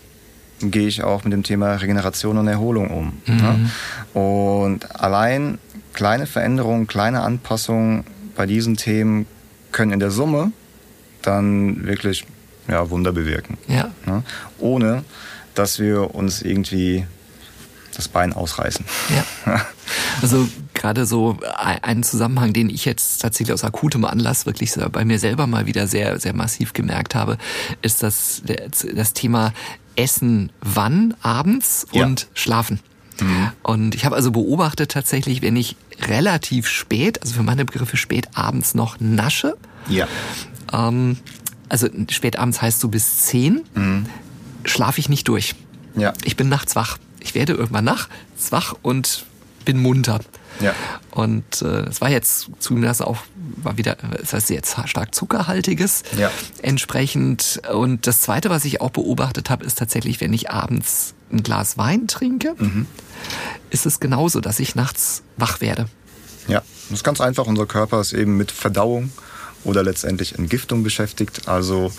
gehe 0.61 0.87
ich 0.89 1.03
auch 1.03 1.25
mit 1.25 1.33
dem 1.33 1.43
Thema 1.43 1.75
Regeneration 1.75 2.39
und 2.39 2.49
Erholung 2.49 2.91
um. 2.91 3.23
Mhm. 3.27 3.71
Ja? 4.15 4.21
Und 4.21 5.01
allein 5.01 5.59
kleine 5.93 6.27
Veränderungen, 6.27 6.87
kleine 6.87 7.23
Anpassungen 7.23 8.05
bei 8.37 8.47
diesen 8.47 8.77
Themen 8.77 9.27
können 9.73 9.93
in 9.93 10.01
der 10.01 10.11
Summe 10.11 10.53
dann 11.23 11.87
wirklich 11.87 12.25
ja, 12.69 12.91
Wunder 12.91 13.13
bewirken. 13.13 13.59
Ja. 13.69 13.91
ja? 14.07 14.23
Ohne 14.59 15.05
dass 15.55 15.79
wir 15.79 16.15
uns 16.15 16.43
irgendwie 16.43 17.07
das 17.95 18.09
Bein 18.09 18.33
ausreißen. 18.33 18.85
Ja. 19.47 19.61
Also 20.23 20.49
gerade 20.85 21.07
so 21.07 21.39
ein 21.83 22.03
Zusammenhang, 22.03 22.53
den 22.53 22.69
ich 22.69 22.85
jetzt 22.85 23.23
tatsächlich 23.23 23.55
aus 23.55 23.65
akutem 23.65 24.05
Anlass 24.05 24.45
wirklich 24.45 24.75
bei 24.93 25.07
mir 25.07 25.19
selber 25.19 25.47
mal 25.47 25.65
wieder 25.65 25.87
sehr, 25.87 26.21
sehr 26.21 26.35
massiv 26.35 26.75
gemerkt 26.75 27.15
habe, 27.15 27.39
ist 27.81 28.03
das, 28.03 28.43
das 28.95 29.15
Thema 29.15 29.55
Essen 29.97 30.53
wann 30.61 31.15
abends 31.23 31.87
ja. 31.93 32.05
und 32.05 32.29
Schlafen. 32.35 32.81
Mhm. 33.19 33.53
Und 33.63 33.95
ich 33.95 34.05
habe 34.05 34.15
also 34.15 34.31
beobachtet 34.31 34.91
tatsächlich, 34.91 35.41
wenn 35.41 35.57
ich 35.57 35.77
relativ 36.03 36.69
spät, 36.69 37.23
also 37.23 37.33
für 37.33 37.43
meine 37.43 37.65
Begriffe 37.65 37.97
spät 37.97 38.29
abends 38.35 38.75
noch 38.75 39.01
nasche, 39.01 39.57
ja. 39.89 40.07
ähm, 40.71 41.17
also 41.71 41.89
spätabends 42.11 42.61
heißt 42.61 42.81
so 42.81 42.89
bis 42.89 43.23
zehn, 43.23 43.63
mhm. 43.75 44.05
schlafe 44.67 45.01
ich 45.01 45.09
nicht 45.09 45.29
durch. 45.29 45.55
Ja. 45.97 46.13
Ich 46.25 46.37
bin 46.37 46.51
nachts 46.51 46.77
wach. 46.77 46.99
Ich 47.21 47.35
werde 47.35 47.55
irgendwann 47.55 47.87
nachts 47.87 48.53
wach 48.53 48.75
und 48.83 49.25
bin 49.65 49.79
munter. 49.81 50.21
Ja. 50.61 50.75
Und 51.11 51.63
äh, 51.63 51.87
es 51.87 52.01
war 52.01 52.11
jetzt 52.11 52.49
zumindest 52.59 53.03
auch 53.03 53.19
war 53.57 53.77
wieder, 53.77 53.97
es 54.23 54.33
heißt 54.33 54.51
jetzt 54.51 54.77
stark 54.87 55.15
zuckerhaltiges 55.15 56.03
ja. 56.17 56.31
entsprechend. 56.63 57.61
Und 57.73 58.07
das 58.07 58.21
Zweite, 58.21 58.51
was 58.51 58.65
ich 58.65 58.81
auch 58.81 58.91
beobachtet 58.91 59.51
habe, 59.51 59.65
ist 59.65 59.79
tatsächlich, 59.79 60.21
wenn 60.21 60.33
ich 60.33 60.51
abends 60.51 61.15
ein 61.33 61.43
Glas 61.43 61.79
Wein 61.79 62.07
trinke, 62.07 62.55
mhm. 62.59 62.87
ist 63.71 63.87
es 63.87 64.01
genauso, 64.01 64.41
dass 64.41 64.61
ich 64.61 64.75
nachts 64.75 65.23
wach 65.37 65.61
werde. 65.61 65.87
Ja, 66.47 66.63
das 66.89 66.99
ist 66.99 67.05
ganz 67.05 67.21
einfach. 67.21 67.47
Unser 67.47 67.67
Körper 67.67 68.01
ist 68.01 68.13
eben 68.13 68.37
mit 68.37 68.53
Verdauung 68.53 69.11
oder 69.65 69.83
letztendlich 69.83 70.39
Entgiftung 70.39 70.83
beschäftigt. 70.83 71.49
Also 71.49 71.91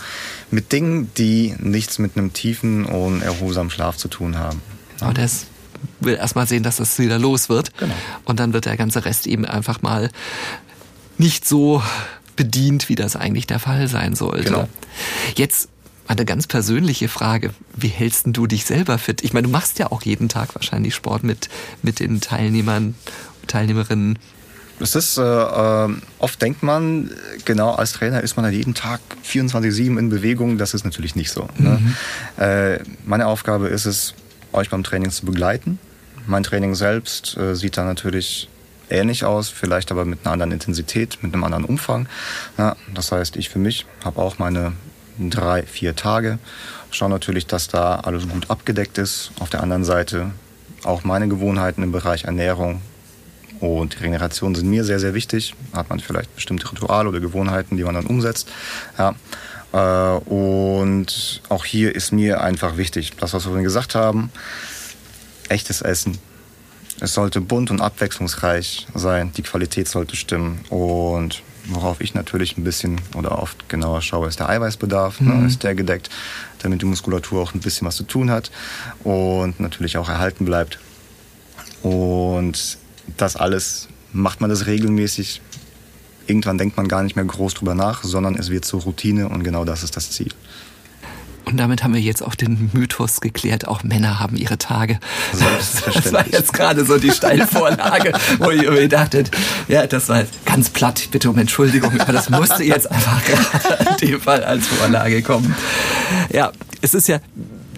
mit 0.51 0.71
Dingen, 0.71 1.11
die 1.17 1.55
nichts 1.59 1.99
mit 1.99 2.15
einem 2.15 2.33
tiefen 2.33 2.85
und 2.85 3.21
erholsamen 3.21 3.71
Schlaf 3.71 3.97
zu 3.97 4.07
tun 4.07 4.37
haben. 4.37 4.61
Aber 5.01 5.13
das 5.13 5.47
will 5.99 6.15
erstmal 6.15 6.47
sehen, 6.47 6.63
dass 6.63 6.77
das 6.77 6.97
wieder 6.99 7.19
los 7.19 7.49
wird. 7.49 7.77
Genau. 7.77 7.93
Und 8.25 8.39
dann 8.39 8.53
wird 8.53 8.65
der 8.65 8.77
ganze 8.77 9.05
Rest 9.05 9.27
eben 9.27 9.45
einfach 9.45 9.81
mal 9.81 10.09
nicht 11.17 11.47
so 11.47 11.81
bedient, 12.35 12.89
wie 12.89 12.95
das 12.95 13.15
eigentlich 13.15 13.47
der 13.47 13.59
Fall 13.59 13.87
sein 13.87 14.15
sollte. 14.15 14.45
Genau. 14.45 14.69
Jetzt 15.35 15.69
eine 16.07 16.25
ganz 16.25 16.47
persönliche 16.47 17.07
Frage. 17.07 17.51
Wie 17.75 17.87
hältst 17.87 18.27
du 18.27 18.47
dich 18.47 18.65
selber 18.65 18.97
fit? 18.97 19.23
Ich 19.23 19.33
meine, 19.33 19.47
du 19.47 19.51
machst 19.51 19.79
ja 19.79 19.91
auch 19.91 20.03
jeden 20.03 20.29
Tag 20.29 20.53
wahrscheinlich 20.55 20.93
Sport 20.93 21.23
mit, 21.23 21.49
mit 21.81 21.99
den 21.99 22.21
Teilnehmern, 22.21 22.95
Teilnehmerinnen. 23.47 24.19
Es 24.79 24.93
ist, 24.95 25.17
äh, 25.17 25.21
äh 25.23 25.89
oft 26.19 26.41
denkt 26.41 26.61
man, 26.61 27.09
genau 27.45 27.73
als 27.73 27.93
Trainer 27.93 28.21
ist 28.21 28.35
man 28.35 28.45
halt 28.45 28.55
jeden 28.55 28.73
Tag 28.73 28.99
24-7 29.25 29.97
in 29.97 30.09
Bewegung. 30.09 30.57
Das 30.57 30.73
ist 30.73 30.83
natürlich 30.83 31.15
nicht 31.15 31.31
so. 31.31 31.47
Ne? 31.57 31.79
Mhm. 31.79 31.95
Ne? 32.37 32.79
Äh, 32.81 32.83
meine 33.05 33.27
Aufgabe 33.27 33.67
ist 33.67 33.85
es, 33.85 34.13
euch 34.55 34.69
beim 34.69 34.83
Training 34.83 35.11
zu 35.11 35.25
begleiten. 35.25 35.79
Mein 36.27 36.43
Training 36.43 36.75
selbst 36.75 37.37
äh, 37.37 37.55
sieht 37.55 37.77
da 37.77 37.83
natürlich 37.83 38.49
ähnlich 38.89 39.25
aus, 39.25 39.49
vielleicht 39.49 39.91
aber 39.91 40.05
mit 40.05 40.19
einer 40.23 40.33
anderen 40.33 40.51
Intensität, 40.51 41.19
mit 41.21 41.33
einem 41.33 41.43
anderen 41.43 41.65
Umfang. 41.65 42.07
Ja, 42.57 42.75
das 42.93 43.11
heißt, 43.11 43.35
ich 43.35 43.49
für 43.49 43.59
mich 43.59 43.85
habe 44.03 44.21
auch 44.21 44.39
meine 44.39 44.73
drei, 45.17 45.63
vier 45.63 45.95
Tage. 45.95 46.39
Schaue 46.91 47.09
natürlich, 47.09 47.47
dass 47.47 47.67
da 47.67 47.95
alles 47.95 48.27
gut 48.27 48.49
abgedeckt 48.49 48.97
ist. 48.97 49.31
Auf 49.39 49.49
der 49.49 49.61
anderen 49.61 49.83
Seite 49.83 50.31
auch 50.83 51.03
meine 51.03 51.27
Gewohnheiten 51.27 51.83
im 51.83 51.91
Bereich 51.91 52.25
Ernährung 52.25 52.81
und 53.59 53.99
Regeneration 53.99 54.55
sind 54.55 54.69
mir 54.69 54.83
sehr, 54.83 54.99
sehr 54.99 55.13
wichtig. 55.13 55.55
Hat 55.73 55.89
man 55.89 55.99
vielleicht 55.99 56.33
bestimmte 56.35 56.71
Rituale 56.71 57.09
oder 57.09 57.19
Gewohnheiten, 57.19 57.77
die 57.77 57.83
man 57.83 57.95
dann 57.95 58.05
umsetzt. 58.05 58.49
Ja. 58.97 59.15
Äh, 59.75 60.17
und 60.29 61.41
auch 61.49 61.65
hier 61.65 61.93
ist 61.93 62.13
mir 62.13 62.41
einfach 62.41 62.77
wichtig, 62.77 63.11
das, 63.19 63.33
was 63.33 63.43
wir 63.43 63.49
vorhin 63.49 63.65
gesagt 63.65 63.93
haben, 63.93 64.31
echtes 65.49 65.81
Essen, 65.81 66.17
es 67.01 67.13
sollte 67.13 67.41
bunt 67.41 67.71
und 67.71 67.81
abwechslungsreich 67.81 68.87
sein. 68.93 69.33
Die 69.35 69.41
Qualität 69.41 69.89
sollte 69.89 70.15
stimmen. 70.15 70.63
Und 70.69 71.43
worauf 71.67 71.99
ich 71.99 72.13
natürlich 72.13 72.57
ein 72.57 72.63
bisschen 72.63 73.01
oder 73.15 73.37
oft 73.37 73.67
genauer 73.67 74.01
schaue, 74.01 74.29
ist 74.29 74.39
der 74.39 74.47
Eiweißbedarf. 74.47 75.19
Ne? 75.19 75.33
Mhm. 75.33 75.41
Ne? 75.41 75.47
Ist 75.47 75.63
der 75.63 75.75
gedeckt, 75.75 76.09
damit 76.59 76.81
die 76.81 76.85
Muskulatur 76.85 77.41
auch 77.41 77.53
ein 77.53 77.59
bisschen 77.59 77.85
was 77.85 77.97
zu 77.97 78.03
tun 78.03 78.31
hat 78.31 78.49
und 79.03 79.59
natürlich 79.59 79.97
auch 79.97 80.07
erhalten 80.07 80.45
bleibt. 80.45 80.79
Und 81.83 82.77
das 83.17 83.35
alles 83.35 83.89
macht 84.13 84.39
man 84.39 84.49
das 84.49 84.65
regelmäßig. 84.65 85.41
Irgendwann 86.27 86.57
denkt 86.57 86.77
man 86.77 86.87
gar 86.87 87.03
nicht 87.03 87.15
mehr 87.15 87.25
groß 87.25 87.53
drüber 87.55 87.75
nach, 87.75 88.03
sondern 88.03 88.35
es 88.35 88.49
wird 88.49 88.65
zur 88.65 88.81
Routine 88.81 89.29
und 89.29 89.43
genau 89.43 89.65
das 89.65 89.83
ist 89.83 89.95
das 89.95 90.11
Ziel. 90.11 90.31
Und 91.45 91.57
damit 91.57 91.83
haben 91.83 91.93
wir 91.93 92.01
jetzt 92.01 92.23
auch 92.23 92.33
den 92.33 92.71
Mythos 92.73 93.21
geklärt, 93.21 93.67
auch 93.67 93.83
Männer 93.83 94.19
haben 94.19 94.35
ihre 94.35 94.57
Tage. 94.57 94.99
Das 95.85 96.11
war 96.11 96.27
jetzt 96.27 96.53
gerade 96.53 96.85
so 96.85 96.97
die 96.97 97.11
Steilvorlage, 97.11 98.13
wo 98.39 98.49
ihr 98.49 98.89
dachtet, 98.89 99.31
ja, 99.67 99.85
das 99.85 100.09
war 100.09 100.23
ganz 100.45 100.69
platt, 100.69 101.09
bitte 101.11 101.29
um 101.29 101.37
Entschuldigung, 101.37 101.99
aber 101.99 102.13
das 102.13 102.29
musste 102.29 102.63
jetzt 102.63 102.89
einfach 102.89 103.23
gerade 103.25 103.89
in 104.01 104.09
dem 104.09 104.21
Fall 104.21 104.43
als 104.43 104.67
Vorlage 104.67 105.21
kommen. 105.21 105.55
Ja, 106.31 106.51
es 106.81 106.93
ist 106.93 107.07
ja 107.07 107.19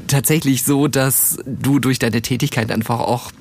tatsächlich 0.07 0.63
so, 0.63 0.87
dass 0.87 1.37
du 1.45 1.79
durch 1.79 1.99
deine 1.99 2.21
Tätigkeit 2.21 2.71
einfach 2.71 2.99
auch 2.99 3.31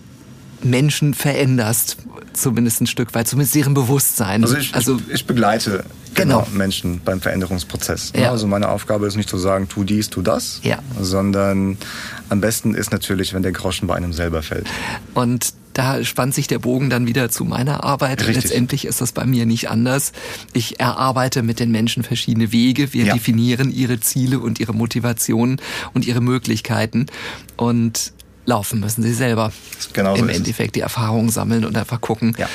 Menschen 0.71 1.15
veränderst, 1.15 1.97
zumindest 2.33 2.81
ein 2.81 2.87
Stück 2.87 3.15
weit, 3.15 3.29
zumindest 3.29 3.55
deren 3.55 3.75
Bewusstsein. 3.75 4.43
Also 4.43 4.57
ich, 4.57 4.75
also, 4.75 4.99
ich, 5.09 5.15
ich 5.15 5.27
begleite 5.27 5.85
genau. 6.15 6.41
genau. 6.41 6.57
Menschen 6.57 7.01
beim 7.05 7.21
Veränderungsprozess. 7.21 8.13
Ja. 8.17 8.31
Also 8.31 8.47
meine 8.47 8.69
Aufgabe 8.69 9.07
ist 9.07 9.17
nicht 9.17 9.29
zu 9.29 9.39
sagen, 9.39 9.69
tu 9.69 9.85
dies, 9.85 10.11
tu 10.11 10.23
das, 10.23 10.61
ja. 10.63 10.79
sondern 11.01 11.79
am 12.29 12.41
besten 12.41 12.75
ist 12.75 12.93
natürlich, 12.93 13.35
wenn 13.35 13.43
der 13.43 13.53
Groschen 13.53 13.87
bei 13.87 13.95
einem 13.95 14.13
selber 14.13 14.43
fällt. 14.43 14.67
Und 15.15 15.55
da 15.77 16.03
spannt 16.05 16.35
sich 16.35 16.47
der 16.47 16.59
Bogen 16.59 16.89
dann 16.89 17.07
wieder 17.07 17.31
zu 17.31 17.45
meiner 17.45 17.85
Arbeit. 17.85 18.23
Richtig. 18.23 18.45
Letztendlich 18.45 18.87
ist 18.87 19.03
das 19.03 19.13
bei 19.13 19.27
mir 19.27 19.45
nicht 19.45 19.69
anders. 19.69 20.13
Ich 20.55 20.81
erarbeite 20.81 21.43
mit 21.43 21.61
den 21.61 21.71
Menschen 21.71 22.03
verschiedene 22.03 22.51
Wege. 22.51 22.95
Wir 22.95 23.05
ja. 23.05 23.13
definieren 23.13 23.71
ihre 23.71 24.01
Ziele 24.01 24.41
und 24.41 24.59
ihre 24.59 24.73
Motivationen 24.73 25.61
und 25.93 26.07
ihre 26.07 26.23
Möglichkeiten. 26.23 27.07
Und 27.57 28.15
laufen 28.47 28.81
müssen 28.81 29.03
sie 29.03 29.13
selber. 29.13 29.53
Genau 29.93 30.15
Im 30.15 30.29
Endeffekt 30.29 30.77
die 30.77 30.81
Erfahrungen 30.81 31.29
sammeln 31.29 31.65
und 31.65 31.77
einfach 31.77 32.01
gucken, 32.01 32.35
ja. 32.39 32.49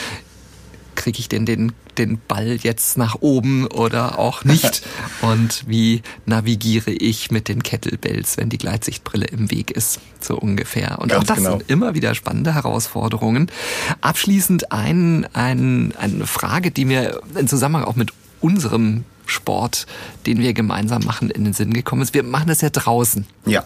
kriege 0.96 1.20
ich 1.20 1.30
denn 1.30 1.46
den, 1.46 1.74
den 1.98 2.20
Ball 2.28 2.58
jetzt 2.62 2.98
nach 2.98 3.18
oben 3.20 3.68
oder 3.68 4.18
auch 4.18 4.44
nicht? 4.44 4.84
und 5.22 5.64
wie 5.68 6.02
navigiere 6.26 6.92
ich 6.92 7.30
mit 7.30 7.48
den 7.48 7.62
Kettlebells, 7.62 8.38
wenn 8.38 8.50
die 8.50 8.58
Gleitsichtbrille 8.58 9.28
im 9.28 9.52
Weg 9.52 9.72
ist, 9.72 10.00
so 10.20 10.38
ungefähr. 10.38 11.00
Und 11.00 11.10
Ganz 11.10 11.24
auch 11.24 11.28
das 11.28 11.38
genau. 11.38 11.58
sind 11.58 11.70
immer 11.70 11.94
wieder 11.94 12.16
spannende 12.16 12.56
Herausforderungen. 12.56 13.52
Abschließend 14.00 14.72
ein, 14.72 15.28
ein, 15.34 15.94
eine 16.00 16.26
Frage, 16.26 16.72
die 16.72 16.86
mir 16.86 17.22
in 17.36 17.48
Zusammenhang 17.48 17.84
auch 17.84 17.96
mit 17.96 18.12
unserem 18.40 19.04
Sport, 19.26 19.86
den 20.26 20.40
wir 20.40 20.54
gemeinsam 20.54 21.04
machen, 21.04 21.30
in 21.30 21.46
den 21.46 21.54
Sinn 21.54 21.74
gekommen 21.74 22.02
ist. 22.02 22.14
Wir 22.14 22.24
machen 22.24 22.48
das 22.48 22.62
ja 22.62 22.70
draußen. 22.70 23.26
Ja. 23.46 23.64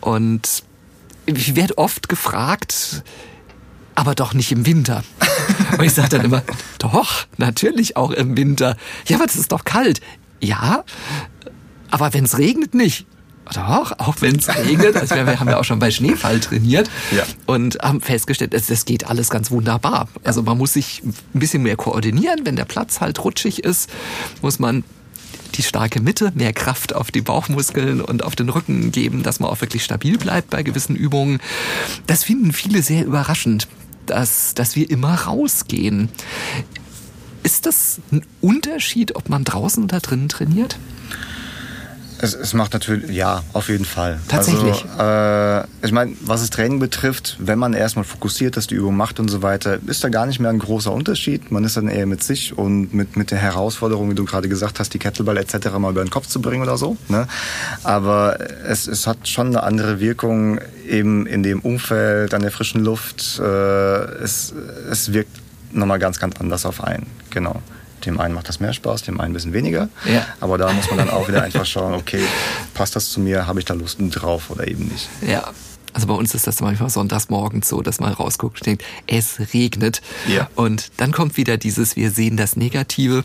Und 0.00 0.64
ich 1.36 1.56
werde 1.56 1.76
oft 1.76 2.08
gefragt, 2.08 3.02
aber 3.94 4.14
doch 4.14 4.32
nicht 4.32 4.52
im 4.52 4.64
Winter. 4.64 5.02
Und 5.76 5.84
ich 5.84 5.92
sage 5.92 6.08
dann 6.10 6.24
immer, 6.24 6.42
doch, 6.78 7.26
natürlich 7.36 7.96
auch 7.96 8.10
im 8.10 8.36
Winter. 8.36 8.76
Ja, 9.06 9.16
aber 9.16 9.26
das 9.26 9.36
ist 9.36 9.52
doch 9.52 9.64
kalt. 9.64 10.00
Ja, 10.40 10.84
aber 11.90 12.14
wenn 12.14 12.24
es 12.24 12.38
regnet 12.38 12.74
nicht. 12.74 13.06
Doch, 13.54 13.92
auch 13.98 14.16
wenn 14.20 14.36
es 14.36 14.48
regnet. 14.48 14.96
Also 14.96 15.14
wir 15.14 15.40
haben 15.40 15.48
ja 15.48 15.58
auch 15.58 15.64
schon 15.64 15.78
bei 15.78 15.90
Schneefall 15.90 16.38
trainiert 16.40 16.90
ja. 17.16 17.24
und 17.46 17.78
haben 17.80 18.02
festgestellt, 18.02 18.52
es, 18.52 18.66
das 18.66 18.84
geht 18.84 19.06
alles 19.06 19.30
ganz 19.30 19.50
wunderbar. 19.50 20.08
Also 20.22 20.42
man 20.42 20.58
muss 20.58 20.74
sich 20.74 21.02
ein 21.02 21.38
bisschen 21.38 21.62
mehr 21.62 21.76
koordinieren. 21.76 22.40
Wenn 22.44 22.56
der 22.56 22.66
Platz 22.66 23.00
halt 23.00 23.24
rutschig 23.24 23.64
ist, 23.64 23.88
muss 24.42 24.58
man 24.58 24.84
die 25.54 25.62
starke 25.62 26.00
Mitte, 26.00 26.32
mehr 26.34 26.52
Kraft 26.52 26.94
auf 26.94 27.10
die 27.10 27.20
Bauchmuskeln 27.20 28.00
und 28.00 28.22
auf 28.24 28.36
den 28.36 28.48
Rücken 28.48 28.92
geben, 28.92 29.22
dass 29.22 29.40
man 29.40 29.50
auch 29.50 29.60
wirklich 29.60 29.84
stabil 29.84 30.18
bleibt 30.18 30.50
bei 30.50 30.62
gewissen 30.62 30.96
Übungen. 30.96 31.40
Das 32.06 32.24
finden 32.24 32.52
viele 32.52 32.82
sehr 32.82 33.04
überraschend, 33.04 33.68
dass, 34.06 34.54
dass 34.54 34.76
wir 34.76 34.90
immer 34.90 35.14
rausgehen. 35.14 36.08
Ist 37.42 37.66
das 37.66 38.00
ein 38.12 38.22
Unterschied, 38.40 39.16
ob 39.16 39.28
man 39.28 39.44
draußen 39.44 39.84
oder 39.84 40.00
drinnen 40.00 40.28
trainiert? 40.28 40.78
Es, 42.20 42.34
es 42.34 42.52
macht 42.52 42.72
natürlich, 42.72 43.10
ja, 43.10 43.42
auf 43.52 43.68
jeden 43.68 43.84
Fall. 43.84 44.18
Tatsächlich. 44.26 44.84
Also, 44.96 45.66
äh, 45.66 45.86
ich 45.86 45.92
meine, 45.92 46.14
was 46.20 46.40
das 46.40 46.50
Training 46.50 46.80
betrifft, 46.80 47.36
wenn 47.38 47.58
man 47.58 47.74
erstmal 47.74 48.04
fokussiert 48.04 48.56
ist, 48.56 48.70
die 48.70 48.74
Übung 48.74 48.96
macht 48.96 49.20
und 49.20 49.28
so 49.28 49.42
weiter, 49.42 49.78
ist 49.86 50.02
da 50.02 50.08
gar 50.08 50.26
nicht 50.26 50.40
mehr 50.40 50.50
ein 50.50 50.58
großer 50.58 50.92
Unterschied. 50.92 51.52
Man 51.52 51.62
ist 51.64 51.76
dann 51.76 51.88
eher 51.88 52.06
mit 52.06 52.24
sich 52.24 52.58
und 52.58 52.92
mit, 52.92 53.16
mit 53.16 53.30
der 53.30 53.38
Herausforderung, 53.38 54.10
wie 54.10 54.14
du 54.14 54.24
gerade 54.24 54.48
gesagt 54.48 54.80
hast, 54.80 54.94
die 54.94 54.98
Kettlebell 54.98 55.36
etc. 55.36 55.70
mal 55.78 55.92
über 55.92 56.04
den 56.04 56.10
Kopf 56.10 56.26
zu 56.26 56.42
bringen 56.42 56.62
oder 56.62 56.76
so. 56.76 56.96
Ne? 57.08 57.28
Aber 57.84 58.38
es, 58.66 58.88
es 58.88 59.06
hat 59.06 59.28
schon 59.28 59.48
eine 59.48 59.62
andere 59.62 60.00
Wirkung 60.00 60.60
eben 60.88 61.26
in 61.26 61.42
dem 61.42 61.60
Umfeld, 61.60 62.34
an 62.34 62.42
der 62.42 62.50
frischen 62.50 62.82
Luft. 62.82 63.38
Äh, 63.38 63.44
es, 63.44 64.52
es 64.90 65.12
wirkt 65.12 65.30
nochmal 65.72 65.98
ganz, 65.98 66.18
ganz 66.18 66.40
anders 66.40 66.66
auf 66.66 66.82
einen. 66.82 67.06
Genau. 67.30 67.62
Dem 68.04 68.20
einen 68.20 68.34
macht 68.34 68.48
das 68.48 68.60
mehr 68.60 68.72
Spaß, 68.72 69.02
dem 69.02 69.20
einen 69.20 69.30
ein 69.30 69.34
bisschen 69.34 69.52
weniger. 69.52 69.88
Ja. 70.04 70.26
Aber 70.40 70.58
da 70.58 70.72
muss 70.72 70.88
man 70.88 70.98
dann 70.98 71.10
auch 71.10 71.28
wieder 71.28 71.42
einfach 71.42 71.66
schauen, 71.66 71.94
okay, 71.94 72.22
passt 72.74 72.96
das 72.96 73.10
zu 73.10 73.20
mir, 73.20 73.46
habe 73.46 73.58
ich 73.58 73.64
da 73.64 73.74
Lust 73.74 73.98
drauf 73.98 74.50
oder 74.50 74.66
eben 74.66 74.88
nicht. 74.88 75.08
Ja. 75.26 75.50
Also 75.94 76.06
bei 76.06 76.14
uns 76.14 76.34
ist 76.34 76.46
das 76.46 76.60
manchmal 76.60 76.90
sonntags 76.90 77.28
morgens 77.28 77.68
so, 77.68 77.82
dass 77.82 77.98
man 77.98 78.12
rausguckt 78.12 78.60
und 78.60 78.66
denkt, 78.66 78.84
es 79.06 79.40
regnet. 79.52 80.00
Ja. 80.28 80.48
Und 80.54 80.90
dann 80.98 81.12
kommt 81.12 81.36
wieder 81.36 81.56
dieses, 81.56 81.96
wir 81.96 82.10
sehen 82.10 82.36
das 82.36 82.56
Negative. 82.56 83.24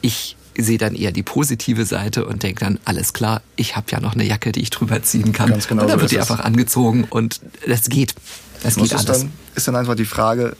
Ich 0.00 0.36
sehe 0.58 0.78
dann 0.78 0.94
eher 0.94 1.12
die 1.12 1.22
positive 1.22 1.86
Seite 1.86 2.26
und 2.26 2.42
denke 2.42 2.64
dann, 2.64 2.78
alles 2.84 3.12
klar, 3.12 3.42
ich 3.56 3.76
habe 3.76 3.86
ja 3.90 4.00
noch 4.00 4.14
eine 4.14 4.24
Jacke, 4.24 4.52
die 4.52 4.60
ich 4.60 4.70
drüber 4.70 5.02
ziehen 5.02 5.32
kann. 5.32 5.50
Ganz 5.50 5.68
genau 5.68 5.82
und 5.82 5.88
dann 5.88 5.98
so 5.98 6.02
wird 6.02 6.12
die 6.12 6.18
einfach 6.18 6.40
angezogen 6.40 7.04
und 7.08 7.40
das 7.66 7.88
geht. 7.88 8.14
Das, 8.62 8.74
das 8.74 8.82
geht 8.82 8.94
alles. 8.94 9.06
Dann, 9.06 9.32
ist 9.54 9.68
dann 9.68 9.76
einfach 9.76 9.94
die 9.94 10.04
Frage, 10.04 10.56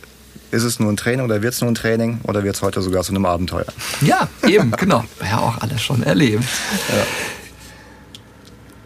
ist 0.51 0.65
es 0.65 0.81
nur 0.81 0.91
ein 0.91 0.97
Training 0.97 1.25
oder 1.25 1.43
wird 1.43 1.55
es 1.55 1.61
nur 1.61 1.71
ein 1.71 1.75
Training 1.75 2.21
oder 2.25 2.43
wird 2.45 2.57
es 2.57 2.63
heute 2.63 2.83
sogar 2.83 3.03
zu 3.03 3.13
einem 3.13 3.27
Abenteuer? 3.27 3.67
Ja, 4.01 4.29
eben, 4.47 4.71
genau. 4.79 5.05
Ja, 5.23 5.39
auch 5.41 5.59
alles 5.59 5.81
schon 5.81 6.03
erlebt. 6.03 6.45
Ja. 6.89 7.07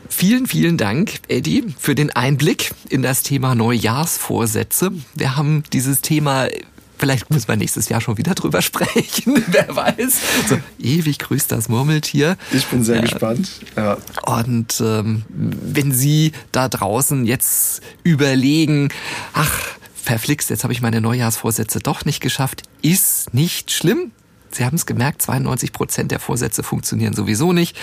Vielen, 0.09 0.47
vielen 0.47 0.77
Dank, 0.77 1.15
Eddie, 1.29 1.75
für 1.79 1.95
den 1.95 2.11
Einblick 2.11 2.73
in 2.89 3.03
das 3.03 3.23
Thema 3.23 3.55
Neujahrsvorsätze. 3.55 4.93
Wir 5.15 5.37
haben 5.37 5.65
dieses 5.73 6.03
Thema 6.03 6.49
Vielleicht 6.97 7.29
müssen 7.31 7.49
wir 7.49 7.57
nächstes 7.57 7.89
Jahr 7.89 8.01
schon 8.01 8.19
wieder 8.19 8.35
drüber 8.35 8.63
sprechen, 8.63 9.43
wer 9.49 9.75
weiß. 9.75 10.21
So, 10.49 10.59
ewig 10.79 11.19
grüßt 11.19 11.51
das 11.51 11.69
Murmeltier. 11.69 12.37
Ich 12.53 12.67
bin 12.67 12.85
sehr 12.85 12.97
ja. 12.97 13.03
gespannt. 13.03 13.51
Ja. 13.77 13.99
Und 14.25 14.81
ähm, 14.81 15.23
wenn 15.29 15.93
Sie 15.93 16.33
da 16.53 16.69
draußen 16.69 17.27
jetzt 17.27 17.83
überlegen, 18.05 18.91
ach, 19.33 19.61
verflixt, 20.05 20.51
jetzt 20.51 20.65
habe 20.65 20.73
ich 20.73 20.83
meine 20.83 21.01
Neujahrsvorsätze 21.01 21.81
doch 21.81 22.05
nicht 22.05 22.21
geschafft, 22.21 22.63
ist 22.83 23.35
nicht 23.35 23.73
schlimm. 23.73 24.13
Sie 24.51 24.65
haben 24.65 24.77
es 24.77 24.87
gemerkt, 24.87 25.23
92 25.23 25.73
Prozent 25.73 26.11
der 26.13 26.21
Vorsätze 26.21 26.63
funktionieren 26.63 27.15
sowieso 27.15 27.53
nicht. 27.53 27.77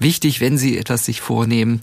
Wichtig, 0.00 0.40
wenn 0.40 0.58
Sie 0.58 0.76
etwas 0.76 1.04
sich 1.04 1.20
vornehmen, 1.20 1.82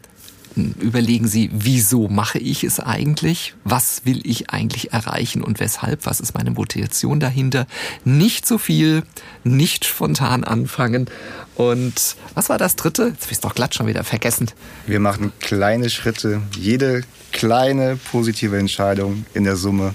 überlegen 0.80 1.28
Sie, 1.28 1.50
wieso 1.54 2.08
mache 2.08 2.40
ich 2.40 2.64
es 2.64 2.80
eigentlich? 2.80 3.54
Was 3.64 4.06
will 4.06 4.22
ich 4.24 4.50
eigentlich 4.50 4.94
erreichen 4.94 5.44
und 5.44 5.60
weshalb? 5.60 6.06
Was 6.06 6.20
ist 6.20 6.34
meine 6.34 6.52
Motivation 6.52 7.20
dahinter? 7.20 7.68
Nicht 8.06 8.46
so 8.46 8.58
viel, 8.58 9.04
nicht 9.44 9.86
spontan 9.86 10.44
anfangen. 10.44 11.10
Und 11.56 12.16
was 12.34 12.50
war 12.50 12.58
das 12.58 12.76
dritte? 12.76 13.08
Jetzt 13.08 13.24
habe 13.24 13.32
ich 13.32 13.38
es 13.38 13.40
doch 13.42 13.56
glatt 13.56 13.76
schon 13.76 13.88
wieder 13.88 14.04
vergessen. 14.04 14.52
Wir 14.86 15.00
machen 15.00 15.32
kleine 15.40 15.90
Schritte. 15.90 16.42
Jede 16.58 17.04
kleine 17.32 17.98
positive 18.12 18.58
Entscheidung 18.58 19.26
in 19.34 19.44
der 19.44 19.56
Summe, 19.56 19.94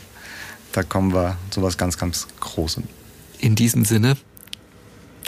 da 0.72 0.82
kommen 0.82 1.12
wir 1.14 1.36
zu 1.50 1.62
was 1.62 1.76
ganz, 1.76 1.98
ganz 1.98 2.26
Großem. 2.40 2.84
In 3.38 3.54
diesem 3.54 3.84
Sinne, 3.84 4.16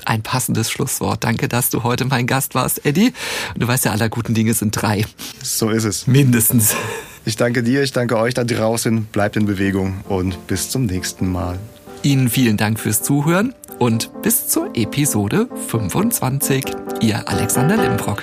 ein 0.06 0.22
passendes 0.22 0.70
Schlusswort. 0.70 1.24
Danke, 1.24 1.48
dass 1.48 1.70
du 1.70 1.82
heute 1.82 2.04
mein 2.04 2.26
Gast 2.26 2.54
warst, 2.54 2.84
Eddie. 2.84 3.12
Und 3.54 3.62
du 3.62 3.68
weißt 3.68 3.84
ja, 3.84 3.92
aller 3.92 4.08
guten 4.08 4.34
Dinge 4.34 4.54
sind 4.54 4.70
drei. 4.70 5.04
So 5.42 5.70
ist 5.70 5.84
es. 5.84 6.06
Mindestens. 6.06 6.74
Ich 7.24 7.36
danke 7.36 7.62
dir, 7.62 7.82
ich 7.82 7.92
danke 7.92 8.18
euch 8.18 8.34
da 8.34 8.44
draußen. 8.44 9.06
Bleibt 9.06 9.36
in 9.36 9.46
Bewegung 9.46 10.04
und 10.08 10.46
bis 10.46 10.70
zum 10.70 10.84
nächsten 10.86 11.30
Mal. 11.30 11.58
Ihnen 12.02 12.28
vielen 12.28 12.58
Dank 12.58 12.78
fürs 12.78 13.02
Zuhören 13.02 13.54
und 13.78 14.10
bis 14.22 14.46
zur 14.48 14.70
Episode 14.74 15.48
25. 15.68 16.66
Ihr 17.00 17.26
Alexander 17.28 17.76
Limbrock. 17.76 18.22